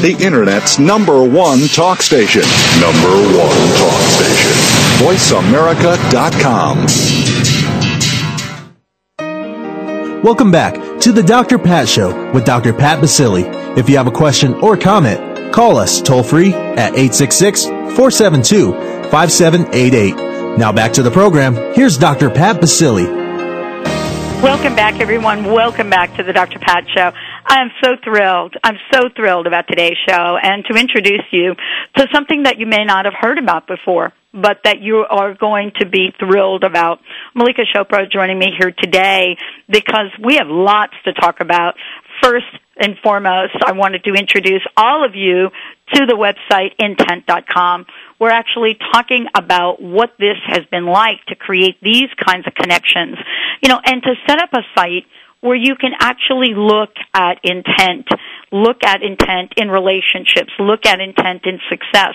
The 0.03 0.17
Internet's 0.21 0.79
number 0.81 1.23
one 1.23 1.69
talk 1.69 2.03
station. 2.03 2.43
Number 2.81 3.15
one 3.39 3.57
talk 3.79 4.03
station. 4.11 4.51
VoiceAmerica.com. 4.99 6.89
Welcome 10.23 10.53
back 10.53 11.01
to 11.01 11.11
the 11.11 11.23
Dr. 11.25 11.59
Pat 11.59 11.89
Show 11.89 12.31
with 12.31 12.45
Dr. 12.45 12.73
Pat 12.73 13.01
Baccili. 13.01 13.77
If 13.77 13.89
you 13.89 13.97
have 13.97 14.07
a 14.07 14.13
question 14.13 14.55
or 14.55 14.77
comment, 14.77 15.53
call 15.53 15.77
us 15.77 16.01
toll 16.01 16.23
free 16.23 16.55
at 16.55 16.95
866 16.95 17.65
472 17.65 18.73
5788. 19.11 20.59
Now 20.59 20.71
back 20.71 20.93
to 20.93 21.03
the 21.03 21.11
program. 21.11 21.57
Here's 21.75 21.99
Dr. 21.99 22.31
Pat 22.31 22.61
Baccili. 22.61 23.05
Welcome 24.41 24.77
back, 24.77 25.01
everyone. 25.01 25.47
Welcome 25.47 25.91
back 25.91 26.15
to 26.17 26.23
the 26.23 26.33
Dr. 26.33 26.61
Pat 26.61 26.85
Show. 26.95 27.11
I'm 27.45 27.73
so 27.83 27.97
thrilled. 28.05 28.55
I'm 28.63 28.79
so 28.93 29.09
thrilled 29.17 29.49
about 29.49 29.67
today's 29.67 29.99
show 30.09 30.39
and 30.41 30.65
to 30.67 30.77
introduce 30.79 31.27
you 31.33 31.57
to 31.97 32.07
something 32.15 32.45
that 32.45 32.61
you 32.61 32.67
may 32.67 32.85
not 32.85 33.07
have 33.07 33.15
heard 33.19 33.39
about 33.39 33.67
before. 33.67 34.13
But 34.35 34.61
that 34.65 34.81
you 34.81 35.05
are 35.09 35.35
going 35.35 35.73
to 35.81 35.87
be 35.87 36.13
thrilled 36.19 36.65
about. 36.65 37.01
Mallika 37.37 37.65
Chopra 37.75 38.11
joining 38.11 38.39
me 38.39 38.53
here 38.59 38.73
today 38.73 39.37
because 39.69 40.09
we 40.25 40.37
have 40.37 40.49
lots 40.49 40.95
to 41.05 41.13
talk 41.13 41.41
about. 41.41 41.75
First 42.23 42.47
and 42.77 42.97
foremost, 43.03 43.55
I 43.65 43.73
wanted 43.73 44.05
to 44.05 44.15
introduce 44.15 44.63
all 44.77 45.05
of 45.05 45.15
you 45.15 45.51
to 45.95 46.07
the 46.07 46.15
website 46.15 46.73
intent.com. 46.79 47.87
We're 48.19 48.31
actually 48.31 48.79
talking 48.93 49.27
about 49.35 49.83
what 49.83 50.15
this 50.19 50.39
has 50.47 50.65
been 50.71 50.87
like 50.87 51.25
to 51.29 51.35
create 51.35 51.77
these 51.83 52.09
kinds 52.25 52.47
of 52.47 52.55
connections. 52.55 53.19
You 53.63 53.69
know, 53.69 53.81
and 53.85 54.03
to 54.03 54.15
set 54.27 54.41
up 54.41 54.51
a 54.55 54.63
site 54.75 55.05
where 55.43 55.57
you 55.57 55.75
can 55.75 55.91
actually 55.99 56.55
look 56.55 56.95
at 57.13 57.41
intent, 57.43 58.07
look 58.53 58.85
at 58.85 59.03
intent 59.03 59.53
in 59.57 59.69
relationships, 59.71 60.53
look 60.59 60.87
at 60.87 61.01
intent 61.01 61.43
in 61.45 61.59
success. 61.69 62.15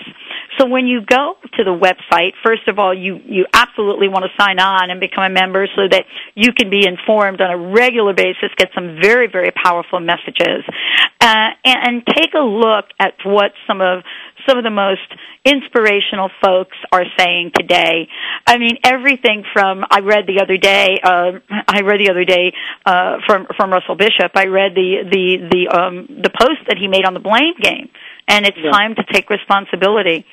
So 0.56 0.66
when 0.66 0.86
you 0.86 1.00
go 1.04 1.34
to 1.56 1.64
the 1.64 1.74
website, 1.74 2.32
first 2.42 2.66
of 2.68 2.78
all, 2.78 2.94
you, 2.94 3.20
you 3.26 3.46
absolutely 3.52 4.08
want 4.08 4.24
to 4.24 4.30
sign 4.42 4.58
on 4.58 4.90
and 4.90 5.00
become 5.00 5.24
a 5.24 5.30
member 5.30 5.66
so 5.76 5.82
that 5.90 6.04
you 6.34 6.52
can 6.52 6.70
be 6.70 6.86
informed 6.86 7.40
on 7.40 7.50
a 7.50 7.58
regular 7.58 8.14
basis, 8.14 8.50
get 8.56 8.68
some 8.74 8.98
very, 9.00 9.28
very 9.30 9.50
powerful 9.50 10.00
messages, 10.00 10.64
uh, 11.20 11.50
and, 11.64 11.78
and 11.84 12.06
take 12.06 12.34
a 12.34 12.42
look 12.42 12.86
at 12.98 13.14
what 13.24 13.52
some 13.66 13.80
of 13.80 14.02
some 14.48 14.56
of 14.56 14.64
the 14.64 14.70
most 14.70 15.04
inspirational 15.44 16.30
folks 16.42 16.76
are 16.90 17.04
saying 17.18 17.50
today. 17.54 18.08
I 18.46 18.58
mean, 18.58 18.78
everything 18.84 19.44
from 19.52 19.84
I 19.90 20.00
read 20.00 20.26
the 20.26 20.40
other 20.40 20.56
day. 20.56 20.98
Uh, 21.02 21.40
I 21.68 21.80
read 21.82 22.00
the 22.00 22.10
other 22.10 22.24
day 22.24 22.52
uh, 22.86 23.18
from 23.26 23.46
from 23.56 23.72
Russell 23.72 23.96
Bishop. 23.96 24.32
I 24.34 24.46
read 24.46 24.74
the 24.74 25.04
the 25.10 25.48
the 25.50 25.76
um, 25.76 26.06
the 26.22 26.30
post 26.30 26.60
that 26.68 26.78
he 26.78 26.88
made 26.88 27.04
on 27.04 27.14
the 27.14 27.20
blame 27.20 27.54
game, 27.60 27.90
and 28.28 28.46
it's 28.46 28.58
yeah. 28.62 28.70
time 28.70 28.94
to 28.94 29.04
take 29.12 29.30
responsibility. 29.30 30.24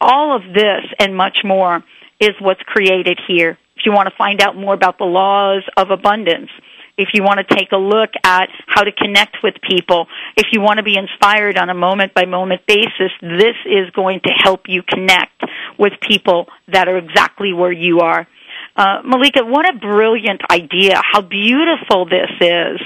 All 0.00 0.36
of 0.36 0.42
this 0.52 0.84
and 0.98 1.16
much 1.16 1.38
more 1.44 1.82
is 2.20 2.32
what's 2.40 2.60
created 2.62 3.18
here. 3.26 3.56
If 3.76 3.86
you 3.86 3.92
want 3.92 4.08
to 4.08 4.14
find 4.16 4.42
out 4.42 4.56
more 4.56 4.74
about 4.74 4.98
the 4.98 5.04
laws 5.04 5.62
of 5.76 5.90
abundance, 5.90 6.50
if 6.96 7.08
you 7.12 7.22
want 7.22 7.40
to 7.40 7.54
take 7.54 7.72
a 7.72 7.76
look 7.76 8.10
at 8.22 8.48
how 8.66 8.82
to 8.82 8.92
connect 8.92 9.38
with 9.42 9.54
people, 9.68 10.06
if 10.36 10.46
you 10.52 10.60
want 10.60 10.78
to 10.78 10.84
be 10.84 10.96
inspired 10.96 11.58
on 11.58 11.68
a 11.68 11.74
moment 11.74 12.14
by 12.14 12.24
moment 12.24 12.66
basis, 12.66 13.10
this 13.20 13.56
is 13.66 13.90
going 13.94 14.20
to 14.24 14.30
help 14.30 14.62
you 14.68 14.82
connect 14.82 15.42
with 15.78 15.92
people 16.00 16.46
that 16.68 16.88
are 16.88 16.98
exactly 16.98 17.52
where 17.52 17.72
you 17.72 18.00
are. 18.00 18.28
Uh, 18.76 19.02
Mallika, 19.02 19.48
what 19.48 19.68
a 19.68 19.78
brilliant 19.78 20.42
idea. 20.50 21.00
How 21.12 21.20
beautiful 21.20 22.06
this 22.06 22.30
is. 22.40 22.80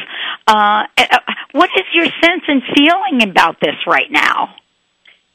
Uh, 0.47 0.85
uh 0.97 1.19
what 1.53 1.71
is 1.77 1.85
your 1.95 2.07
sense 2.07 2.43
and 2.47 2.63
feeling 2.77 3.29
about 3.29 3.57
this 3.61 3.75
right 3.87 4.11
now? 4.11 4.55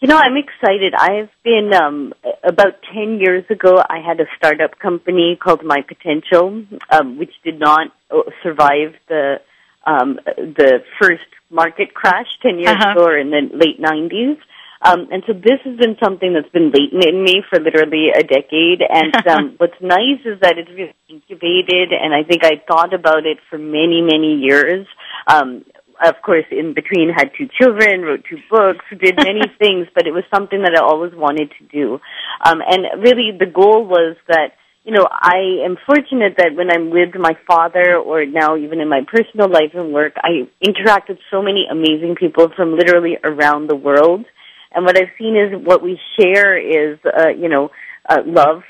You 0.03 0.09
know, 0.09 0.17
I'm 0.17 0.35
excited. 0.35 0.93
I've 0.93 1.29
been 1.45 1.71
um 1.73 2.11
about 2.43 2.73
10 2.93 3.19
years 3.21 3.45
ago 3.49 3.81
I 3.89 3.99
had 4.05 4.19
a 4.19 4.25
startup 4.35 4.77
company 4.77 5.37
called 5.41 5.63
My 5.63 5.81
Potential 5.81 6.65
um 6.91 7.17
which 7.17 7.31
did 7.45 7.57
not 7.57 7.87
uh, 8.11 8.23
survive 8.43 8.95
the 9.07 9.39
um 9.85 10.19
the 10.35 10.83
first 10.99 11.29
market 11.49 11.93
crash 11.93 12.27
10 12.41 12.59
years 12.59 12.75
uh-huh. 12.75 12.91
ago 12.91 13.05
or 13.05 13.17
in 13.17 13.29
the 13.31 13.43
late 13.53 13.79
90s. 13.79 14.39
Um 14.81 15.07
and 15.09 15.23
so 15.25 15.31
this 15.31 15.61
has 15.63 15.77
been 15.77 15.95
something 16.03 16.33
that's 16.33 16.51
been 16.51 16.71
latent 16.71 17.05
in 17.05 17.23
me 17.23 17.41
for 17.49 17.61
literally 17.61 18.09
a 18.09 18.23
decade 18.23 18.83
and 18.83 19.15
um 19.33 19.55
what's 19.55 19.79
nice 19.79 20.19
is 20.25 20.37
that 20.41 20.57
it's 20.57 20.69
really 20.71 20.99
incubated 21.07 21.93
and 21.93 22.13
I 22.13 22.23
think 22.23 22.43
I 22.43 22.61
thought 22.67 22.93
about 22.93 23.25
it 23.25 23.37
for 23.49 23.57
many 23.57 24.01
many 24.01 24.35
years. 24.47 24.85
Um 25.27 25.63
of 26.01 26.15
course, 26.23 26.45
in 26.51 26.73
between 26.73 27.10
had 27.10 27.32
two 27.38 27.47
children, 27.60 28.01
wrote 28.01 28.23
two 28.29 28.39
books, 28.49 28.86
did 28.89 29.15
many 29.17 29.41
things, 29.60 29.88
but 29.93 30.08
it 30.08 30.12
was 30.12 30.23
something 30.34 30.62
that 30.63 30.75
I 30.75 30.84
always 30.84 31.13
wanted 31.13 31.51
to 31.60 31.65
do. 31.71 31.99
Um, 32.45 32.62
and 32.65 33.03
really 33.03 33.32
the 33.38 33.45
goal 33.45 33.86
was 33.86 34.15
that, 34.27 34.53
you 34.84 34.91
know, 34.91 35.08
I 35.10 35.63
am 35.65 35.77
fortunate 35.86 36.36
that 36.38 36.56
when 36.56 36.69
I'm 36.69 36.89
with 36.89 37.15
my 37.15 37.38
father 37.47 37.95
or 37.95 38.25
now 38.25 38.58
even 38.58 38.82
in 38.82 38.89
my 38.89 39.01
personal 39.08 39.49
life 39.49 39.71
and 39.73 39.93
work, 39.93 40.13
I 40.17 40.49
interact 40.62 41.10
with 41.10 41.19
so 41.32 41.41
many 41.41 41.65
amazing 41.71 42.15
people 42.19 42.49
from 42.56 42.75
literally 42.75 43.17
around 43.23 43.69
the 43.69 43.75
world. 43.75 44.25
And 44.73 44.86
what 44.86 44.97
I've 44.97 45.13
seen 45.17 45.38
is 45.38 45.65
what 45.65 45.82
we 45.82 45.99
share 46.19 46.58
is, 46.58 46.99
uh, 47.06 47.29
you 47.29 47.47
know, 47.47 47.69
uh, 48.10 48.23
love 48.25 48.63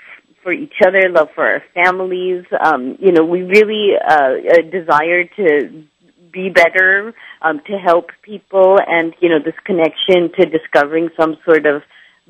for 0.43 0.51
each 0.51 0.73
other, 0.85 1.09
love 1.09 1.29
for 1.33 1.45
our 1.45 1.63
families. 1.73 2.43
Um, 2.63 2.97
you 2.99 3.11
know, 3.11 3.23
we 3.23 3.41
really 3.41 3.93
uh, 3.97 4.61
desire 4.69 5.23
to 5.23 5.85
be 6.33 6.49
better, 6.49 7.13
um, 7.41 7.61
to 7.67 7.77
help 7.77 8.09
people, 8.23 8.77
and 8.85 9.13
you 9.21 9.29
know 9.29 9.39
this 9.43 9.55
connection 9.63 10.31
to 10.37 10.45
discovering 10.45 11.09
some 11.17 11.37
sort 11.45 11.65
of 11.65 11.83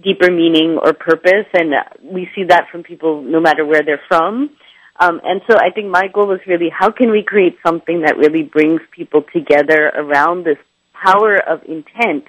deeper 0.03 0.29
meaning 0.29 0.77
or 0.83 0.93
purpose. 0.93 1.47
And 1.53 1.73
we 2.03 2.29
see 2.35 2.43
that 2.49 2.65
from 2.71 2.83
people 2.83 3.21
no 3.21 3.39
matter 3.39 3.65
where 3.65 3.83
they're 3.83 4.01
from. 4.07 4.49
Um, 4.99 5.21
and 5.23 5.41
so 5.49 5.57
I 5.57 5.71
think 5.73 5.89
my 5.89 6.07
goal 6.13 6.31
is 6.33 6.41
really 6.47 6.69
how 6.69 6.91
can 6.91 7.09
we 7.09 7.23
create 7.23 7.57
something 7.65 8.01
that 8.01 8.17
really 8.17 8.43
brings 8.43 8.81
people 8.91 9.23
together 9.33 9.91
around 9.95 10.45
this 10.45 10.57
power 10.93 11.37
of 11.37 11.63
intent, 11.63 12.25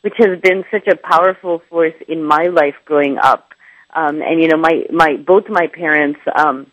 which 0.00 0.14
has 0.18 0.40
been 0.42 0.64
such 0.70 0.86
a 0.88 0.96
powerful 0.96 1.62
force 1.70 1.94
in 2.08 2.24
my 2.24 2.44
life 2.44 2.74
growing 2.84 3.18
up. 3.22 3.50
Um, 3.94 4.20
and 4.20 4.42
you 4.42 4.48
know, 4.48 4.58
my 4.58 4.84
my 4.92 5.16
both 5.16 5.44
my 5.48 5.66
parents, 5.66 6.20
um, 6.36 6.66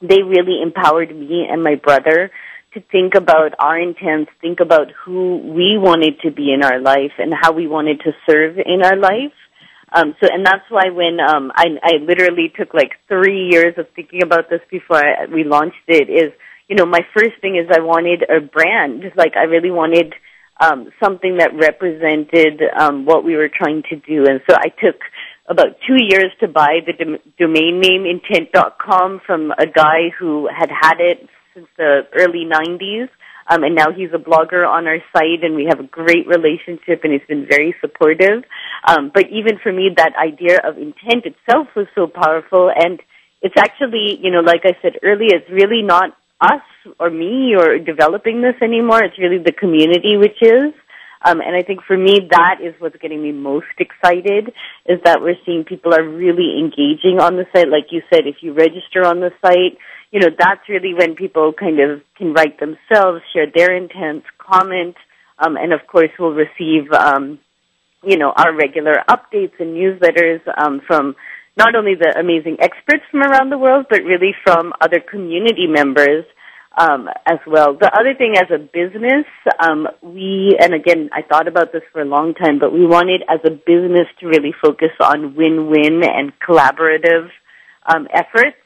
they 0.00 0.22
really 0.22 0.60
empowered 0.62 1.14
me 1.14 1.46
and 1.50 1.62
my 1.62 1.76
brother 1.76 2.30
to 2.74 2.80
think 2.92 3.14
about 3.14 3.52
our 3.58 3.80
intents, 3.80 4.30
think 4.40 4.60
about 4.60 4.88
who 5.04 5.38
we 5.38 5.78
wanted 5.78 6.20
to 6.22 6.30
be 6.30 6.52
in 6.52 6.62
our 6.62 6.80
life 6.80 7.12
and 7.18 7.32
how 7.32 7.52
we 7.52 7.66
wanted 7.66 8.00
to 8.00 8.12
serve 8.28 8.58
in 8.58 8.82
our 8.84 8.96
life. 8.96 9.32
Um, 9.94 10.14
so, 10.20 10.28
and 10.30 10.44
that's 10.44 10.64
why 10.70 10.90
when 10.90 11.18
um, 11.20 11.52
I, 11.54 11.66
I 11.82 11.92
literally 12.02 12.52
took 12.56 12.74
like 12.74 12.92
three 13.08 13.48
years 13.50 13.74
of 13.78 13.86
thinking 13.94 14.22
about 14.22 14.50
this 14.50 14.60
before 14.70 14.96
I, 14.96 15.26
we 15.32 15.44
launched 15.44 15.86
it. 15.86 16.10
Is 16.10 16.32
you 16.68 16.76
know, 16.76 16.86
my 16.86 17.00
first 17.16 17.40
thing 17.40 17.56
is 17.56 17.70
I 17.70 17.80
wanted 17.80 18.24
a 18.28 18.40
brand. 18.40 19.04
Like 19.16 19.36
I 19.36 19.44
really 19.44 19.70
wanted 19.70 20.14
um, 20.60 20.90
something 21.02 21.38
that 21.38 21.54
represented 21.54 22.60
um, 22.76 23.04
what 23.04 23.24
we 23.24 23.36
were 23.36 23.48
trying 23.48 23.82
to 23.90 23.96
do, 23.96 24.26
and 24.26 24.40
so 24.48 24.56
I 24.56 24.68
took 24.68 25.00
about 25.46 25.76
two 25.86 25.96
years 26.00 26.32
to 26.40 26.48
buy 26.48 26.78
the 26.86 26.92
dom- 26.92 27.18
domain 27.38 27.80
name 27.80 28.04
intent.com 28.06 29.20
from 29.26 29.52
a 29.52 29.66
guy 29.66 30.10
who 30.18 30.48
had 30.48 30.70
had 30.70 30.98
it 30.98 31.28
since 31.54 31.66
the 31.76 32.02
early 32.14 32.44
90s. 32.44 33.08
Um, 33.46 33.62
and 33.62 33.74
now 33.74 33.92
he's 33.92 34.08
a 34.14 34.18
blogger 34.18 34.66
on 34.66 34.86
our 34.86 34.98
site, 35.12 35.44
and 35.44 35.54
we 35.54 35.66
have 35.68 35.78
a 35.78 35.86
great 35.86 36.26
relationship, 36.26 37.04
and 37.04 37.12
he's 37.12 37.28
been 37.28 37.46
very 37.46 37.74
supportive. 37.80 38.42
Um, 38.88 39.10
but 39.12 39.24
even 39.30 39.58
for 39.62 39.70
me, 39.70 39.90
that 39.96 40.12
idea 40.16 40.60
of 40.64 40.78
intent 40.78 41.26
itself 41.26 41.68
was 41.76 41.86
so 41.94 42.06
powerful, 42.06 42.72
and 42.74 43.00
it's 43.42 43.54
actually, 43.58 44.18
you 44.22 44.30
know, 44.30 44.40
like 44.40 44.62
I 44.64 44.72
said 44.80 44.98
earlier, 45.02 45.36
it's 45.36 45.50
really 45.50 45.82
not 45.82 46.16
us 46.40 46.64
or 46.98 47.10
me 47.10 47.54
or 47.54 47.78
developing 47.78 48.40
this 48.40 48.56
anymore. 48.62 49.04
It's 49.04 49.18
really 49.18 49.38
the 49.38 49.52
community, 49.52 50.16
which 50.16 50.40
is. 50.40 50.72
Um, 51.24 51.40
and 51.40 51.56
I 51.56 51.62
think 51.62 51.80
for 51.86 51.96
me, 51.96 52.28
that 52.30 52.60
is 52.62 52.74
what's 52.78 52.96
getting 52.98 53.22
me 53.22 53.32
most 53.32 53.72
excited 53.78 54.52
is 54.84 55.00
that 55.04 55.22
we're 55.22 55.40
seeing 55.46 55.64
people 55.64 55.94
are 55.94 56.06
really 56.06 56.60
engaging 56.60 57.18
on 57.18 57.36
the 57.36 57.46
site. 57.54 57.68
Like 57.68 57.90
you 57.90 58.02
said, 58.12 58.26
if 58.26 58.36
you 58.42 58.52
register 58.52 59.04
on 59.04 59.20
the 59.20 59.30
site, 59.40 59.78
you 60.10 60.20
know, 60.20 60.28
that's 60.38 60.68
really 60.68 60.92
when 60.92 61.16
people 61.16 61.52
kind 61.58 61.80
of 61.80 62.02
can 62.16 62.34
write 62.34 62.60
themselves, 62.60 63.22
share 63.32 63.46
their 63.52 63.74
intents, 63.74 64.26
comment, 64.38 64.96
um, 65.38 65.56
and 65.56 65.72
of 65.72 65.80
course 65.90 66.10
we'll 66.18 66.34
receive, 66.34 66.92
um, 66.92 67.38
you 68.04 68.18
know, 68.18 68.32
our 68.36 68.54
regular 68.54 69.02
updates 69.08 69.58
and 69.58 69.74
newsletters 69.74 70.40
um, 70.56 70.82
from 70.86 71.16
not 71.56 71.74
only 71.74 71.94
the 71.94 72.14
amazing 72.18 72.58
experts 72.60 73.02
from 73.10 73.22
around 73.22 73.50
the 73.50 73.58
world, 73.58 73.86
but 73.88 74.02
really 74.04 74.34
from 74.44 74.72
other 74.80 75.00
community 75.00 75.66
members 75.66 76.24
um, 76.76 77.08
as 77.26 77.38
well. 77.46 77.74
The 77.74 77.90
other 77.92 78.14
thing 78.14 78.34
as 78.36 78.50
a 78.50 78.58
business, 78.58 79.26
um, 79.60 79.86
we, 80.02 80.56
and 80.58 80.74
again, 80.74 81.10
I 81.12 81.22
thought 81.22 81.48
about 81.48 81.72
this 81.72 81.82
for 81.92 82.02
a 82.02 82.04
long 82.04 82.34
time, 82.34 82.58
but 82.58 82.72
we 82.72 82.86
wanted 82.86 83.22
as 83.28 83.40
a 83.44 83.50
business 83.50 84.08
to 84.20 84.26
really 84.26 84.52
focus 84.60 84.90
on 85.00 85.34
win-win 85.36 86.02
and 86.02 86.32
collaborative 86.40 87.28
um, 87.86 88.08
efforts. 88.12 88.56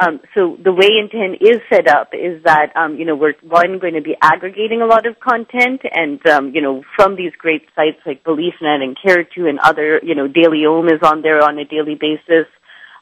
Um, 0.00 0.20
so 0.34 0.56
the 0.62 0.72
way 0.72 0.88
Intent 0.98 1.42
is 1.42 1.60
set 1.70 1.86
up 1.86 2.12
is 2.14 2.42
that 2.44 2.72
um, 2.76 2.96
you 2.96 3.04
know 3.04 3.14
we're 3.14 3.34
one 3.42 3.78
going 3.78 3.92
to 3.92 4.00
be 4.00 4.16
aggregating 4.22 4.80
a 4.80 4.86
lot 4.86 5.06
of 5.06 5.20
content, 5.20 5.82
and 5.92 6.26
um, 6.28 6.52
you 6.54 6.62
know 6.62 6.82
from 6.96 7.14
these 7.14 7.32
great 7.36 7.68
sites 7.76 8.00
like 8.06 8.24
BeliefNet 8.24 8.82
and 8.82 8.96
Care2 8.96 9.50
and 9.50 9.58
other 9.58 10.00
you 10.02 10.14
know 10.14 10.26
DailyOM 10.26 10.86
is 10.86 11.00
on 11.02 11.20
there 11.20 11.42
on 11.42 11.58
a 11.58 11.66
daily 11.66 11.94
basis, 11.94 12.48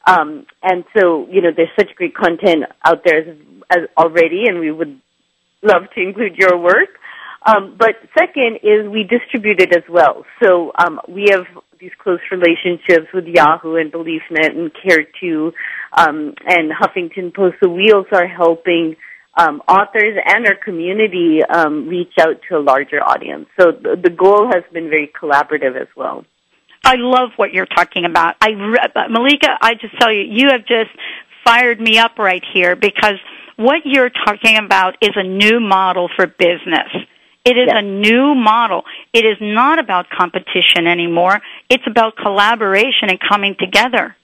um, 0.04 0.46
and 0.64 0.84
so 0.98 1.28
you 1.30 1.40
know 1.40 1.50
there's 1.56 1.70
such 1.78 1.94
great 1.94 2.16
content 2.16 2.64
out 2.84 3.04
there 3.04 3.36
as 3.70 3.88
already, 3.96 4.44
and 4.46 4.60
we 4.60 4.70
would 4.70 5.00
love 5.62 5.82
to 5.94 6.00
include 6.00 6.36
your 6.36 6.58
work. 6.58 6.90
Um, 7.44 7.76
but 7.78 7.96
second 8.18 8.60
is 8.62 8.88
we 8.88 9.04
distribute 9.04 9.60
it 9.60 9.74
as 9.74 9.84
well. 9.88 10.24
So 10.42 10.72
um, 10.78 11.00
we 11.08 11.28
have 11.30 11.46
these 11.80 11.92
close 11.98 12.20
relationships 12.30 13.06
with 13.14 13.24
Yahoo 13.26 13.76
and 13.76 13.90
BeliefNet 13.90 14.50
and 14.50 14.70
Care2 14.74 15.52
um, 15.96 16.34
and 16.46 16.70
Huffington 16.70 17.34
Post. 17.34 17.56
The 17.62 17.70
wheels 17.70 18.06
are 18.12 18.26
helping 18.26 18.96
um, 19.38 19.62
authors 19.66 20.18
and 20.22 20.46
our 20.46 20.56
community 20.56 21.40
um, 21.42 21.88
reach 21.88 22.12
out 22.20 22.40
to 22.48 22.58
a 22.58 22.60
larger 22.60 23.02
audience. 23.02 23.46
So 23.58 23.72
the, 23.72 23.96
the 24.02 24.10
goal 24.10 24.50
has 24.52 24.64
been 24.72 24.90
very 24.90 25.10
collaborative 25.18 25.80
as 25.80 25.88
well. 25.96 26.24
I 26.84 26.94
love 26.96 27.30
what 27.36 27.52
you're 27.52 27.66
talking 27.66 28.04
about. 28.04 28.36
I 28.40 28.50
Mallika, 28.50 29.56
I 29.60 29.74
just 29.74 29.98
tell 29.98 30.12
you, 30.12 30.22
you 30.22 30.48
have 30.52 30.66
just 30.66 30.90
fired 31.44 31.80
me 31.80 31.98
up 31.98 32.18
right 32.18 32.42
here 32.52 32.74
because 32.74 33.18
what 33.60 33.82
you're 33.84 34.10
talking 34.10 34.56
about 34.56 34.96
is 35.02 35.10
a 35.16 35.22
new 35.22 35.60
model 35.60 36.08
for 36.16 36.26
business. 36.26 36.88
It 37.44 37.56
is 37.56 37.68
yes. 37.68 37.76
a 37.76 37.82
new 37.82 38.34
model. 38.34 38.84
It 39.12 39.24
is 39.24 39.36
not 39.40 39.78
about 39.78 40.08
competition 40.10 40.86
anymore. 40.86 41.40
It's 41.68 41.84
about 41.86 42.16
collaboration 42.16 43.10
and 43.10 43.18
coming 43.20 43.56
together. 43.58 44.16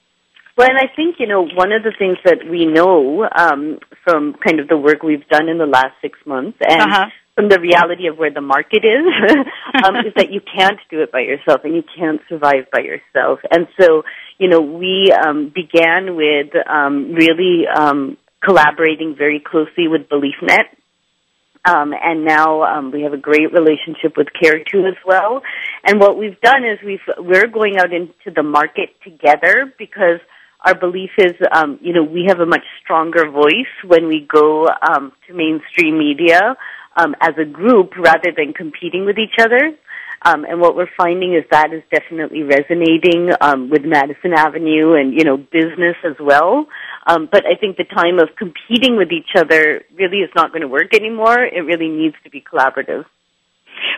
Well, 0.57 0.69
and 0.69 0.79
I 0.79 0.89
think, 0.95 1.17
you 1.19 1.27
know, 1.27 1.43
one 1.43 1.73
of 1.73 1.83
the 1.83 1.93
things 1.99 2.17
that 2.25 2.49
we 2.49 2.65
know 2.65 3.29
um, 3.29 3.79
from 4.05 4.35
kind 4.43 4.59
of 4.59 4.69
the 4.69 4.77
work 4.77 5.03
we've 5.03 5.29
done 5.29 5.51
in 5.51 5.59
the 5.59 5.67
last 5.67 5.93
six 6.01 6.19
months 6.25 6.57
and 6.67 6.81
uh-huh. 6.81 7.07
from 7.35 7.51
the 7.51 7.61
reality 7.61 8.07
of 8.07 8.17
where 8.17 8.31
the 8.31 8.41
market 8.41 8.83
is, 8.85 9.07
um, 9.85 9.97
is 9.97 10.15
that 10.17 10.33
you 10.33 10.41
can't 10.41 10.81
do 10.89 11.03
it 11.03 11.13
by 11.13 11.21
yourself 11.21 11.61
and 11.65 11.75
you 11.75 11.85
can't 11.99 12.23
survive 12.31 12.71
by 12.73 12.81
yourself. 12.81 13.41
And 13.51 13.69
so, 13.79 14.05
you 14.39 14.49
know, 14.49 14.63
we 14.63 15.13
um, 15.13 15.53
began 15.55 16.17
with 16.17 16.55
um, 16.67 17.13
really 17.13 17.65
um, 17.67 18.17
collaborating 18.45 19.15
very 19.17 19.43
closely 19.45 19.89
with 19.89 20.09
BeliefNet. 20.09 20.69
Um, 21.67 21.93
and 22.01 22.25
now 22.25 22.63
um, 22.63 22.93
we 22.93 23.03
have 23.03 23.13
a 23.13 23.19
great 23.19 23.53
relationship 23.53 24.17
with 24.17 24.29
Care2 24.41 24.89
as 24.89 24.97
well. 25.05 25.43
And 25.85 26.01
what 26.01 26.17
we've 26.17 26.41
done 26.41 26.65
is 26.65 26.79
we've 26.85 27.01
we're 27.19 27.49
going 27.49 27.77
out 27.79 27.93
into 27.93 28.31
the 28.35 28.45
market 28.45 28.91
together 29.03 29.73
because 29.77 30.21
our 30.65 30.79
belief 30.79 31.11
is, 31.19 31.35
um, 31.53 31.79
you 31.83 31.93
know, 31.93 32.05
we 32.05 32.27
have 32.29 32.39
a 32.39 32.47
much 32.47 32.65
stronger 32.83 33.31
voice 33.31 33.75
when 33.85 34.07
we 34.07 34.27
go 34.33 34.67
um, 34.67 35.13
to 35.27 35.35
mainstream 35.35 35.99
media 35.99 36.57
um, 36.97 37.15
as 37.21 37.35
a 37.41 37.45
group 37.45 37.97
rather 37.99 38.31
than 38.37 38.53
competing 38.53 39.05
with 39.05 39.17
each 39.19 39.35
other. 39.41 39.77
Um, 40.27 40.45
and 40.45 40.61
what 40.61 40.75
we're 40.75 40.91
finding 40.97 41.35
is 41.35 41.45
that 41.53 41.73
is 41.73 41.85
definitely 41.89 42.43
resonating 42.43 43.31
um, 43.41 43.71
with 43.71 43.83
Madison 43.85 44.33
Avenue 44.35 44.95
and 44.95 45.15
you 45.15 45.23
know 45.23 45.37
business 45.37 45.95
as 46.05 46.17
well. 46.19 46.67
Um, 47.07 47.29
but 47.31 47.45
I 47.47 47.55
think 47.55 47.77
the 47.77 47.85
time 47.85 48.19
of 48.19 48.31
competing 48.37 48.97
with 48.97 49.13
each 49.13 49.31
other 49.37 49.85
really 49.95 50.19
is 50.19 50.31
not 50.35 50.51
going 50.51 50.63
to 50.63 50.69
work 50.69 50.95
anymore. 50.95 51.39
It 51.39 51.61
really 51.61 51.89
needs 51.89 52.17
to 52.25 52.31
be 52.31 52.43
collaborative. 52.43 53.05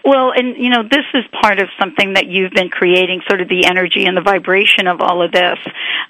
Well, 0.05 0.33
and 0.37 0.57
you 0.59 0.68
know, 0.68 0.83
this 0.83 1.07
is 1.14 1.24
part 1.41 1.61
of 1.61 1.68
something 1.81 2.12
that 2.12 2.26
you've 2.26 2.53
been 2.53 2.68
creating, 2.68 3.22
sort 3.26 3.41
of 3.41 3.49
the 3.49 3.64
energy 3.64 4.05
and 4.05 4.14
the 4.14 4.20
vibration 4.20 4.87
of 4.87 5.01
all 5.01 5.24
of 5.24 5.33
this. 5.33 5.59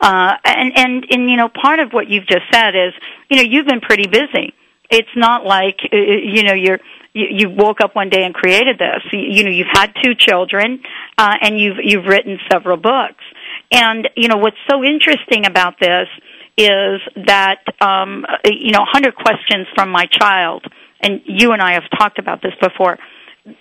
Uh, 0.00 0.34
and, 0.44 0.72
and, 0.76 1.06
and, 1.10 1.30
you 1.30 1.36
know, 1.36 1.48
part 1.48 1.78
of 1.78 1.92
what 1.92 2.08
you've 2.08 2.26
just 2.26 2.44
said 2.52 2.74
is, 2.74 2.92
you 3.30 3.36
know, 3.36 3.42
you've 3.42 3.66
been 3.66 3.80
pretty 3.80 4.08
busy. 4.08 4.54
It's 4.90 5.08
not 5.16 5.44
like, 5.44 5.78
uh, 5.84 5.96
uh, 5.96 6.00
you 6.24 6.42
know, 6.44 6.54
you're, 6.54 6.80
you, 7.14 7.50
woke 7.50 7.80
up 7.80 7.94
one 7.96 8.10
day 8.10 8.24
and 8.24 8.34
created 8.34 8.78
this. 8.78 9.02
You, 9.12 9.20
you 9.20 9.44
know, 9.44 9.50
you've 9.50 9.72
had 9.72 9.92
two 10.02 10.14
children, 10.14 10.80
uh, 11.16 11.34
and 11.40 11.58
you've, 11.58 11.76
you've 11.82 12.04
written 12.06 12.38
several 12.50 12.76
books. 12.76 13.24
And, 13.72 14.08
you 14.16 14.28
know, 14.28 14.36
what's 14.36 14.56
so 14.70 14.82
interesting 14.84 15.46
about 15.46 15.74
this 15.80 16.08
is 16.56 17.00
that, 17.26 17.60
um, 17.80 18.24
you 18.44 18.72
know, 18.72 18.80
100 18.80 19.14
questions 19.14 19.66
from 19.74 19.90
my 19.90 20.06
child, 20.06 20.64
and 21.00 21.20
you 21.26 21.52
and 21.52 21.60
I 21.60 21.74
have 21.74 21.84
talked 21.98 22.18
about 22.18 22.40
this 22.42 22.52
before 22.60 22.98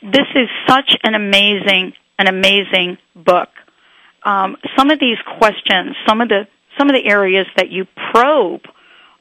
this 0.02 0.28
is 0.36 0.50
such 0.68 0.92
an 1.04 1.16
amazing, 1.16 1.94
an 2.20 2.28
amazing 2.28 2.98
book. 3.16 3.50
Um, 4.24 4.58
some 4.78 4.92
of 4.92 5.00
these 5.00 5.18
questions, 5.38 5.96
some 6.08 6.22
of 6.22 6.30
the 6.30 6.48
some 6.78 6.90
of 6.90 6.96
the 6.96 7.10
areas 7.10 7.48
that 7.56 7.70
you 7.72 7.86
probe 8.12 8.62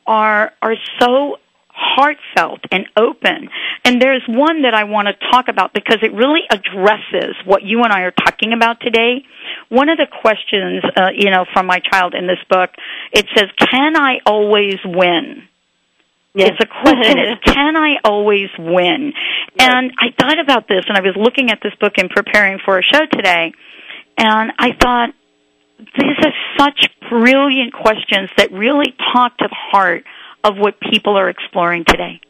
are 0.06 0.52
are 0.60 0.74
so 1.00 1.36
heartfelt 1.76 2.60
and 2.70 2.86
open. 2.96 3.48
And 3.84 4.00
there's 4.00 4.22
one 4.28 4.62
that 4.62 4.74
I 4.74 4.84
want 4.84 5.08
to 5.08 5.30
talk 5.30 5.48
about 5.48 5.74
because 5.74 5.98
it 6.02 6.12
really 6.12 6.40
addresses 6.50 7.36
what 7.44 7.62
you 7.62 7.82
and 7.82 7.92
I 7.92 8.02
are 8.02 8.12
talking 8.12 8.52
about 8.52 8.80
today. 8.80 9.24
One 9.68 9.88
of 9.88 9.98
the 9.98 10.06
questions, 10.22 10.82
uh, 10.96 11.10
you 11.14 11.30
know, 11.30 11.44
from 11.52 11.66
my 11.66 11.80
child 11.80 12.14
in 12.14 12.26
this 12.26 12.42
book, 12.48 12.70
it 13.12 13.26
says, 13.36 13.48
"Can 13.58 13.96
I 13.96 14.18
always 14.24 14.76
win?" 14.84 15.48
Yes. 16.34 16.50
It's 16.52 16.60
a 16.60 16.82
question 16.82 17.18
is 17.18 17.38
can 17.54 17.76
I 17.76 17.96
always 18.04 18.50
win? 18.58 19.12
Yes. 19.58 19.68
And 19.70 19.92
I 19.98 20.12
thought 20.18 20.38
about 20.38 20.68
this 20.68 20.84
and 20.86 20.96
I 20.96 21.00
was 21.00 21.16
looking 21.16 21.50
at 21.50 21.60
this 21.62 21.72
book 21.80 21.94
and 21.96 22.10
preparing 22.10 22.58
for 22.62 22.78
a 22.78 22.82
show 22.82 23.06
today 23.10 23.52
and 24.18 24.52
I 24.58 24.72
thought 24.78 25.10
these 25.78 26.18
are 26.24 26.32
such 26.58 26.90
brilliant 27.08 27.72
questions 27.72 28.30
that 28.36 28.52
really 28.52 28.94
talk 29.14 29.36
to 29.38 29.48
the 29.48 29.54
heart 29.54 30.04
of 30.46 30.56
what 30.56 30.74
people 30.80 31.16
are 31.16 31.28
exploring 31.28 31.84
today. 31.86 32.20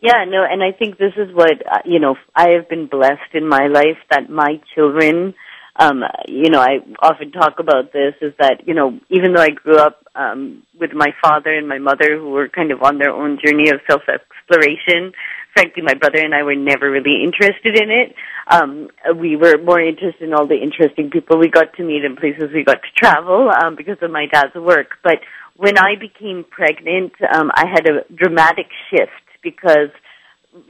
Yeah, 0.00 0.24
no, 0.26 0.44
and 0.48 0.62
I 0.62 0.72
think 0.76 0.98
this 0.98 1.12
is 1.16 1.32
what, 1.32 1.52
uh, 1.52 1.78
you 1.84 2.00
know, 2.00 2.16
I 2.34 2.50
have 2.56 2.68
been 2.68 2.86
blessed 2.86 3.34
in 3.34 3.48
my 3.48 3.68
life 3.68 3.98
that 4.10 4.28
my 4.30 4.60
children 4.74 5.34
um, 5.76 6.02
you 6.28 6.50
know, 6.50 6.60
I 6.60 6.80
often 7.00 7.32
talk 7.32 7.58
about 7.58 7.92
this 7.92 8.14
is 8.20 8.34
that, 8.38 8.66
you 8.66 8.74
know, 8.74 8.98
even 9.08 9.32
though 9.32 9.40
I 9.40 9.50
grew 9.50 9.78
up 9.78 10.04
um, 10.14 10.62
with 10.78 10.92
my 10.92 11.14
father 11.22 11.50
and 11.50 11.66
my 11.66 11.78
mother 11.78 12.18
who 12.18 12.30
were 12.30 12.48
kind 12.48 12.72
of 12.72 12.82
on 12.82 12.98
their 12.98 13.10
own 13.10 13.38
journey 13.42 13.70
of 13.70 13.80
self 13.88 14.02
exploration, 14.06 15.12
frankly, 15.54 15.82
my 15.82 15.94
brother 15.94 16.18
and 16.18 16.34
I 16.34 16.42
were 16.42 16.54
never 16.54 16.90
really 16.90 17.24
interested 17.24 17.80
in 17.80 17.90
it. 17.90 18.14
Um, 18.48 18.88
we 19.16 19.36
were 19.36 19.56
more 19.56 19.80
interested 19.80 20.22
in 20.22 20.34
all 20.34 20.46
the 20.46 20.60
interesting 20.60 21.10
people 21.10 21.38
we 21.38 21.48
got 21.48 21.72
to 21.76 21.84
meet 21.84 22.04
and 22.04 22.18
places 22.18 22.52
we 22.52 22.64
got 22.64 22.82
to 22.82 22.92
travel 22.94 23.50
um, 23.50 23.74
because 23.74 23.96
of 24.02 24.10
my 24.10 24.26
dad's 24.30 24.54
work. 24.54 24.98
But 25.02 25.20
when 25.56 25.78
I 25.78 25.94
became 25.98 26.44
pregnant, 26.48 27.12
um, 27.34 27.50
I 27.54 27.66
had 27.66 27.86
a 27.86 28.04
dramatic 28.14 28.66
shift 28.90 29.10
because 29.42 29.90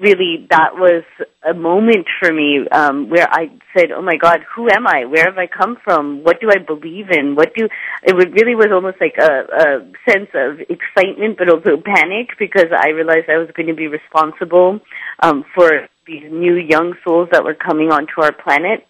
really 0.01 0.47
that 0.51 0.75
was 0.75 1.03
a 1.49 1.55
moment 1.55 2.07
for 2.21 2.33
me 2.33 2.69
um, 2.71 3.11
where 3.11 3.29
I 3.31 3.51
said, 3.77 3.91
"Oh 3.93 4.03
my 4.03 4.17
God, 4.17 4.41
who 4.55 4.69
am 4.71 4.87
I? 4.87 5.05
Where 5.07 5.25
have 5.25 5.39
I 5.39 5.47
come 5.47 5.77
from? 5.83 6.23
What 6.23 6.41
do 6.41 6.51
I 6.51 6.59
believe 6.59 7.11
in? 7.11 7.35
What 7.35 7.55
do?" 7.55 7.69
It 8.03 8.15
really 8.15 8.55
was 8.55 8.69
almost 8.73 8.99
like 9.01 9.17
a, 9.19 9.33
a 9.53 10.11
sense 10.11 10.31
of 10.35 10.61
excitement, 10.61 11.39
but 11.39 11.49
also 11.49 11.83
panic 11.83 12.31
because 12.39 12.69
I 12.77 12.91
realized 12.91 13.29
I 13.29 13.39
was 13.39 13.51
going 13.57 13.69
to 13.69 13.75
be 13.75 13.89
responsible 13.89 14.81
um, 15.21 15.45
for 15.55 15.89
these 16.07 16.25
new 16.31 16.55
young 16.55 16.95
souls 17.05 17.29
that 17.33 17.45
were 17.45 17.55
coming 17.55 17.91
onto 17.91 18.21
our 18.21 18.33
planet, 18.33 18.87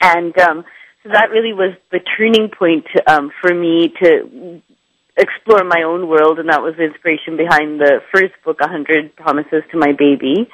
and 0.00 0.36
um, 0.38 0.64
so 1.02 1.10
that 1.10 1.30
really 1.30 1.52
was 1.52 1.74
the 1.92 2.00
turning 2.16 2.50
point 2.50 2.86
um, 3.06 3.30
for 3.40 3.54
me 3.54 3.92
to 4.02 4.60
explore 5.18 5.64
my 5.64 5.82
own 5.82 6.08
world, 6.08 6.38
and 6.38 6.48
that 6.48 6.62
was 6.62 6.74
the 6.78 6.84
inspiration 6.84 7.36
behind 7.36 7.80
the 7.80 8.00
first 8.14 8.34
book, 8.44 8.58
A 8.62 8.68
Hundred 8.68 9.14
Promises 9.16 9.66
to 9.72 9.76
My 9.76 9.92
Baby. 9.92 10.48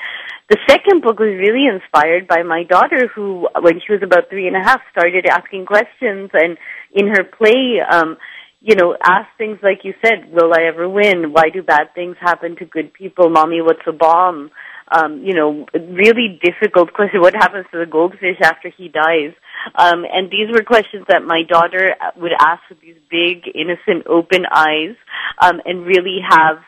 The 0.49 0.59
second 0.69 1.03
book 1.03 1.19
was 1.21 1.37
really 1.37 1.69
inspired 1.69 2.27
by 2.27 2.43
my 2.43 2.65
daughter, 2.65 3.09
who, 3.15 3.49
when 3.61 3.81
she 3.85 3.93
was 3.93 4.03
about 4.03 4.29
three 4.31 4.47
and 4.47 4.57
a 4.57 4.65
half, 4.65 4.81
started 4.91 5.27
asking 5.29 5.67
questions, 5.67 6.31
and 6.33 6.57
in 6.93 7.09
her 7.09 7.25
play, 7.25 7.81
um, 7.85 8.17
you 8.61 8.75
know, 8.75 8.97
asked 9.03 9.37
things 9.37 9.59
like 9.63 9.85
you 9.85 9.93
said, 10.05 10.33
"Will 10.33 10.53
I 10.53 10.65
ever 10.69 10.89
win? 10.89 11.33
Why 11.33 11.51
do 11.53 11.63
bad 11.63 11.95
things 11.95 12.17
happen 12.19 12.57
to 12.57 12.65
good 12.65 12.93
people? 12.93 13.29
Mommy, 13.29 13.61
what's 13.61 13.87
a 13.87 13.93
bomb?" 13.93 14.51
Um, 14.87 15.23
you 15.25 15.33
know, 15.33 15.67
really 15.73 16.39
difficult 16.43 16.93
question. 16.93 17.23
What 17.23 17.35
happens 17.35 17.67
to 17.73 17.79
the 17.79 17.87
goldfish 17.87 18.37
after 18.43 18.69
he 18.69 18.89
dies? 18.89 19.33
Um, 19.75 20.05
and 20.05 20.31
these 20.31 20.53
were 20.53 20.63
questions 20.63 21.07
that 21.09 21.25
my 21.25 21.43
daughter 21.49 21.95
would 22.17 22.33
ask 22.39 22.61
with 22.69 22.81
these 22.81 23.01
big, 23.11 23.49
innocent, 23.55 24.07
open 24.07 24.45
eyes, 24.45 24.95
um, 25.41 25.61
and 25.65 25.87
really 25.87 26.19
have, 26.29 26.59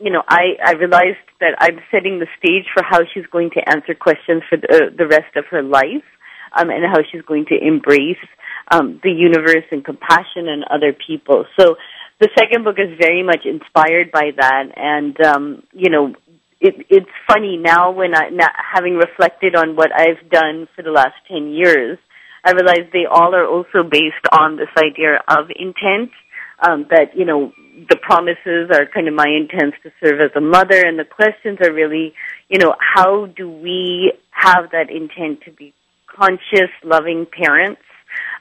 you 0.00 0.10
know, 0.10 0.22
I, 0.28 0.58
I 0.64 0.72
realized 0.72 1.22
that 1.38 1.54
I'm 1.60 1.78
setting 1.92 2.18
the 2.18 2.26
stage 2.38 2.66
for 2.74 2.82
how 2.82 3.02
she's 3.14 3.26
going 3.26 3.50
to 3.50 3.60
answer 3.70 3.94
questions 3.94 4.42
for 4.48 4.58
the, 4.58 4.90
the 4.96 5.06
rest 5.06 5.36
of 5.36 5.44
her 5.50 5.62
life, 5.62 6.06
um, 6.58 6.70
and 6.70 6.84
how 6.84 7.02
she's 7.10 7.22
going 7.22 7.46
to 7.46 7.56
embrace 7.56 8.18
um, 8.72 9.00
the 9.02 9.10
universe 9.10 9.64
and 9.70 9.84
compassion 9.84 10.48
and 10.48 10.64
other 10.64 10.92
people. 10.92 11.46
So 11.58 11.76
the 12.20 12.28
second 12.36 12.64
book 12.64 12.76
is 12.78 12.98
very 12.98 13.22
much 13.22 13.44
inspired 13.44 14.10
by 14.10 14.30
that, 14.36 14.64
and 14.76 15.20
um, 15.20 15.62
you 15.72 15.90
know, 15.90 16.14
it, 16.62 16.86
it's 16.88 17.10
funny 17.26 17.56
now 17.56 17.90
when 17.90 18.14
I, 18.14 18.28
now, 18.30 18.46
having 18.72 18.94
reflected 18.94 19.56
on 19.56 19.74
what 19.74 19.90
I've 19.92 20.30
done 20.30 20.68
for 20.76 20.82
the 20.82 20.92
last 20.92 21.16
10 21.28 21.48
years, 21.48 21.98
I 22.44 22.52
realize 22.52 22.88
they 22.92 23.04
all 23.10 23.34
are 23.34 23.46
also 23.46 23.82
based 23.82 24.26
on 24.32 24.56
this 24.56 24.70
idea 24.78 25.20
of 25.28 25.50
intent, 25.54 26.10
um, 26.64 26.86
that, 26.90 27.16
you 27.16 27.24
know, 27.24 27.52
the 27.88 27.96
promises 27.96 28.70
are 28.70 28.86
kind 28.86 29.08
of 29.08 29.14
my 29.14 29.26
intents 29.26 29.76
to 29.82 29.90
serve 30.00 30.20
as 30.20 30.30
a 30.36 30.40
mother, 30.40 30.80
and 30.86 30.98
the 30.98 31.04
questions 31.04 31.58
are 31.60 31.72
really, 31.72 32.14
you 32.48 32.58
know, 32.58 32.74
how 32.78 33.26
do 33.26 33.50
we 33.50 34.12
have 34.30 34.70
that 34.70 34.88
intent 34.88 35.42
to 35.44 35.50
be 35.50 35.74
conscious, 36.06 36.70
loving 36.84 37.26
parents, 37.26 37.80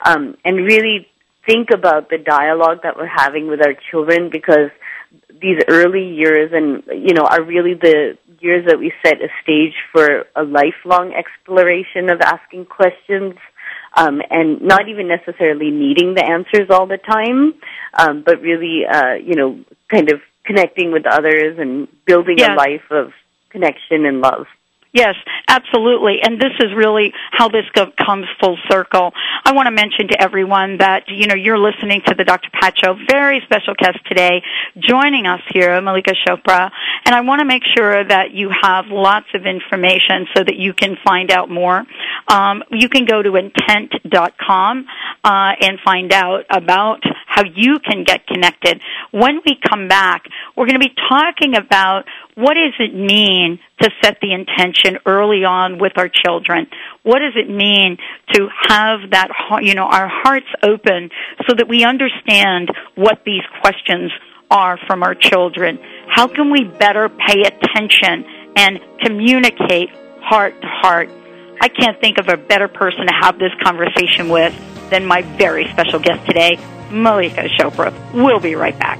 um, 0.05 0.37
and 0.45 0.57
really 0.57 1.07
think 1.47 1.69
about 1.73 2.09
the 2.09 2.19
dialogue 2.19 2.79
that 2.83 2.97
we're 2.97 3.07
having 3.07 3.47
with 3.47 3.61
our 3.65 3.73
children 3.89 4.29
because 4.31 4.69
these 5.41 5.57
early 5.67 6.07
years 6.07 6.51
and 6.53 6.83
you 6.87 7.13
know 7.13 7.23
are 7.23 7.43
really 7.43 7.73
the 7.73 8.17
years 8.39 8.65
that 8.67 8.79
we 8.79 8.91
set 9.05 9.21
a 9.21 9.27
stage 9.43 9.73
for 9.91 10.25
a 10.35 10.43
lifelong 10.43 11.13
exploration 11.13 12.09
of 12.09 12.19
asking 12.21 12.65
questions 12.65 13.35
um, 13.95 14.21
and 14.29 14.61
not 14.61 14.87
even 14.87 15.07
necessarily 15.07 15.69
needing 15.69 16.13
the 16.13 16.23
answers 16.23 16.69
all 16.69 16.87
the 16.87 16.97
time, 16.97 17.53
um, 17.99 18.23
but 18.25 18.41
really 18.41 18.83
uh, 18.85 19.15
you 19.15 19.35
know 19.35 19.59
kind 19.89 20.11
of 20.11 20.21
connecting 20.45 20.91
with 20.91 21.05
others 21.05 21.57
and 21.59 21.87
building 22.05 22.37
yeah. 22.37 22.53
a 22.53 22.55
life 22.55 22.89
of 22.89 23.11
connection 23.49 24.05
and 24.05 24.21
love. 24.21 24.47
Yes, 24.93 25.15
absolutely. 25.47 26.17
And 26.21 26.37
this 26.37 26.51
is 26.59 26.73
really 26.75 27.13
how 27.31 27.47
this 27.47 27.63
go- 27.73 27.91
comes 28.05 28.25
full 28.41 28.57
circle. 28.69 29.13
I 29.45 29.53
want 29.53 29.67
to 29.67 29.71
mention 29.71 30.09
to 30.09 30.21
everyone 30.21 30.79
that, 30.79 31.03
you 31.07 31.27
know, 31.27 31.35
you're 31.35 31.57
listening 31.57 32.01
to 32.07 32.13
the 32.13 32.25
Dr. 32.25 32.49
Pat 32.51 32.73
Show. 32.77 32.95
Very 33.09 33.39
special 33.45 33.73
guest 33.77 33.99
today 34.05 34.41
joining 34.77 35.27
us 35.27 35.39
here, 35.53 35.69
Mallika 35.79 36.13
Chopra. 36.27 36.69
And 37.05 37.15
I 37.15 37.21
want 37.21 37.39
to 37.39 37.45
make 37.45 37.63
sure 37.73 38.03
that 38.03 38.31
you 38.33 38.51
have 38.61 38.87
lots 38.87 39.27
of 39.33 39.45
information 39.45 40.27
so 40.35 40.43
that 40.43 40.57
you 40.57 40.73
can 40.73 40.97
find 41.05 41.31
out 41.31 41.49
more. 41.49 41.83
Um, 42.27 42.61
you 42.71 42.89
can 42.89 43.05
go 43.05 43.21
to 43.21 43.37
intent.com 43.37 44.85
uh, 45.23 45.51
and 45.61 45.79
find 45.85 46.11
out 46.11 46.43
about 46.49 47.01
how 47.31 47.43
you 47.45 47.79
can 47.79 48.03
get 48.03 48.27
connected. 48.27 48.81
When 49.11 49.39
we 49.45 49.57
come 49.69 49.87
back, 49.87 50.23
we're 50.55 50.65
going 50.65 50.79
to 50.79 50.85
be 50.85 50.93
talking 51.09 51.55
about 51.55 52.03
what 52.35 52.55
does 52.55 52.73
it 52.77 52.93
mean 52.93 53.57
to 53.81 53.89
set 54.03 54.17
the 54.21 54.33
intention 54.33 54.97
early 55.05 55.45
on 55.45 55.79
with 55.79 55.93
our 55.95 56.09
children? 56.09 56.67
What 57.03 57.19
does 57.19 57.33
it 57.37 57.49
mean 57.49 57.97
to 58.33 58.49
have 58.67 59.11
that, 59.11 59.29
you 59.61 59.75
know, 59.75 59.85
our 59.85 60.09
hearts 60.11 60.47
open 60.61 61.09
so 61.47 61.55
that 61.55 61.69
we 61.69 61.85
understand 61.85 62.69
what 62.95 63.21
these 63.25 63.43
questions 63.61 64.11
are 64.49 64.77
from 64.85 65.01
our 65.01 65.15
children? 65.15 65.79
How 66.09 66.27
can 66.27 66.51
we 66.51 66.65
better 66.65 67.07
pay 67.07 67.43
attention 67.43 68.25
and 68.57 68.79
communicate 68.99 69.89
heart 70.19 70.59
to 70.61 70.67
heart? 70.67 71.09
I 71.61 71.69
can't 71.69 71.97
think 72.01 72.17
of 72.17 72.27
a 72.27 72.35
better 72.35 72.67
person 72.67 73.07
to 73.07 73.13
have 73.21 73.39
this 73.39 73.53
conversation 73.63 74.27
with 74.27 74.53
than 74.89 75.05
my 75.05 75.21
very 75.21 75.69
special 75.71 75.99
guest 75.99 76.25
today, 76.27 76.57
Mallika 76.91 77.47
Chopra. 77.57 77.93
We'll 78.13 78.39
be 78.39 78.55
right 78.55 78.77
back. 78.77 78.99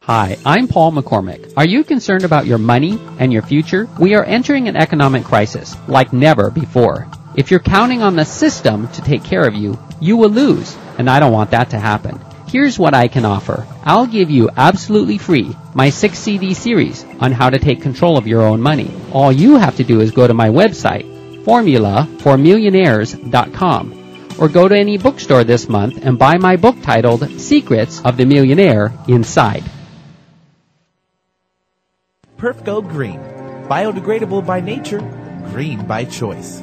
Hi, 0.00 0.38
I'm 0.46 0.68
Paul 0.68 0.92
McCormick. 0.92 1.52
Are 1.56 1.66
you 1.66 1.82
concerned 1.82 2.24
about 2.24 2.46
your 2.46 2.58
money 2.58 3.00
and 3.18 3.32
your 3.32 3.42
future? 3.42 3.88
We 3.98 4.14
are 4.14 4.22
entering 4.24 4.68
an 4.68 4.76
economic 4.76 5.24
crisis 5.24 5.74
like 5.88 6.12
never 6.12 6.50
before. 6.50 7.10
If 7.36 7.50
you're 7.50 7.60
counting 7.60 8.02
on 8.02 8.16
the 8.16 8.24
system 8.24 8.88
to 8.92 9.02
take 9.02 9.22
care 9.22 9.46
of 9.46 9.54
you, 9.54 9.78
you 10.00 10.16
will 10.16 10.30
lose, 10.30 10.74
and 10.96 11.10
I 11.10 11.20
don't 11.20 11.34
want 11.34 11.50
that 11.50 11.68
to 11.70 11.78
happen. 11.78 12.18
Here's 12.48 12.78
what 12.78 12.94
I 12.94 13.08
can 13.08 13.26
offer. 13.26 13.66
I'll 13.84 14.06
give 14.06 14.30
you 14.30 14.48
absolutely 14.56 15.18
free 15.18 15.54
my 15.74 15.90
6 15.90 16.18
CD 16.18 16.54
series 16.54 17.04
on 17.20 17.32
how 17.32 17.50
to 17.50 17.58
take 17.58 17.82
control 17.82 18.16
of 18.16 18.26
your 18.26 18.40
own 18.40 18.62
money. 18.62 18.90
All 19.12 19.30
you 19.30 19.56
have 19.56 19.76
to 19.76 19.84
do 19.84 20.00
is 20.00 20.12
go 20.12 20.26
to 20.26 20.32
my 20.32 20.48
website, 20.48 21.04
formulaformillionaires.com, 21.44 24.28
or 24.38 24.48
go 24.48 24.66
to 24.66 24.74
any 24.74 24.96
bookstore 24.96 25.44
this 25.44 25.68
month 25.68 26.06
and 26.06 26.18
buy 26.18 26.38
my 26.38 26.56
book 26.56 26.76
titled 26.82 27.28
Secrets 27.38 28.00
of 28.02 28.16
the 28.16 28.24
Millionaire 28.24 28.94
Inside. 29.08 29.64
Perfgo 32.38 32.80
Green. 32.80 33.20
Biodegradable 33.68 34.46
by 34.46 34.60
nature, 34.60 35.00
green 35.50 35.84
by 35.86 36.04
choice. 36.04 36.62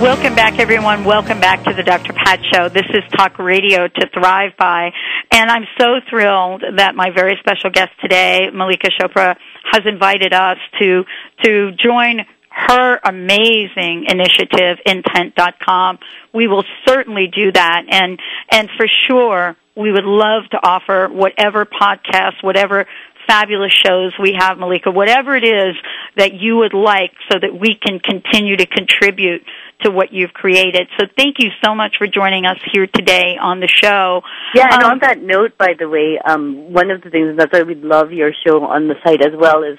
Welcome 0.01 0.35
back, 0.35 0.59
everyone. 0.59 1.05
Welcome 1.05 1.39
back 1.39 1.63
to 1.63 1.73
the 1.73 1.81
Dr. 1.81 2.13
Pat 2.13 2.39
Show. 2.53 2.69
This 2.69 2.85
is 2.93 3.01
Talk 3.17 3.39
Radio 3.39 3.87
to 3.87 4.07
Thrive 4.13 4.51
By. 4.55 4.91
And 5.31 5.49
I'm 5.49 5.65
so 5.79 5.95
thrilled 6.07 6.63
that 6.77 6.93
my 6.93 7.09
very 7.09 7.35
special 7.39 7.71
guest 7.71 7.89
today, 7.99 8.49
Mallika 8.53 8.91
Chopra, 8.91 9.35
has 9.71 9.81
invited 9.87 10.33
us 10.33 10.57
to, 10.79 11.03
to 11.43 11.71
join 11.71 12.19
her 12.51 12.99
amazing 13.03 14.05
initiative, 14.07 14.77
intent.com. 14.85 15.97
We 16.31 16.47
will 16.47 16.63
certainly 16.87 17.25
do 17.35 17.51
that. 17.53 17.81
And, 17.89 18.19
and 18.51 18.69
for 18.77 18.85
sure, 19.07 19.57
we 19.75 19.91
would 19.91 20.05
love 20.05 20.43
to 20.51 20.57
offer 20.61 21.07
whatever 21.07 21.65
podcast, 21.65 22.43
whatever 22.43 22.85
fabulous 23.27 23.73
shows 23.85 24.13
we 24.19 24.33
have, 24.37 24.57
Mallika, 24.57 24.93
whatever 24.93 25.35
it 25.35 25.43
is 25.43 25.75
that 26.15 26.33
you 26.33 26.57
would 26.57 26.73
like 26.73 27.11
so 27.31 27.37
that 27.39 27.53
we 27.53 27.75
can 27.75 27.99
continue 27.99 28.57
to 28.57 28.65
contribute 28.65 29.43
to 29.81 29.91
what 29.91 30.11
you've 30.11 30.33
created. 30.33 30.87
So 30.99 31.05
thank 31.17 31.35
you 31.39 31.49
so 31.63 31.75
much 31.75 31.97
for 31.97 32.07
joining 32.07 32.45
us 32.45 32.57
here 32.71 32.87
today 32.87 33.37
on 33.39 33.59
the 33.59 33.67
show. 33.67 34.21
Yeah, 34.55 34.69
and 34.71 34.83
um, 34.83 34.91
on 34.91 34.99
that 35.01 35.21
note, 35.21 35.57
by 35.57 35.73
the 35.77 35.87
way, 35.87 36.19
um, 36.23 36.73
one 36.73 36.89
of 36.89 37.01
the 37.01 37.09
things 37.09 37.37
that's 37.37 37.53
why 37.53 37.63
we 37.63 37.75
love 37.75 38.11
your 38.11 38.31
show 38.45 38.63
on 38.63 38.87
the 38.87 38.95
site 39.03 39.21
as 39.21 39.33
well 39.37 39.63
is 39.63 39.77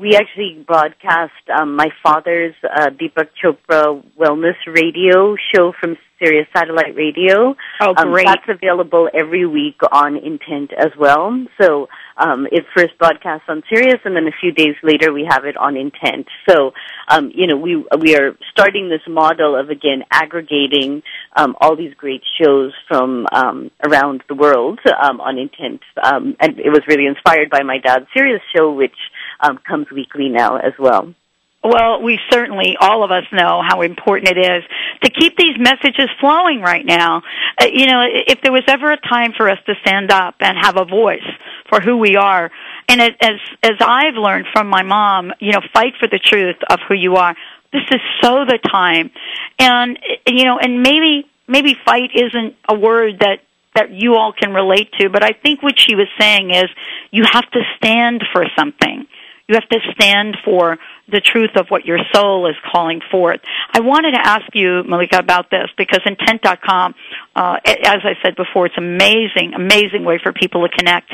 we 0.00 0.16
actually 0.16 0.64
broadcast 0.66 1.32
um, 1.54 1.76
my 1.76 1.88
father's 2.02 2.54
uh, 2.64 2.86
Deepak 2.88 3.28
Chopra 3.36 4.02
Wellness 4.18 4.56
Radio 4.66 5.36
show 5.54 5.72
from 5.78 5.96
Sirius 6.18 6.46
Satellite 6.56 6.94
Radio. 6.96 7.54
Oh, 7.80 7.94
um, 7.96 8.10
great! 8.10 8.26
Um, 8.26 8.34
that's 8.34 8.58
available 8.58 9.08
every 9.12 9.46
week 9.46 9.76
on 9.92 10.16
Intent 10.16 10.70
as 10.76 10.92
well. 10.98 11.44
So 11.60 11.88
um, 12.16 12.46
it 12.50 12.64
first 12.76 12.96
broadcasts 12.98 13.46
on 13.48 13.62
Sirius, 13.72 14.00
and 14.04 14.14
then 14.16 14.26
a 14.26 14.36
few 14.40 14.52
days 14.52 14.74
later 14.82 15.12
we 15.12 15.26
have 15.28 15.44
it 15.44 15.56
on 15.56 15.76
Intent. 15.76 16.26
So 16.48 16.72
um, 17.08 17.30
you 17.34 17.46
know 17.46 17.56
we 17.56 17.84
we 17.98 18.16
are 18.16 18.36
starting 18.52 18.88
this 18.88 19.02
model 19.08 19.58
of 19.58 19.68
again 19.68 20.04
aggregating 20.10 21.02
um, 21.36 21.56
all 21.60 21.76
these 21.76 21.94
great 21.94 22.22
shows 22.40 22.72
from 22.88 23.26
um, 23.32 23.70
around 23.86 24.22
the 24.28 24.34
world 24.34 24.78
um, 25.02 25.20
on 25.20 25.38
Intent, 25.38 25.80
um, 26.02 26.36
and 26.40 26.58
it 26.58 26.70
was 26.70 26.80
really 26.88 27.06
inspired 27.06 27.50
by 27.50 27.62
my 27.62 27.78
dad's 27.78 28.06
Sirius 28.14 28.42
show, 28.54 28.72
which 28.72 28.96
um, 29.42 29.58
comes 29.66 29.90
weekly 29.90 30.28
now 30.28 30.56
as 30.56 30.72
well. 30.78 31.14
Well, 31.62 32.02
we 32.02 32.18
certainly, 32.30 32.76
all 32.80 33.04
of 33.04 33.10
us 33.10 33.24
know 33.32 33.60
how 33.62 33.82
important 33.82 34.30
it 34.30 34.38
is 34.38 34.64
to 35.02 35.10
keep 35.10 35.36
these 35.36 35.58
messages 35.58 36.08
flowing 36.18 36.62
right 36.62 36.84
now. 36.84 37.22
Uh, 37.60 37.66
you 37.70 37.84
know, 37.84 38.02
if 38.26 38.40
there 38.42 38.52
was 38.52 38.64
ever 38.66 38.90
a 38.92 38.96
time 38.96 39.32
for 39.36 39.50
us 39.50 39.58
to 39.66 39.74
stand 39.82 40.10
up 40.10 40.36
and 40.40 40.56
have 40.58 40.78
a 40.78 40.86
voice 40.86 41.26
for 41.68 41.80
who 41.80 41.98
we 41.98 42.16
are, 42.16 42.50
and 42.88 43.02
it, 43.02 43.14
as, 43.20 43.38
as 43.62 43.76
I've 43.78 44.14
learned 44.14 44.46
from 44.54 44.68
my 44.68 44.82
mom, 44.82 45.32
you 45.38 45.52
know, 45.52 45.60
fight 45.74 45.92
for 46.00 46.08
the 46.08 46.18
truth 46.18 46.56
of 46.70 46.78
who 46.88 46.94
you 46.94 47.16
are. 47.16 47.36
This 47.74 47.82
is 47.90 48.00
so 48.22 48.46
the 48.46 48.58
time. 48.58 49.10
And, 49.58 49.98
you 50.26 50.44
know, 50.44 50.58
and 50.58 50.82
maybe, 50.82 51.28
maybe 51.46 51.76
fight 51.84 52.10
isn't 52.14 52.56
a 52.68 52.78
word 52.78 53.18
that 53.20 53.40
that 53.72 53.92
you 53.92 54.16
all 54.16 54.32
can 54.32 54.52
relate 54.52 54.90
to, 54.98 55.08
but 55.10 55.22
I 55.22 55.30
think 55.30 55.62
what 55.62 55.74
she 55.78 55.94
was 55.94 56.08
saying 56.18 56.50
is 56.50 56.64
you 57.12 57.22
have 57.30 57.48
to 57.52 57.60
stand 57.76 58.24
for 58.32 58.44
something. 58.58 59.06
You 59.50 59.56
have 59.56 59.68
to 59.70 59.80
stand 59.94 60.36
for 60.44 60.78
the 61.10 61.20
truth 61.20 61.56
of 61.56 61.66
what 61.70 61.84
your 61.84 61.98
soul 62.14 62.48
is 62.48 62.54
calling 62.70 63.00
forth. 63.10 63.40
I 63.72 63.80
wanted 63.80 64.12
to 64.12 64.20
ask 64.24 64.44
you, 64.54 64.84
Mallika, 64.86 65.18
about 65.18 65.50
this 65.50 65.66
because 65.76 65.98
intent.com, 66.06 66.94
uh, 67.34 67.56
as 67.66 67.98
I 68.04 68.12
said 68.22 68.36
before, 68.36 68.66
it's 68.66 68.78
amazing, 68.78 69.54
amazing 69.56 70.04
way 70.04 70.20
for 70.22 70.32
people 70.32 70.68
to 70.68 70.68
connect. 70.68 71.10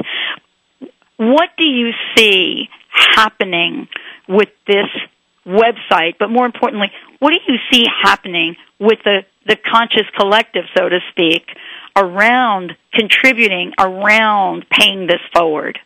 What 1.16 1.48
do 1.56 1.64
you 1.64 1.92
see 2.14 2.68
happening 2.90 3.88
with 4.28 4.50
this 4.66 4.90
website? 5.46 6.16
But 6.18 6.28
more 6.28 6.44
importantly, 6.44 6.88
what 7.20 7.30
do 7.30 7.38
you 7.50 7.58
see 7.72 7.86
happening 8.02 8.56
with 8.78 8.98
the, 9.02 9.20
the 9.46 9.56
conscious 9.56 10.04
collective, 10.14 10.64
so 10.76 10.90
to 10.90 10.98
speak, 11.10 11.46
around 11.96 12.76
contributing, 12.92 13.72
around 13.78 14.66
paying 14.68 15.06
this 15.06 15.22
forward? 15.34 15.78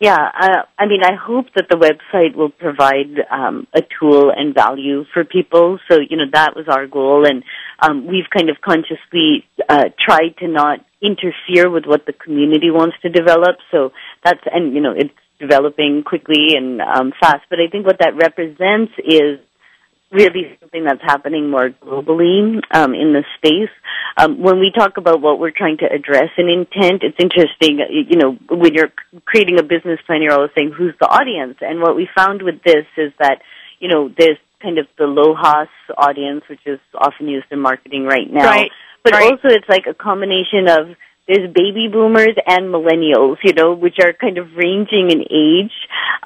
Yeah, 0.00 0.16
uh, 0.16 0.62
I 0.78 0.86
mean, 0.86 1.02
I 1.04 1.12
hope 1.14 1.46
that 1.56 1.66
the 1.68 1.76
website 1.76 2.34
will 2.34 2.48
provide 2.48 3.20
um, 3.30 3.66
a 3.74 3.82
tool 3.82 4.32
and 4.34 4.54
value 4.54 5.04
for 5.12 5.26
people. 5.26 5.78
So, 5.90 5.98
you 6.00 6.16
know, 6.16 6.24
that 6.32 6.56
was 6.56 6.68
our 6.68 6.86
goal, 6.86 7.26
and 7.28 7.44
um, 7.80 8.06
we've 8.06 8.24
kind 8.34 8.48
of 8.48 8.56
consciously 8.62 9.44
uh, 9.68 9.90
tried 10.02 10.38
to 10.38 10.48
not 10.48 10.80
interfere 11.02 11.68
with 11.68 11.84
what 11.84 12.06
the 12.06 12.14
community 12.14 12.70
wants 12.70 12.96
to 13.02 13.10
develop. 13.10 13.58
So 13.70 13.92
that's, 14.24 14.40
and 14.50 14.74
you 14.74 14.80
know, 14.80 14.94
it's 14.96 15.12
developing 15.38 16.02
quickly 16.02 16.56
and 16.56 16.80
um, 16.80 17.12
fast. 17.20 17.44
But 17.50 17.58
I 17.60 17.68
think 17.70 17.84
what 17.84 17.98
that 18.00 18.16
represents 18.16 18.92
is 19.04 19.38
really 20.10 20.58
something 20.60 20.84
that's 20.84 21.02
happening 21.02 21.50
more 21.50 21.70
globally 21.70 22.60
um, 22.72 22.94
in 22.94 23.14
the 23.14 23.22
space. 23.38 23.70
Um, 24.16 24.42
when 24.42 24.58
we 24.58 24.72
talk 24.76 24.96
about 24.96 25.20
what 25.20 25.38
we're 25.38 25.52
trying 25.56 25.78
to 25.78 25.86
address 25.86 26.30
in 26.36 26.48
intent, 26.48 27.02
it's 27.02 27.18
interesting. 27.18 27.78
You 27.78 28.16
know, 28.16 28.36
when 28.50 28.74
you're 28.74 28.92
creating 29.24 29.58
a 29.58 29.62
business 29.62 30.00
plan, 30.06 30.22
you're 30.22 30.32
always 30.32 30.50
saying 30.56 30.72
who's 30.76 30.94
the 31.00 31.06
audience. 31.06 31.58
And 31.60 31.80
what 31.80 31.96
we 31.96 32.08
found 32.14 32.42
with 32.42 32.62
this 32.64 32.86
is 32.96 33.12
that 33.18 33.42
you 33.78 33.88
know 33.88 34.10
there's 34.16 34.38
kind 34.62 34.78
of 34.78 34.86
the 34.98 35.04
LOHAS 35.04 35.68
audience, 35.96 36.42
which 36.50 36.60
is 36.66 36.80
often 36.94 37.28
used 37.28 37.46
in 37.50 37.60
marketing 37.60 38.04
right 38.04 38.30
now. 38.30 38.44
Right. 38.44 38.70
But 39.02 39.14
right. 39.14 39.32
also, 39.32 39.48
it's 39.48 39.68
like 39.68 39.86
a 39.88 39.94
combination 39.94 40.68
of 40.68 40.96
there's 41.30 41.48
baby 41.54 41.86
boomers 41.86 42.34
and 42.44 42.74
millennials, 42.74 43.36
you 43.44 43.52
know, 43.52 43.72
which 43.72 43.98
are 44.02 44.12
kind 44.12 44.36
of 44.36 44.48
ranging 44.56 45.10
in 45.10 45.20
age. 45.30 45.72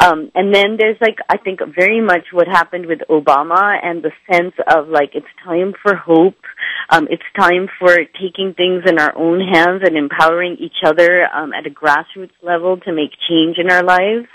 Um, 0.00 0.30
and 0.34 0.54
then 0.54 0.78
there's 0.78 0.96
like, 0.98 1.18
I 1.28 1.36
think 1.36 1.60
very 1.76 2.00
much 2.00 2.32
what 2.32 2.48
happened 2.48 2.86
with 2.86 3.00
Obama 3.10 3.78
and 3.82 4.02
the 4.02 4.12
sense 4.32 4.54
of 4.66 4.88
like, 4.88 5.10
it's 5.12 5.26
time 5.44 5.74
for 5.82 5.94
hope. 5.94 6.40
Um, 6.88 7.06
it's 7.10 7.22
time 7.38 7.68
for 7.78 7.94
taking 8.18 8.54
things 8.56 8.84
in 8.86 8.98
our 8.98 9.14
own 9.14 9.40
hands 9.46 9.82
and 9.84 9.94
empowering 9.94 10.56
each 10.58 10.80
other, 10.82 11.26
um, 11.34 11.52
at 11.52 11.66
a 11.66 11.70
grassroots 11.70 12.38
level 12.42 12.78
to 12.78 12.92
make 12.92 13.10
change 13.28 13.58
in 13.58 13.70
our 13.70 13.84
lives. 13.84 14.26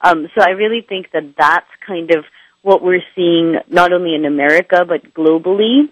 Um, 0.00 0.26
so 0.34 0.44
I 0.44 0.50
really 0.50 0.84
think 0.86 1.12
that 1.12 1.34
that's 1.38 1.70
kind 1.86 2.10
of 2.10 2.24
what 2.62 2.82
we're 2.82 3.06
seeing 3.14 3.54
not 3.68 3.92
only 3.92 4.16
in 4.16 4.24
America, 4.24 4.84
but 4.86 5.14
globally 5.14 5.88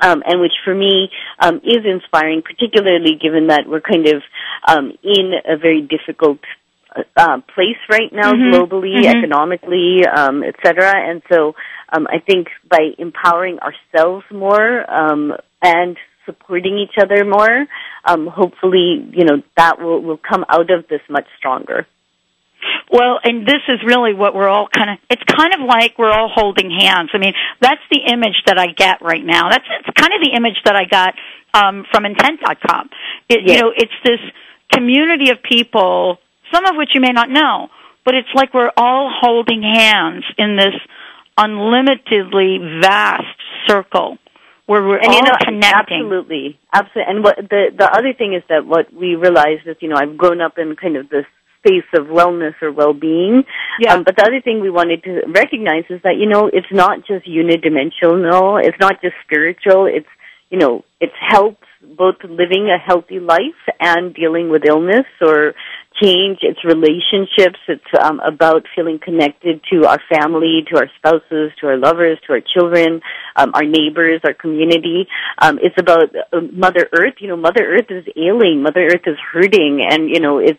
um, 0.00 0.22
and 0.26 0.40
which 0.40 0.52
for 0.64 0.74
me 0.74 1.10
um, 1.38 1.56
is 1.64 1.84
inspiring, 1.84 2.42
particularly 2.42 3.16
given 3.20 3.48
that 3.48 3.64
we're 3.66 3.80
kind 3.80 4.06
of 4.06 4.22
um, 4.66 4.92
in 5.02 5.32
a 5.46 5.56
very 5.56 5.82
difficult 5.82 6.38
uh, 6.94 7.02
uh 7.16 7.38
place 7.54 7.80
right 7.90 8.12
now, 8.12 8.32
mm-hmm. 8.32 8.54
globally, 8.54 8.96
mm-hmm. 8.96 9.18
economically, 9.18 10.06
um, 10.06 10.42
et 10.42 10.54
cetera. 10.64 10.92
And 10.96 11.22
so 11.30 11.54
um, 11.92 12.06
I 12.06 12.18
think 12.18 12.48
by 12.68 12.90
empowering 12.98 13.58
ourselves 13.58 14.24
more 14.32 14.90
um, 14.90 15.32
and 15.62 15.96
supporting 16.26 16.78
each 16.78 17.02
other 17.02 17.24
more, 17.24 17.66
um, 18.04 18.26
hopefully, 18.26 19.08
you 19.12 19.24
know, 19.24 19.42
that 19.56 19.80
will, 19.80 20.02
will 20.02 20.18
come 20.18 20.44
out 20.48 20.70
of 20.70 20.86
this 20.88 21.00
much 21.08 21.26
stronger. 21.38 21.86
Well, 22.90 23.18
and 23.22 23.46
this 23.46 23.62
is 23.68 23.80
really 23.84 24.14
what 24.14 24.34
we're 24.34 24.48
all 24.48 24.68
kind 24.68 24.90
of, 24.90 24.98
it's 25.10 25.22
kind 25.24 25.52
of 25.54 25.60
like 25.60 25.98
we're 25.98 26.10
all 26.10 26.30
holding 26.32 26.70
hands. 26.70 27.10
I 27.12 27.18
mean, 27.18 27.34
that's 27.60 27.82
the 27.90 28.00
image 28.12 28.42
that 28.46 28.58
I 28.58 28.68
get 28.72 29.02
right 29.02 29.24
now. 29.24 29.50
That's 29.50 29.64
it's 29.80 29.98
kind 29.98 30.12
of 30.14 30.20
the 30.22 30.36
image 30.36 30.56
that 30.64 30.74
I 30.76 30.84
got 30.84 31.14
um, 31.54 31.84
from 31.90 32.06
intent.com. 32.06 32.90
It, 33.28 33.40
yes. 33.44 33.56
You 33.56 33.62
know, 33.62 33.72
it's 33.76 33.92
this 34.04 34.20
community 34.72 35.30
of 35.30 35.42
people, 35.42 36.18
some 36.52 36.64
of 36.64 36.76
which 36.76 36.90
you 36.94 37.00
may 37.00 37.12
not 37.12 37.28
know, 37.30 37.68
but 38.04 38.14
it's 38.14 38.28
like 38.34 38.54
we're 38.54 38.72
all 38.76 39.10
holding 39.12 39.62
hands 39.62 40.24
in 40.38 40.56
this 40.56 40.74
unlimitedly 41.36 42.80
vast 42.80 43.24
circle 43.66 44.18
where 44.66 44.82
we're 44.82 44.98
and, 44.98 45.06
all 45.08 45.14
you 45.14 45.22
know, 45.22 45.36
connecting. 45.44 46.02
Absolutely, 46.04 46.58
absolutely. 46.72 47.14
And 47.14 47.24
what 47.24 47.36
the 47.36 47.66
the 47.76 47.90
other 47.90 48.12
thing 48.12 48.34
is 48.34 48.42
that 48.48 48.66
what 48.66 48.92
we 48.92 49.14
realize 49.14 49.60
is, 49.64 49.76
you 49.80 49.88
know, 49.88 49.96
I've 49.96 50.16
grown 50.16 50.40
up 50.40 50.58
in 50.58 50.76
kind 50.76 50.96
of 50.96 51.08
this 51.08 51.24
space 51.58 51.88
of 51.94 52.06
wellness 52.06 52.54
or 52.62 52.72
well-being. 52.72 53.44
Yeah. 53.80 53.94
Um, 53.94 54.04
but 54.04 54.16
the 54.16 54.24
other 54.24 54.40
thing 54.40 54.60
we 54.60 54.70
wanted 54.70 55.02
to 55.04 55.22
recognize 55.26 55.84
is 55.90 56.00
that, 56.02 56.16
you 56.16 56.28
know, 56.28 56.50
it's 56.52 56.72
not 56.72 57.06
just 57.06 57.26
unidimensional. 57.26 58.62
It's 58.64 58.78
not 58.80 59.02
just 59.02 59.14
spiritual. 59.24 59.86
It's, 59.86 60.08
you 60.50 60.58
know, 60.58 60.84
it's 61.00 61.12
helps 61.20 61.66
both 61.96 62.16
living 62.24 62.68
a 62.70 62.78
healthy 62.78 63.20
life 63.20 63.62
and 63.78 64.14
dealing 64.14 64.50
with 64.50 64.64
illness 64.64 65.06
or 65.20 65.54
change. 66.02 66.38
It's 66.42 66.64
relationships. 66.64 67.58
It's 67.68 67.84
um, 68.02 68.20
about 68.20 68.64
feeling 68.74 68.98
connected 68.98 69.60
to 69.72 69.86
our 69.86 70.00
family, 70.12 70.64
to 70.70 70.78
our 70.78 70.90
spouses, 70.98 71.52
to 71.60 71.66
our 71.68 71.76
lovers, 71.76 72.18
to 72.26 72.32
our 72.32 72.40
children, 72.40 73.00
um, 73.36 73.52
our 73.54 73.64
neighbors, 73.64 74.20
our 74.24 74.34
community. 74.34 75.06
Um, 75.40 75.58
it's 75.62 75.76
about 75.78 76.14
uh, 76.32 76.40
Mother 76.52 76.88
Earth. 76.92 77.14
You 77.20 77.28
know, 77.28 77.36
Mother 77.36 77.64
Earth 77.64 77.90
is 77.90 78.04
ailing. 78.16 78.62
Mother 78.62 78.86
Earth 78.86 79.06
is 79.06 79.18
hurting, 79.32 79.86
and 79.88 80.08
you 80.08 80.20
know, 80.20 80.38
it's 80.38 80.58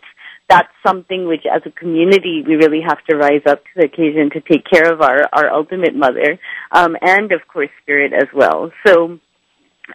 that's 0.50 0.74
something 0.86 1.28
which 1.28 1.44
as 1.46 1.62
a 1.66 1.72
community 1.72 2.44
we 2.46 2.56
really 2.56 2.82
have 2.86 2.98
to 3.10 3.16
rise 3.16 3.44
up 3.48 3.64
to 3.64 3.70
the 3.76 3.86
occasion 3.86 4.32
to 4.34 4.42
take 4.42 4.66
care 4.66 4.92
of 4.92 5.02
our, 5.02 5.30
our 5.32 5.50
ultimate 5.52 5.96
mother, 5.96 6.40
um, 6.72 6.96
and 7.02 7.32
of 7.32 7.42
course 7.48 7.70
spirit 7.84 8.12
as 8.14 8.28
well. 8.34 8.72
So, 8.86 9.20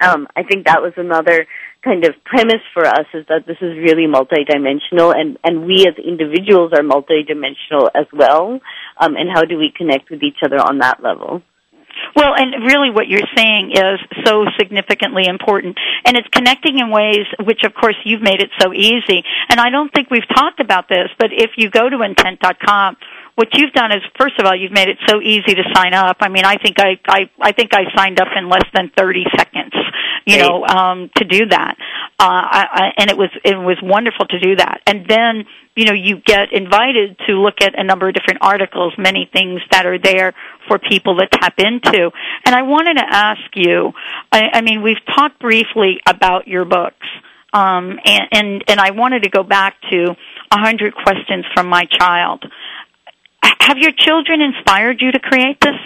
um, 0.00 0.26
I 0.34 0.42
think 0.42 0.66
that 0.66 0.82
was 0.82 0.92
another 0.96 1.46
kind 1.84 2.04
of 2.04 2.14
premise 2.24 2.62
for 2.72 2.84
us 2.84 3.06
is 3.14 3.26
that 3.28 3.46
this 3.46 3.58
is 3.60 3.76
really 3.76 4.06
multidimensional 4.10 5.14
and, 5.14 5.38
and 5.44 5.66
we 5.66 5.86
as 5.86 5.94
individuals 6.02 6.72
are 6.72 6.82
multidimensional 6.82 7.90
as 7.94 8.06
well. 8.12 8.58
Um, 8.98 9.14
and 9.16 9.30
how 9.32 9.42
do 9.44 9.56
we 9.56 9.72
connect 9.76 10.10
with 10.10 10.22
each 10.22 10.38
other 10.44 10.56
on 10.56 10.78
that 10.78 11.02
level? 11.02 11.42
Well, 12.16 12.34
and 12.36 12.64
really 12.64 12.90
what 12.90 13.08
you're 13.08 13.26
saying 13.36 13.72
is 13.72 13.98
so 14.24 14.44
significantly 14.58 15.26
important. 15.26 15.76
And 16.04 16.16
it's 16.16 16.28
connecting 16.28 16.78
in 16.78 16.90
ways 16.90 17.26
which, 17.42 17.62
of 17.64 17.74
course, 17.74 17.96
you've 18.04 18.22
made 18.22 18.40
it 18.40 18.50
so 18.60 18.72
easy. 18.72 19.22
And 19.48 19.60
I 19.60 19.70
don't 19.70 19.92
think 19.92 20.10
we've 20.10 20.28
talked 20.34 20.60
about 20.60 20.88
this, 20.88 21.08
but 21.18 21.30
if 21.32 21.52
you 21.56 21.70
go 21.70 21.88
to 21.88 22.02
intent.com, 22.02 22.96
what 23.36 23.48
you've 23.54 23.72
done 23.72 23.90
is, 23.90 23.98
first 24.18 24.38
of 24.38 24.46
all, 24.46 24.54
you've 24.54 24.72
made 24.72 24.88
it 24.88 24.98
so 25.08 25.20
easy 25.20 25.54
to 25.54 25.64
sign 25.74 25.92
up. 25.92 26.18
I 26.20 26.28
mean, 26.28 26.44
I 26.44 26.56
think 26.56 26.78
I, 26.78 27.00
I, 27.06 27.30
I 27.40 27.52
think 27.52 27.74
I 27.74 27.82
signed 27.96 28.20
up 28.20 28.28
in 28.36 28.48
less 28.48 28.66
than 28.72 28.92
30 28.96 29.24
seconds, 29.36 29.74
you 30.26 30.38
know, 30.38 30.64
um, 30.64 31.10
to 31.16 31.24
do 31.24 31.46
that. 31.46 31.76
Uh, 32.18 32.24
I, 32.24 32.66
I, 32.70 32.92
and 32.98 33.10
it 33.10 33.16
was, 33.16 33.30
it 33.44 33.56
was 33.56 33.76
wonderful 33.82 34.26
to 34.26 34.38
do 34.38 34.56
that. 34.56 34.80
And 34.86 35.06
then, 35.08 35.44
you 35.76 35.84
know, 35.84 35.92
you 35.92 36.18
get 36.24 36.52
invited 36.52 37.18
to 37.26 37.34
look 37.34 37.60
at 37.60 37.78
a 37.78 37.82
number 37.82 38.08
of 38.08 38.14
different 38.14 38.40
articles, 38.42 38.94
many 38.96 39.28
things 39.32 39.60
that 39.70 39.86
are 39.86 39.98
there 39.98 40.32
for 40.68 40.78
people 40.78 41.16
to 41.16 41.26
tap 41.26 41.54
into. 41.58 42.10
And 42.46 42.54
I 42.54 42.62
wanted 42.62 42.94
to 42.94 43.04
ask 43.06 43.42
you, 43.54 43.92
I, 44.30 44.50
I 44.54 44.60
mean, 44.60 44.82
we've 44.82 45.04
talked 45.14 45.40
briefly 45.40 46.00
about 46.06 46.46
your 46.48 46.64
books. 46.64 47.06
Um, 47.52 48.00
and, 48.04 48.28
and, 48.32 48.64
and 48.66 48.80
I 48.80 48.90
wanted 48.90 49.24
to 49.24 49.30
go 49.30 49.44
back 49.44 49.76
to 49.90 50.16
a 50.50 50.58
hundred 50.58 50.94
questions 50.94 51.44
from 51.54 51.68
my 51.68 51.84
child 51.84 52.44
have 53.66 53.78
your 53.78 53.92
children 53.92 54.40
inspired 54.40 55.00
you 55.00 55.12
to 55.12 55.18
create 55.18 55.58
this? 55.60 55.76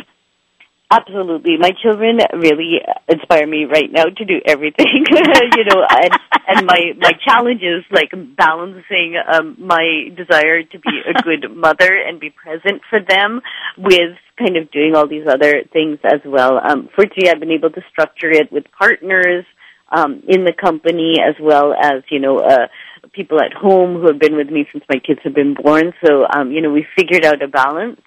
Absolutely. 0.91 1.59
My 1.59 1.73
children 1.83 2.19
really 2.33 2.81
inspire 3.09 3.47
me 3.47 3.67
right 3.67 3.93
now 3.93 4.05
to 4.05 4.25
do 4.25 4.41
everything, 4.47 5.05
you 5.11 5.65
know, 5.65 5.85
and, 5.87 6.13
and 6.47 6.67
my, 6.67 6.93
my 6.99 7.13
challenge 7.27 7.61
is 7.61 7.85
like 7.91 8.11
balancing, 8.37 9.17
um, 9.31 9.55
my 9.59 10.09
desire 10.17 10.63
to 10.63 10.79
be 10.79 11.01
a 11.07 11.23
good 11.23 11.55
mother 11.55 11.91
and 11.93 12.19
be 12.19 12.31
present 12.31 12.81
for 12.89 13.01
them 13.07 13.43
with 13.77 14.17
kind 14.39 14.57
of 14.57 14.71
doing 14.71 14.95
all 14.97 15.07
these 15.07 15.27
other 15.29 15.63
things 15.75 15.99
as 16.05 16.21
well. 16.25 16.59
Um, 16.59 16.89
fortunately, 16.97 17.29
I've 17.29 17.41
been 17.41 17.51
able 17.51 17.71
to 17.71 17.83
structure 17.91 18.31
it 18.31 18.51
with 18.51 18.65
partners, 18.79 19.45
um, 19.91 20.23
in 20.29 20.45
the 20.45 20.53
company 20.53 21.17
as 21.21 21.35
well 21.41 21.73
as, 21.73 22.03
you 22.11 22.21
know, 22.21 22.39
uh, 22.39 22.69
people 23.13 23.41
at 23.41 23.53
home 23.53 24.01
who 24.01 24.07
have 24.07 24.19
been 24.19 24.37
with 24.37 24.49
me 24.49 24.67
since 24.73 24.85
my 24.89 24.99
kids 24.99 25.21
have 25.25 25.35
been 25.35 25.55
born. 25.55 25.93
So, 26.05 26.25
um, 26.31 26.51
you 26.53 26.61
know, 26.61 26.71
we 26.71 26.87
figured 26.97 27.25
out 27.25 27.43
a 27.43 27.49
balance. 27.49 28.01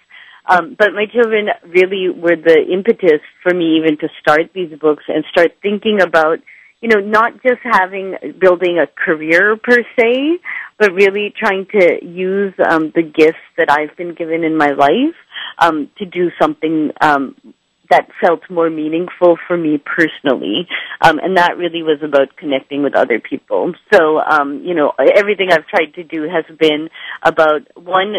Um, 0.46 0.74
but 0.76 0.92
my 0.92 1.06
children 1.06 1.48
really 1.68 2.08
were 2.10 2.36
the 2.36 2.64
impetus 2.72 3.20
for 3.42 3.54
me 3.54 3.78
even 3.78 3.96
to 3.98 4.08
start 4.20 4.50
these 4.54 4.76
books 4.78 5.04
and 5.08 5.24
start 5.30 5.52
thinking 5.62 6.00
about, 6.00 6.38
you 6.80 6.88
know, 6.88 6.98
not 6.98 7.34
just 7.42 7.60
having, 7.62 8.16
building 8.40 8.78
a 8.78 8.86
career 8.86 9.56
per 9.56 9.84
se, 9.96 10.40
but 10.78 10.92
really 10.92 11.32
trying 11.36 11.66
to 11.66 12.04
use, 12.04 12.54
um, 12.68 12.90
the 12.94 13.02
gifts 13.02 13.46
that 13.56 13.70
I've 13.70 13.96
been 13.96 14.14
given 14.14 14.42
in 14.42 14.56
my 14.56 14.70
life, 14.70 15.14
um, 15.58 15.90
to 15.98 16.06
do 16.06 16.30
something, 16.40 16.90
um, 17.00 17.36
that 17.90 18.08
felt 18.20 18.40
more 18.48 18.70
meaningful 18.70 19.36
for 19.46 19.56
me 19.56 19.76
personally. 19.78 20.66
Um, 21.02 21.18
and 21.18 21.36
that 21.36 21.58
really 21.58 21.82
was 21.82 21.98
about 22.02 22.36
connecting 22.36 22.82
with 22.82 22.94
other 22.96 23.20
people. 23.20 23.74
So, 23.92 24.18
um, 24.18 24.62
you 24.64 24.74
know, 24.74 24.92
everything 24.98 25.48
I've 25.52 25.66
tried 25.66 25.94
to 25.96 26.02
do 26.02 26.22
has 26.22 26.44
been 26.56 26.88
about 27.22 27.68
one, 27.76 28.14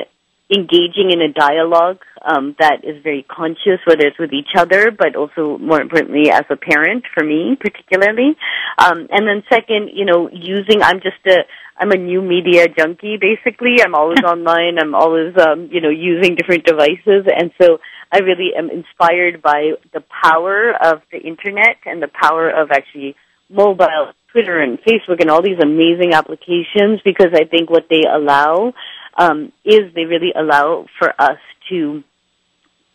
engaging 0.54 1.12
in 1.12 1.22
a 1.22 1.32
dialogue 1.32 2.00
um, 2.24 2.56
that 2.60 2.84
is 2.84 3.02
very 3.04 3.24
conscious, 3.24 3.80
whether 3.86 4.08
it's 4.08 4.20
with 4.20 4.32
each 4.32 4.56
other, 4.58 4.92
but 4.92 5.16
also 5.16 5.58
more 5.58 5.82
importantly 5.82 6.32
as 6.32 6.44
a 6.50 6.56
parent 6.56 7.04
for 7.14 7.24
me, 7.24 7.58
particularly. 7.60 8.38
Um, 8.78 9.08
and 9.12 9.28
then 9.28 9.44
second, 9.50 9.90
you 9.94 10.06
know, 10.06 10.30
using 10.32 10.82
I'm 10.82 11.02
just 11.02 11.20
a 11.28 11.44
I'm 11.78 11.92
a 11.92 11.98
new 11.98 12.22
media 12.22 12.68
junkie 12.70 13.18
basically. 13.20 13.78
I'm 13.84 13.96
always 13.96 14.20
online. 14.26 14.78
I'm 14.80 14.96
always 14.96 15.36
um, 15.38 15.70
you 15.72 15.82
know 15.82 15.90
using 15.90 16.36
different 16.36 16.66
devices, 16.66 17.28
and 17.28 17.52
so 17.60 17.80
I 18.12 18.20
really 18.20 18.52
am 18.56 18.70
inspired 18.70 19.42
by 19.42 19.72
the 19.92 20.04
power 20.24 20.72
of 20.72 21.02
the 21.12 21.20
internet 21.20 21.78
and 21.86 22.02
the 22.02 22.10
power 22.14 22.50
of 22.50 22.72
actually 22.72 23.16
mobile, 23.50 24.14
Twitter 24.32 24.60
and 24.60 24.80
Facebook 24.80 25.20
and 25.20 25.30
all 25.30 25.42
these 25.42 25.60
amazing 25.62 26.14
applications 26.14 27.02
because 27.04 27.34
I 27.34 27.46
think 27.46 27.70
what 27.70 27.86
they 27.90 28.02
allow 28.10 28.74
um, 29.18 29.52
is 29.64 29.94
they 29.96 30.06
really 30.06 30.32
allow 30.36 30.86
for 31.00 31.10
us 31.20 31.40
to 31.70 32.04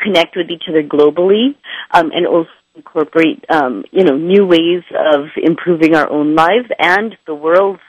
connect 0.00 0.36
with 0.36 0.50
each 0.50 0.64
other 0.68 0.82
globally 0.82 1.56
um, 1.90 2.10
and 2.12 2.26
also 2.26 2.50
incorporate 2.74 3.44
um, 3.50 3.84
you 3.90 4.04
know 4.04 4.16
new 4.16 4.46
ways 4.46 4.84
of 5.12 5.26
improving 5.36 5.94
our 5.94 6.08
own 6.08 6.34
lives 6.34 6.68
and 6.78 7.16
the 7.26 7.34
world's 7.34 7.80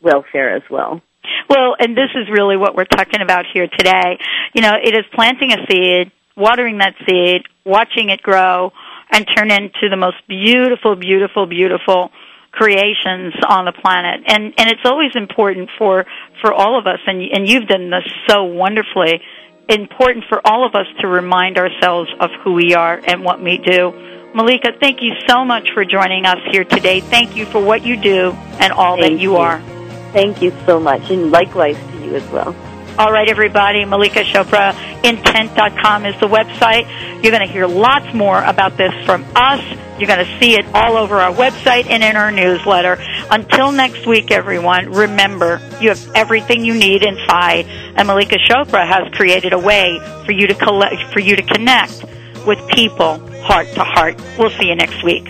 welfare 0.00 0.54
as 0.54 0.62
well. 0.70 1.02
Well, 1.48 1.74
and 1.78 1.96
this 1.96 2.10
is 2.14 2.28
really 2.30 2.56
what 2.56 2.74
we're 2.74 2.84
talking 2.84 3.20
about 3.20 3.44
here 3.52 3.66
today. 3.66 4.18
You 4.54 4.62
know, 4.62 4.72
it 4.82 4.94
is 4.94 5.04
planting 5.12 5.52
a 5.52 5.66
seed 5.70 6.12
watering 6.40 6.78
that 6.78 6.94
seed, 7.06 7.42
watching 7.64 8.08
it 8.08 8.22
grow, 8.22 8.72
and 9.12 9.26
turn 9.36 9.50
into 9.50 9.88
the 9.90 9.96
most 9.96 10.16
beautiful, 10.26 10.96
beautiful, 10.96 11.46
beautiful 11.46 12.10
creations 12.52 13.34
on 13.48 13.64
the 13.64 13.72
planet. 13.72 14.22
And 14.26 14.54
and 14.56 14.70
it's 14.70 14.84
always 14.84 15.14
important 15.14 15.70
for 15.78 16.06
for 16.40 16.52
all 16.52 16.78
of 16.78 16.86
us, 16.86 16.98
and 17.06 17.20
and 17.22 17.48
you've 17.48 17.68
done 17.68 17.90
this 17.90 18.04
so 18.28 18.44
wonderfully. 18.44 19.20
Important 19.68 20.24
for 20.28 20.40
all 20.44 20.66
of 20.66 20.74
us 20.74 20.86
to 21.00 21.06
remind 21.06 21.56
ourselves 21.56 22.10
of 22.18 22.30
who 22.42 22.54
we 22.54 22.74
are 22.74 23.00
and 23.04 23.24
what 23.24 23.40
we 23.40 23.58
do. 23.58 23.92
Mallika, 24.34 24.78
thank 24.80 25.00
you 25.00 25.12
so 25.28 25.44
much 25.44 25.70
for 25.74 25.84
joining 25.84 26.24
us 26.24 26.38
here 26.50 26.64
today. 26.64 27.00
Thank 27.00 27.36
you 27.36 27.46
for 27.46 27.62
what 27.62 27.84
you 27.84 27.96
do 27.96 28.32
and 28.58 28.72
all 28.72 28.96
thank 28.96 29.12
that 29.14 29.22
you, 29.22 29.32
you 29.32 29.36
are. 29.36 29.60
Thank 30.12 30.42
you 30.42 30.52
so 30.66 30.80
much, 30.80 31.10
and 31.10 31.30
likewise 31.30 31.76
to 31.76 32.04
you 32.04 32.16
as 32.16 32.28
well. 32.30 32.54
All 33.00 33.10
right, 33.10 33.30
everybody. 33.30 33.86
Mallika 33.86 34.22
Chopra, 34.24 34.74
intent.com 35.02 36.04
is 36.04 36.20
the 36.20 36.26
website. 36.26 36.84
You're 37.22 37.32
going 37.32 37.46
to 37.46 37.50
hear 37.50 37.66
lots 37.66 38.12
more 38.12 38.44
about 38.44 38.76
this 38.76 38.92
from 39.06 39.24
us. 39.34 39.64
You're 39.98 40.06
going 40.06 40.22
to 40.22 40.38
see 40.38 40.52
it 40.52 40.66
all 40.74 40.98
over 40.98 41.16
our 41.16 41.32
website 41.32 41.86
and 41.88 42.04
in 42.04 42.14
our 42.14 42.30
newsletter. 42.30 42.98
Until 43.30 43.72
next 43.72 44.06
week, 44.06 44.30
everyone, 44.30 44.92
remember, 44.92 45.62
you 45.80 45.88
have 45.88 46.10
everything 46.14 46.62
you 46.62 46.74
need 46.74 47.02
inside. 47.02 47.64
And 47.96 48.06
Mallika 48.06 48.36
Chopra 48.36 48.86
has 48.86 49.10
created 49.14 49.54
a 49.54 49.58
way 49.58 49.98
for 50.26 50.32
you 50.32 50.46
to 50.48 50.54
collect, 50.54 51.02
for 51.10 51.20
you 51.20 51.36
to 51.36 51.42
connect 51.42 52.04
with 52.46 52.58
people 52.68 53.18
heart 53.40 53.66
to 53.76 53.82
heart. 53.82 54.20
We'll 54.38 54.50
see 54.50 54.68
you 54.68 54.74
next 54.74 55.02
week. 55.02 55.24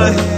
Thank 0.00 0.32
you 0.32 0.37